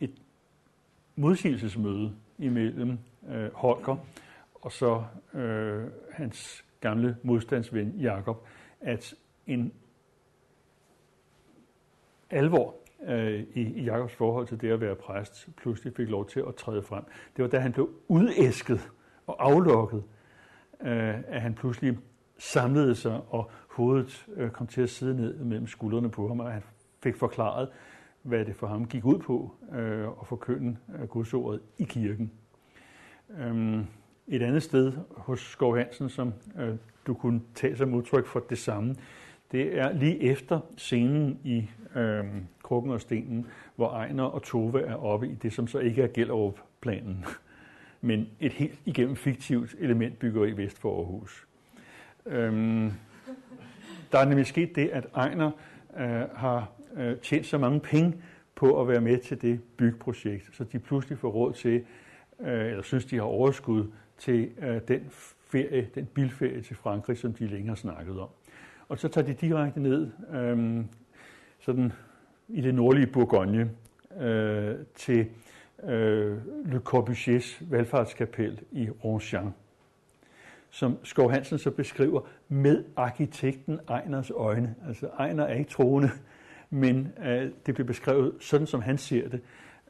et 0.00 0.10
modsigelsesmøde 1.16 2.12
imellem 2.38 2.98
øh, 3.28 3.54
Holger 3.54 3.96
og 4.54 4.72
så 4.72 5.04
øh, 5.34 5.84
hans 6.12 6.63
gamle 6.84 7.16
modstandsven 7.22 7.90
Jakob, 7.90 8.46
at 8.80 9.14
en 9.46 9.72
alvor 12.30 12.74
øh, 13.06 13.44
i, 13.54 13.60
i 13.60 13.84
Jakobs 13.84 14.14
forhold 14.14 14.46
til 14.46 14.60
det 14.60 14.70
at 14.70 14.80
være 14.80 14.94
præst 14.94 15.48
pludselig 15.56 15.94
fik 15.96 16.08
lov 16.08 16.28
til 16.28 16.44
at 16.48 16.54
træde 16.54 16.82
frem. 16.82 17.04
Det 17.36 17.42
var 17.42 17.48
da 17.48 17.58
han 17.58 17.72
blev 17.72 17.90
udæsket 18.08 18.90
og 19.26 19.36
aflukket, 19.44 20.04
øh, 20.80 21.14
at 21.28 21.40
han 21.40 21.54
pludselig 21.54 21.98
samlede 22.38 22.94
sig, 22.94 23.20
og 23.28 23.50
hovedet 23.68 24.26
øh, 24.36 24.50
kom 24.50 24.66
til 24.66 24.82
at 24.82 24.90
sidde 24.90 25.16
ned 25.16 25.44
mellem 25.44 25.66
skuldrene 25.66 26.10
på 26.10 26.28
ham, 26.28 26.40
og 26.40 26.52
han 26.52 26.62
fik 27.02 27.16
forklaret, 27.16 27.68
hvad 28.22 28.44
det 28.44 28.56
for 28.56 28.66
ham 28.66 28.86
gik 28.86 29.04
ud 29.04 29.18
på 29.18 29.54
øh, 29.72 30.08
at 30.20 30.26
forkynde 30.26 30.76
øh, 30.98 31.08
Gudsordet 31.08 31.60
i 31.78 31.84
kirken. 31.84 32.32
Øhm, 33.38 33.86
et 34.28 34.42
andet 34.42 34.62
sted 34.62 34.92
hos 35.10 35.40
Skov 35.40 35.76
Hansen, 35.76 36.08
som 36.08 36.32
øh, 36.58 36.74
du 37.06 37.14
kunne 37.14 37.40
tage 37.54 37.76
som 37.76 37.94
udtryk 37.94 38.26
for 38.26 38.40
det 38.40 38.58
samme, 38.58 38.96
det 39.52 39.78
er 39.78 39.92
lige 39.92 40.22
efter 40.22 40.60
scenen 40.76 41.38
i 41.44 41.70
øh, 41.96 42.24
Krukken 42.62 42.92
og 42.92 43.00
Stenen, 43.00 43.46
hvor 43.76 43.90
Ejner 43.90 44.24
og 44.24 44.42
Tove 44.42 44.82
er 44.82 44.94
oppe 44.94 45.28
i 45.28 45.34
det, 45.34 45.52
som 45.52 45.66
så 45.66 45.78
ikke 45.78 46.02
er 46.02 46.08
Gellerup-planen, 46.08 47.24
men 48.00 48.28
et 48.40 48.52
helt 48.52 48.78
igennem 48.84 49.16
fiktivt 49.16 49.74
element 49.78 50.18
bygger 50.18 50.44
i 50.44 50.56
vest 50.56 50.78
for 50.78 50.98
Aarhus. 50.98 51.46
Øhm, 52.26 52.92
der 54.12 54.18
er 54.18 54.24
nemlig 54.24 54.46
sket 54.46 54.76
det, 54.76 54.88
at 54.88 55.06
Ejner 55.16 55.50
øh, 55.96 56.22
har 56.34 56.70
øh, 56.96 57.16
tjent 57.16 57.46
så 57.46 57.58
mange 57.58 57.80
penge 57.80 58.14
på 58.54 58.80
at 58.80 58.88
være 58.88 59.00
med 59.00 59.18
til 59.18 59.42
det 59.42 59.60
byggeprojekt, 59.76 60.56
så 60.56 60.64
de 60.64 60.78
pludselig 60.78 61.18
får 61.18 61.30
råd 61.30 61.52
til 61.52 61.84
øh, 62.40 62.66
eller 62.66 62.82
synes, 62.82 63.04
de 63.04 63.16
har 63.16 63.22
overskud 63.22 63.86
til 64.24 64.50
øh, 64.58 64.80
den 64.88 65.06
ferie, 65.46 65.88
den 65.94 66.06
bilferie 66.06 66.62
til 66.62 66.76
Frankrig, 66.76 67.18
som 67.18 67.32
de 67.32 67.46
længere 67.46 67.76
snakket 67.76 68.20
om. 68.20 68.28
Og 68.88 68.98
så 68.98 69.08
tager 69.08 69.26
de 69.26 69.34
direkte 69.34 69.80
ned 69.80 70.10
øh, 70.32 70.84
sådan 71.60 71.92
i 72.48 72.60
det 72.60 72.74
nordlige 72.74 73.06
Bourgogne 73.06 73.70
øh, 74.20 74.74
til 74.94 75.26
øh, 75.84 76.38
Le 76.72 76.78
Corbusiers 76.78 77.62
valgfartskapel 77.70 78.60
i 78.72 78.90
Ronchamp, 78.90 79.54
som 80.70 80.98
Skov 81.02 81.30
Hansen 81.30 81.58
så 81.58 81.70
beskriver 81.70 82.20
med 82.48 82.84
arkitekten 82.96 83.80
Ejners 83.88 84.30
øjne. 84.30 84.74
Altså 84.86 85.06
Ejner 85.06 85.44
er 85.44 85.54
ikke 85.54 85.70
troende, 85.70 86.10
men 86.70 87.12
øh, 87.24 87.50
det 87.66 87.74
bliver 87.74 87.86
beskrevet 87.86 88.32
sådan, 88.40 88.66
som 88.66 88.82
han 88.82 88.98
ser 88.98 89.28
det, 89.28 89.40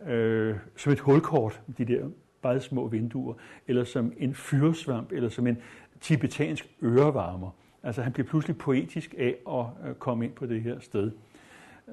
øh, 0.07 0.57
som 0.77 0.93
et 0.93 1.01
hulkort, 1.01 1.61
de 1.79 1.85
der 1.85 2.05
meget 2.45 2.63
små 2.63 2.89
vinduer, 2.89 3.35
eller 3.67 3.85
som 3.85 4.13
en 4.17 4.35
fyrsvamp, 4.35 5.13
eller 5.13 5.29
som 5.29 5.47
en 5.47 5.59
tibetansk 6.01 6.69
ørevarmer. 6.83 7.51
Altså 7.83 8.03
han 8.03 8.13
bliver 8.13 8.27
pludselig 8.27 8.59
poetisk 8.59 9.15
af 9.19 9.37
at 9.49 9.89
øh, 9.89 9.95
komme 9.95 10.25
ind 10.25 10.33
på 10.33 10.47
det 10.47 10.63
her 10.63 10.81
sted. 10.81 11.11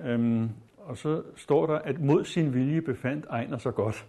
Øhm, 0.04 0.50
og 0.78 0.98
så 0.98 1.24
står 1.36 1.66
der, 1.66 1.76
at 1.76 2.02
mod 2.02 2.26
sin 2.26 2.54
vilje 2.54 2.82
befandt 2.82 3.26
Ejner 3.30 3.58
sig 3.58 3.74
godt. 3.74 4.08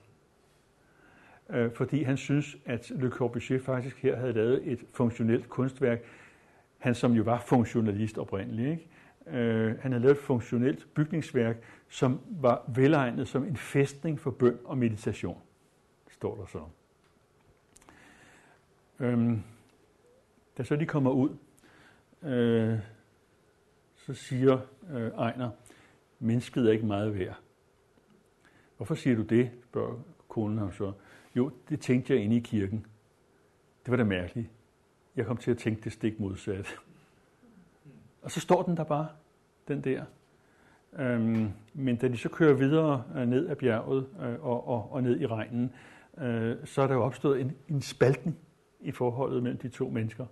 Øh, 1.51 1.71
fordi 1.75 2.03
han 2.03 2.17
synes, 2.17 2.57
at 2.65 2.93
Le 2.95 3.11
Corbusier 3.11 3.61
faktisk 3.61 4.03
her 4.03 4.17
havde 4.17 4.33
lavet 4.33 4.73
et 4.73 4.85
funktionelt 4.95 5.49
kunstværk. 5.49 6.03
Han 6.79 6.95
som 6.95 7.13
jo 7.13 7.23
var 7.23 7.41
funktionalist 7.47 8.19
oprindeligt. 8.19 8.71
Ikke? 8.71 8.89
Øh, 9.39 9.79
han 9.81 9.93
havde 9.93 10.03
lavet 10.03 10.17
et 10.17 10.23
funktionelt 10.23 10.95
bygningsværk, 10.95 11.57
som 11.89 12.21
var 12.31 12.65
velegnet 12.75 13.29
som 13.29 13.45
en 13.45 13.57
fæstning 13.57 14.21
for 14.21 14.31
bøn 14.31 14.59
og 14.65 14.79
meditation, 14.79 15.39
står 16.23 16.37
der 16.37 16.47
så. 16.47 16.65
Øhm, 19.01 19.43
da 20.59 20.63
så 20.63 20.77
de 20.77 20.87
kommer 20.87 21.11
ud, 21.11 21.37
øh, 22.23 22.79
så 23.97 24.15
siger 24.15 24.59
øh, 24.91 25.07
Ejner, 25.07 25.51
mennesket 26.19 26.67
er 26.67 26.73
ikke 26.73 26.87
meget 26.87 27.19
værd. 27.19 27.41
Hvorfor 28.77 28.95
siger 28.95 29.17
du 29.17 29.23
det, 29.23 29.51
spørger 29.65 30.03
konen 30.29 30.59
ham 30.59 30.73
så. 30.73 30.93
Jo, 31.37 31.51
det 31.69 31.81
tænkte 31.81 32.15
jeg 32.15 32.23
inde 32.23 32.37
i 32.37 32.41
kirken. 32.41 32.87
Det 33.85 33.91
var 33.91 33.97
da 33.97 34.05
mærkeligt. 34.05 34.51
Jeg 35.17 35.27
kom 35.27 35.37
til 35.37 35.51
at 35.51 35.59
tænke 35.59 35.85
det 35.85 35.93
stik 35.93 36.21
modsat. 36.21 36.75
Og 38.23 38.31
så 38.31 38.41
står 38.41 38.63
den 38.63 38.77
der 38.77 38.85
bare, 38.85 39.09
den 39.69 39.85
der. 39.85 40.05
Øhm, 40.99 41.53
men 41.75 41.97
da 41.97 42.09
de 42.09 42.17
så 42.17 42.29
kører 42.29 42.55
videre 42.55 43.05
øh, 43.17 43.29
ned 43.29 43.49
ad 43.49 43.57
bjerget 43.57 44.09
øh, 44.21 44.45
og, 44.45 44.69
og, 44.69 44.93
og 44.93 45.03
ned 45.03 45.21
i 45.21 45.27
regnen, 45.27 45.73
øh, 46.19 46.57
så 46.65 46.83
er 46.83 46.87
der 46.87 46.95
jo 46.95 47.03
opstået 47.03 47.41
en, 47.41 47.53
en 47.69 47.83
spaltning 47.83 48.39
i 48.81 48.91
forholdet 48.91 49.43
mellem 49.43 49.59
de 49.59 49.69
to 49.69 49.89
mennesker. 49.89 50.27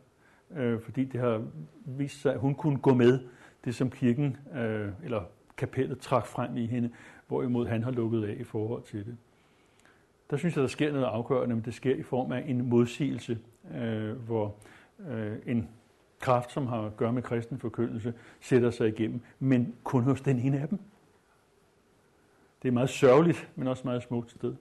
Øh, 0.57 0.81
fordi 0.81 1.05
det 1.05 1.21
har 1.21 1.45
vist 1.85 2.21
sig, 2.21 2.35
at 2.35 2.41
hun 2.41 2.55
kunne 2.55 2.79
gå 2.79 2.95
med 2.95 3.19
det, 3.65 3.75
som 3.75 3.91
kirken, 3.91 4.37
øh, 4.55 4.89
eller 5.05 5.23
kapellet 5.57 5.99
trak 5.99 6.27
frem 6.27 6.57
i 6.57 6.67
hende, 6.67 6.91
hvorimod 7.29 7.67
han 7.67 7.83
har 7.83 7.91
lukket 7.91 8.25
af 8.25 8.37
i 8.39 8.45
forhold 8.45 8.83
til 8.83 9.07
det. 9.07 9.17
Der 10.31 10.37
synes 10.37 10.57
jeg, 10.57 10.63
der 10.63 10.69
sker 10.69 10.93
noget 10.93 11.05
afgørende, 11.05 11.55
men 11.55 11.65
det 11.65 11.75
sker 11.75 11.95
i 11.95 12.03
form 12.03 12.33
af 12.33 12.45
en 12.47 12.69
modsigelse, 12.69 13.39
øh, 13.75 14.13
hvor 14.13 14.57
øh, 15.09 15.37
en 15.47 15.69
kraft, 16.21 16.53
som 16.53 16.67
har 16.67 16.83
at 16.83 16.97
gøre 16.97 17.13
med 17.13 17.23
kristen 17.23 17.59
forkyndelse, 17.59 18.15
sætter 18.41 18.71
sig 18.71 18.89
igennem, 18.89 19.21
men 19.39 19.77
kun 19.85 20.05
hos 20.05 20.21
den 20.21 20.39
ene 20.39 20.61
af 20.61 20.69
dem. 20.69 20.79
Det 22.63 22.69
er 22.69 22.73
meget 22.73 22.91
sørgeligt, 22.91 23.51
men 23.57 23.67
også 23.67 23.85
meget 23.85 24.03
smukt 24.03 24.31
sted. 24.31 24.57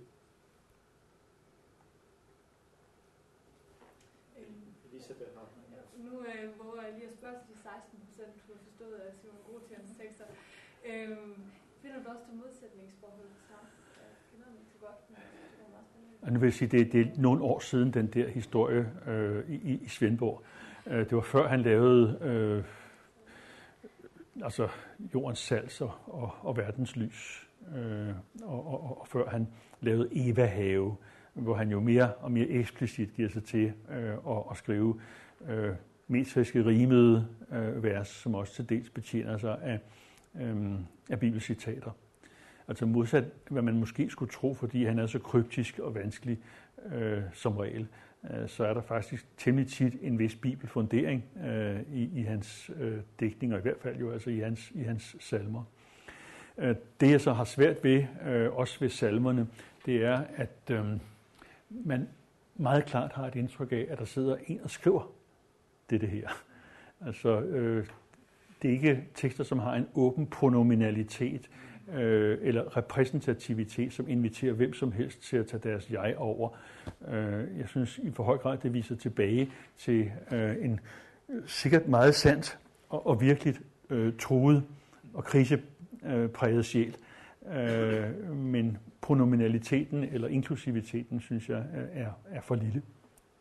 Nu 5.97 6.19
øh, 6.19 6.59
våger 6.59 6.81
jeg 6.83 6.93
lige 6.93 7.07
at 7.07 7.13
spørge 7.13 7.35
til 7.45 7.55
de 7.55 7.61
16 7.61 7.99
procent, 8.05 8.33
du 8.47 8.53
har 8.53 8.61
forstået 8.69 8.99
af 9.07 9.13
Simon 9.13 9.41
Grotians 9.47 9.89
tekster. 9.99 10.25
Øhm, 10.85 11.33
finder 11.81 12.03
du 12.03 12.09
også 12.09 12.23
til 12.25 12.35
modsætningsforhold 12.35 13.31
sammen? 13.49 13.69
Og 16.29 16.33
nu 16.33 16.39
vil 16.39 16.47
jeg 16.47 16.53
sige, 16.53 16.77
det, 16.77 16.91
det 16.93 17.01
er 17.01 17.05
nogle 17.17 17.41
år 17.41 17.59
siden, 17.59 17.93
den 17.93 18.07
der 18.07 18.29
historie 18.29 18.91
øh, 19.07 19.49
i, 19.49 19.79
i 19.83 19.87
Svendborg. 19.87 20.43
Øh, 20.87 20.99
det 20.99 21.11
var 21.11 21.21
før 21.21 21.47
han 21.47 21.61
lavede 21.61 22.17
øh, 22.21 22.63
altså 24.43 24.67
jordens 25.13 25.39
sals 25.39 25.81
og, 25.81 25.91
og, 26.05 26.31
og 26.41 26.57
verdens 26.57 26.95
lys. 26.95 27.49
Øh, 27.75 28.09
og, 28.43 28.67
og, 28.67 29.01
og 29.01 29.07
før 29.07 29.29
han 29.29 29.47
lavede 29.81 30.09
Eva 30.11 30.45
Have, 30.45 30.95
hvor 31.33 31.55
han 31.55 31.69
jo 31.69 31.79
mere 31.79 32.13
og 32.13 32.31
mere 32.31 32.47
eksplicit 32.47 33.13
giver 33.13 33.29
sig 33.29 33.43
til 33.43 33.73
øh, 33.91 34.13
at, 34.13 34.43
at 34.51 34.57
skrive 34.57 34.99
øh, 35.47 35.73
metriske 36.07 36.65
rimede 36.65 37.27
øh, 37.51 37.83
vers, 37.83 38.07
som 38.07 38.35
også 38.35 38.53
til 38.53 38.69
dels 38.69 38.89
betjener 38.89 39.37
sig 39.37 39.57
af, 39.61 39.79
øh, 40.41 40.73
af 41.09 41.19
bibelcitater. 41.19 41.91
Altså 42.69 42.85
modsat, 42.85 43.25
hvad 43.49 43.61
man 43.61 43.79
måske 43.79 44.09
skulle 44.09 44.31
tro, 44.31 44.53
fordi 44.53 44.85
han 44.85 44.99
er 44.99 45.07
så 45.07 45.19
kryptisk 45.19 45.79
og 45.79 45.95
vanskelig 45.95 46.39
øh, 46.95 47.21
som 47.33 47.57
regel, 47.57 47.87
øh, 48.31 48.49
så 48.49 48.65
er 48.65 48.73
der 48.73 48.81
faktisk 48.81 49.27
temmelig 49.37 49.69
tit 49.69 49.93
en 50.01 50.19
vis 50.19 50.35
bibelfundering 50.35 51.23
øh, 51.45 51.81
i, 51.93 52.19
i 52.19 52.21
hans 52.21 52.71
øh, 52.79 52.97
digtning, 53.19 53.53
og 53.53 53.59
i 53.59 53.61
hvert 53.61 53.77
fald 53.81 53.97
jo 53.97 54.11
altså 54.11 54.29
i 54.29 54.39
hans, 54.39 54.71
i 54.75 54.83
hans 54.83 55.15
salmer. 55.19 55.63
Øh, 56.57 56.75
det 56.99 57.11
jeg 57.11 57.21
så 57.21 57.33
har 57.33 57.43
svært 57.43 57.83
ved, 57.83 58.05
øh, 58.27 58.53
også 58.53 58.79
ved 58.79 58.89
salmerne, 58.89 59.47
det 59.85 60.05
er, 60.05 60.23
at 60.35 60.71
øh, 60.71 60.85
man 61.69 62.07
meget 62.55 62.85
klart 62.85 63.13
har 63.13 63.27
et 63.27 63.35
indtryk 63.35 63.71
af, 63.71 63.87
at 63.89 63.99
der 63.99 64.05
sidder 64.05 64.37
en 64.47 64.59
og 64.63 64.69
skriver 64.69 65.11
det, 65.89 66.01
det 66.01 66.09
her. 66.09 66.27
Altså, 67.05 67.41
øh, 67.41 67.87
det 68.61 68.67
er 68.67 68.73
ikke 68.73 69.03
tekster, 69.15 69.43
som 69.43 69.59
har 69.59 69.75
en 69.75 69.87
åben 69.95 70.27
pronominalitet, 70.27 71.49
øh, 71.93 72.37
eller 72.41 72.77
repræsentativitet, 72.77 73.93
som 73.93 74.09
inviterer 74.09 74.53
hvem 74.53 74.73
som 74.73 74.91
helst 74.91 75.21
til 75.21 75.37
at 75.37 75.47
tage 75.47 75.69
deres 75.69 75.91
jeg 75.91 76.15
over. 76.17 76.49
Øh, 77.07 77.57
jeg 77.57 77.67
synes 77.67 77.97
i 77.97 78.11
for 78.11 78.23
høj 78.23 78.37
grad, 78.37 78.57
det 78.57 78.73
viser 78.73 78.95
tilbage 78.95 79.51
til 79.77 80.11
øh, 80.31 80.55
en 80.61 80.79
sikkert 81.45 81.87
meget 81.87 82.15
sandt 82.15 82.59
og, 82.89 83.07
og 83.07 83.21
virkelig 83.21 83.55
øh, 83.89 84.13
troet 84.19 84.63
og 85.13 85.23
krisepræget 85.23 86.57
øh, 86.57 86.63
sjæl. 86.63 86.95
Øh, 87.53 88.35
men 88.35 88.77
pronominaliteten 89.01 90.03
eller 90.03 90.27
inklusiviteten, 90.27 91.19
synes 91.19 91.49
jeg, 91.49 91.63
er, 91.93 92.11
er 92.31 92.41
for 92.41 92.55
lille, 92.55 92.81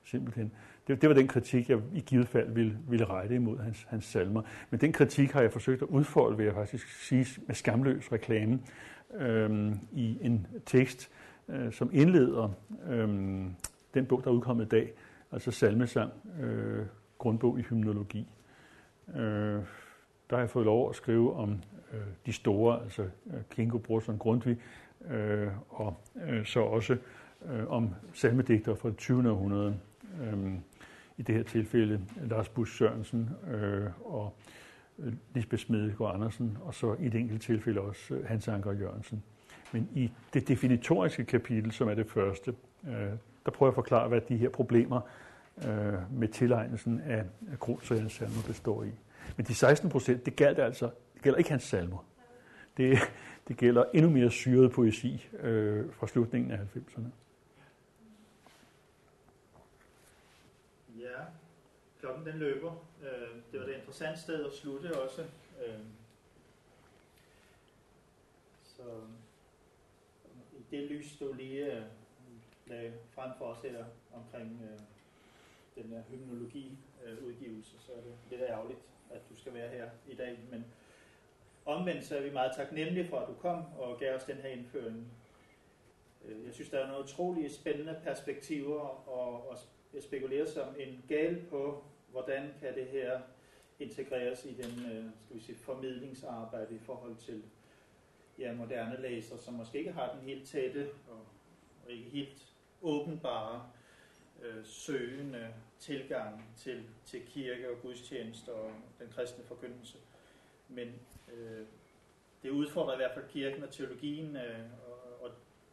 simpelthen. 0.05 0.53
Det, 0.89 1.03
det 1.03 1.09
var 1.09 1.15
den 1.15 1.29
kritik, 1.29 1.71
jeg 1.71 1.79
i 1.95 2.01
givet 2.01 2.29
fald 2.29 2.53
ville, 2.53 2.79
ville 2.89 3.05
rette 3.05 3.35
imod 3.35 3.59
hans, 3.59 3.87
hans 3.89 4.05
salmer. 4.05 4.43
Men 4.71 4.81
den 4.81 4.93
kritik 4.93 5.33
har 5.33 5.41
jeg 5.41 5.53
forsøgt 5.53 5.83
at 5.83 5.89
udfolde, 5.89 6.37
vil 6.37 6.47
jeg 6.47 6.55
faktisk 6.55 7.07
sige, 7.07 7.27
med 7.47 7.55
skamløs 7.55 8.13
reklame 8.13 8.61
øhm, 9.15 9.79
i 9.93 10.19
en 10.21 10.47
tekst, 10.67 11.11
øh, 11.49 11.73
som 11.73 11.91
indleder 11.93 12.49
øhm, 12.89 13.55
den 13.95 14.07
bog, 14.07 14.25
der 14.25 14.31
er 14.31 14.35
udkommet 14.35 14.65
i 14.65 14.69
dag, 14.69 14.93
altså 15.33 15.51
salmesang, 15.51 16.13
øh, 16.41 16.87
grundbog 17.19 17.59
i 17.59 17.63
hymnologi. 17.63 18.27
Øh, 19.17 19.63
der 20.31 20.37
har 20.37 20.39
jeg 20.39 20.51
fået 20.51 20.65
lov 20.65 20.91
at 20.91 20.97
skrive 20.97 21.35
om 21.35 21.63
øh, 21.93 22.01
de 22.27 22.33
store, 22.33 22.83
altså 22.83 23.03
øh, 23.03 23.41
Kingo, 23.51 23.79
Brorson, 23.79 24.19
Grundtvig, 24.19 24.59
øh, 25.11 25.49
og 25.69 25.97
øh, 26.29 26.47
så 26.47 26.61
også 26.61 26.97
øh, 27.53 27.71
om 27.71 27.95
salmedigter 28.13 28.75
fra 28.75 28.89
det 28.89 28.97
20. 28.97 29.31
århundrede. 29.31 29.77
Øh, 30.23 30.55
i 31.19 31.23
det 31.23 31.35
her 31.35 31.43
tilfælde 31.43 32.01
Lars 32.25 32.49
Bus 32.49 32.77
Sørensen 32.77 33.31
øh, 33.51 33.87
og 34.05 34.35
øh, 34.99 35.13
Lisbeth 35.35 35.63
Smedegaard 35.63 36.15
Andersen, 36.15 36.59
og 36.61 36.75
så 36.75 36.97
i 37.01 37.07
et 37.07 37.15
enkelt 37.15 37.43
tilfælde 37.43 37.81
også 37.81 38.15
øh, 38.15 38.27
Hans 38.27 38.49
Anker 38.49 38.73
Jørgensen. 38.73 39.23
Men 39.73 39.89
i 39.95 40.11
det 40.35 40.49
definitoriske 40.49 41.25
kapitel, 41.25 41.73
som 41.73 41.89
er 41.89 41.95
det 41.95 42.11
første, 42.11 42.55
øh, 42.89 42.93
der 43.45 43.51
prøver 43.53 43.69
jeg 43.69 43.73
at 43.73 43.75
forklare, 43.75 44.09
hvad 44.09 44.21
de 44.21 44.37
her 44.37 44.49
problemer 44.49 45.01
øh, 45.59 46.19
med 46.19 46.29
tilegnelsen 46.29 47.01
af, 47.01 47.25
af 47.53 47.59
Grotsagernes 47.59 48.13
salmer 48.13 48.43
består 48.47 48.83
i. 48.85 48.91
Men 49.37 49.47
de 49.47 49.55
16 49.55 49.91
procent, 49.91 50.27
det 50.27 50.37
gælder 50.37 50.65
altså 50.65 50.91
det 51.15 51.23
gælder 51.23 51.39
ikke 51.39 51.51
hans 51.51 51.63
salmer. 51.63 52.05
Det, 52.77 52.99
det 53.49 53.57
gælder 53.57 53.85
endnu 53.95 54.11
mere 54.11 54.31
syret 54.31 54.73
poesi 54.73 55.29
øh, 55.41 55.85
fra 55.93 56.07
slutningen 56.07 56.51
af 56.51 56.59
90'erne. 56.59 57.09
Klokken 62.01 62.27
den 62.27 62.39
løber. 62.39 62.87
Øh, 63.03 63.37
det 63.53 63.61
var 63.61 63.67
et 63.67 63.75
interessant 63.75 64.19
sted 64.19 64.47
at 64.47 64.53
slutte 64.53 65.01
også. 65.03 65.23
Øh, 65.67 65.79
så 68.65 68.83
i 70.53 70.63
det 70.71 70.91
lys, 70.91 71.17
du 71.21 71.33
lige 71.33 71.77
øh, 71.77 71.83
lagde 72.67 72.93
frem 73.11 73.31
for 73.39 73.45
os 73.45 73.59
her 73.63 73.85
omkring 74.15 74.61
øh, 74.65 74.81
den 75.83 75.91
her 75.91 76.03
hymnologi-udgivelse, 76.11 77.79
så 77.79 77.93
er 77.93 78.01
det 78.01 78.15
lidt 78.31 78.43
ærgerligt, 78.43 78.81
at 79.11 79.21
du 79.31 79.37
skal 79.37 79.55
være 79.55 79.69
her 79.69 79.91
i 80.09 80.15
dag. 80.15 80.39
Men 80.51 80.65
omvendt 81.67 82.05
så 82.05 82.17
er 82.17 82.23
vi 82.23 82.31
meget 82.31 82.53
taknemmelige 82.57 83.09
for, 83.09 83.19
at 83.19 83.29
du 83.29 83.35
kom 83.35 83.65
og 83.79 83.99
gav 83.99 84.15
os 84.15 84.25
den 84.25 84.37
her 84.37 84.49
indføring. 84.49 85.13
Øh, 86.25 86.45
jeg 86.45 86.55
synes, 86.55 86.71
der 86.71 86.79
er 86.79 86.87
nogle 86.87 87.05
utrolige 87.05 87.53
spændende 87.53 88.01
perspektiver, 88.05 89.09
og, 89.09 89.51
og 89.51 89.59
spekulerer 90.03 90.47
som 90.47 90.67
en 90.79 91.05
gal 91.09 91.43
på, 91.51 91.85
hvordan 92.11 92.55
kan 92.61 92.75
det 92.75 92.87
her 92.87 93.21
integreres 93.79 94.45
i 94.45 94.53
den 94.53 94.93
øh, 94.93 95.05
skal 95.25 95.37
vi 95.37 95.41
sige, 95.41 95.59
formidlingsarbejde 95.59 96.75
i 96.75 96.79
forhold 96.79 97.17
til 97.17 97.43
ja, 98.39 98.55
moderne 98.55 99.03
læser, 99.03 99.37
som 99.37 99.55
måske 99.55 99.79
ikke 99.79 99.93
har 99.93 100.13
den 100.15 100.21
helt 100.21 100.49
tætte 100.49 100.91
og, 101.11 101.21
og 101.87 101.93
ikke 101.93 102.11
helt 102.11 102.47
åbenbare 102.83 103.71
øh, 104.43 104.65
søgende 104.65 105.55
tilgang 105.79 106.45
til, 106.57 106.83
til 107.07 107.27
kirke 107.27 107.71
og 107.71 107.77
gudstjeneste 107.83 108.53
og 108.53 108.73
den 108.99 109.09
kristne 109.09 109.45
forkyndelse. 109.45 109.99
Men 110.69 110.89
øh, 111.33 111.67
det 112.43 112.51
udfordrer 112.51 112.93
i 112.93 112.97
hvert 112.97 113.15
fald 113.15 113.29
kirken 113.29 113.63
og 113.63 113.71
teologien, 113.71 114.37
øh, 114.37 114.65
og, 114.87 115.23
og 115.23 115.31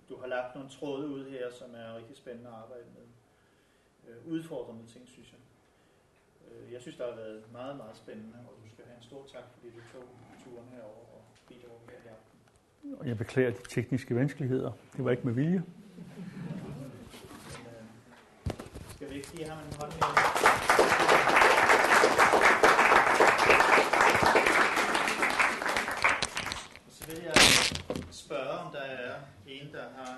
du 0.10 0.18
har 0.18 0.28
lagt 0.28 0.56
nogle 0.56 0.70
tråde 0.70 1.08
ud 1.08 1.30
her, 1.30 1.52
som 1.52 1.76
er 1.76 1.98
rigtig 1.98 2.18
spændende 2.18 2.50
at 2.50 2.56
arbejde 2.56 2.86
med. 2.96 3.15
Øh, 4.08 4.32
udfordrende 4.34 4.86
ting, 4.94 5.08
synes 5.08 5.30
jeg. 5.34 5.40
Øh, 6.52 6.74
jeg 6.74 6.82
synes, 6.82 6.98
der 6.98 7.06
har 7.10 7.16
været 7.16 7.52
meget, 7.52 7.78
meget 7.78 7.98
spændende, 7.98 8.38
og 8.48 8.54
du 8.64 8.70
skal 8.74 8.86
have 8.86 8.98
en 8.98 9.04
stor 9.04 9.26
tak, 9.34 9.44
fordi 9.54 9.68
du 9.68 9.82
tog 9.94 10.04
turen 10.44 10.68
herover 10.76 11.06
og 11.16 11.22
bidrog 11.48 11.82
her 11.90 11.98
i 12.06 12.08
aften. 12.16 12.40
Og 13.00 13.08
jeg 13.08 13.18
beklager 13.18 13.52
de 13.52 13.64
tekniske 13.70 14.16
vanskeligheder. 14.16 14.72
Det 14.98 15.06
var 15.06 15.12
ikke 15.12 15.24
med 15.24 15.34
vilje. 15.34 15.58
Øh, 15.58 15.64
skal 18.96 19.10
vi 19.10 19.16
ikke 19.16 19.32
give 19.32 19.48
ham 19.48 19.58
en 19.58 19.74
hånd? 19.80 19.92
Så 26.90 27.08
vil 27.08 27.20
jeg 27.24 27.34
spørge, 28.12 28.50
om 28.50 28.72
der 28.72 28.82
er 28.82 29.14
en, 29.48 29.74
der 29.74 29.86
har 29.98 30.14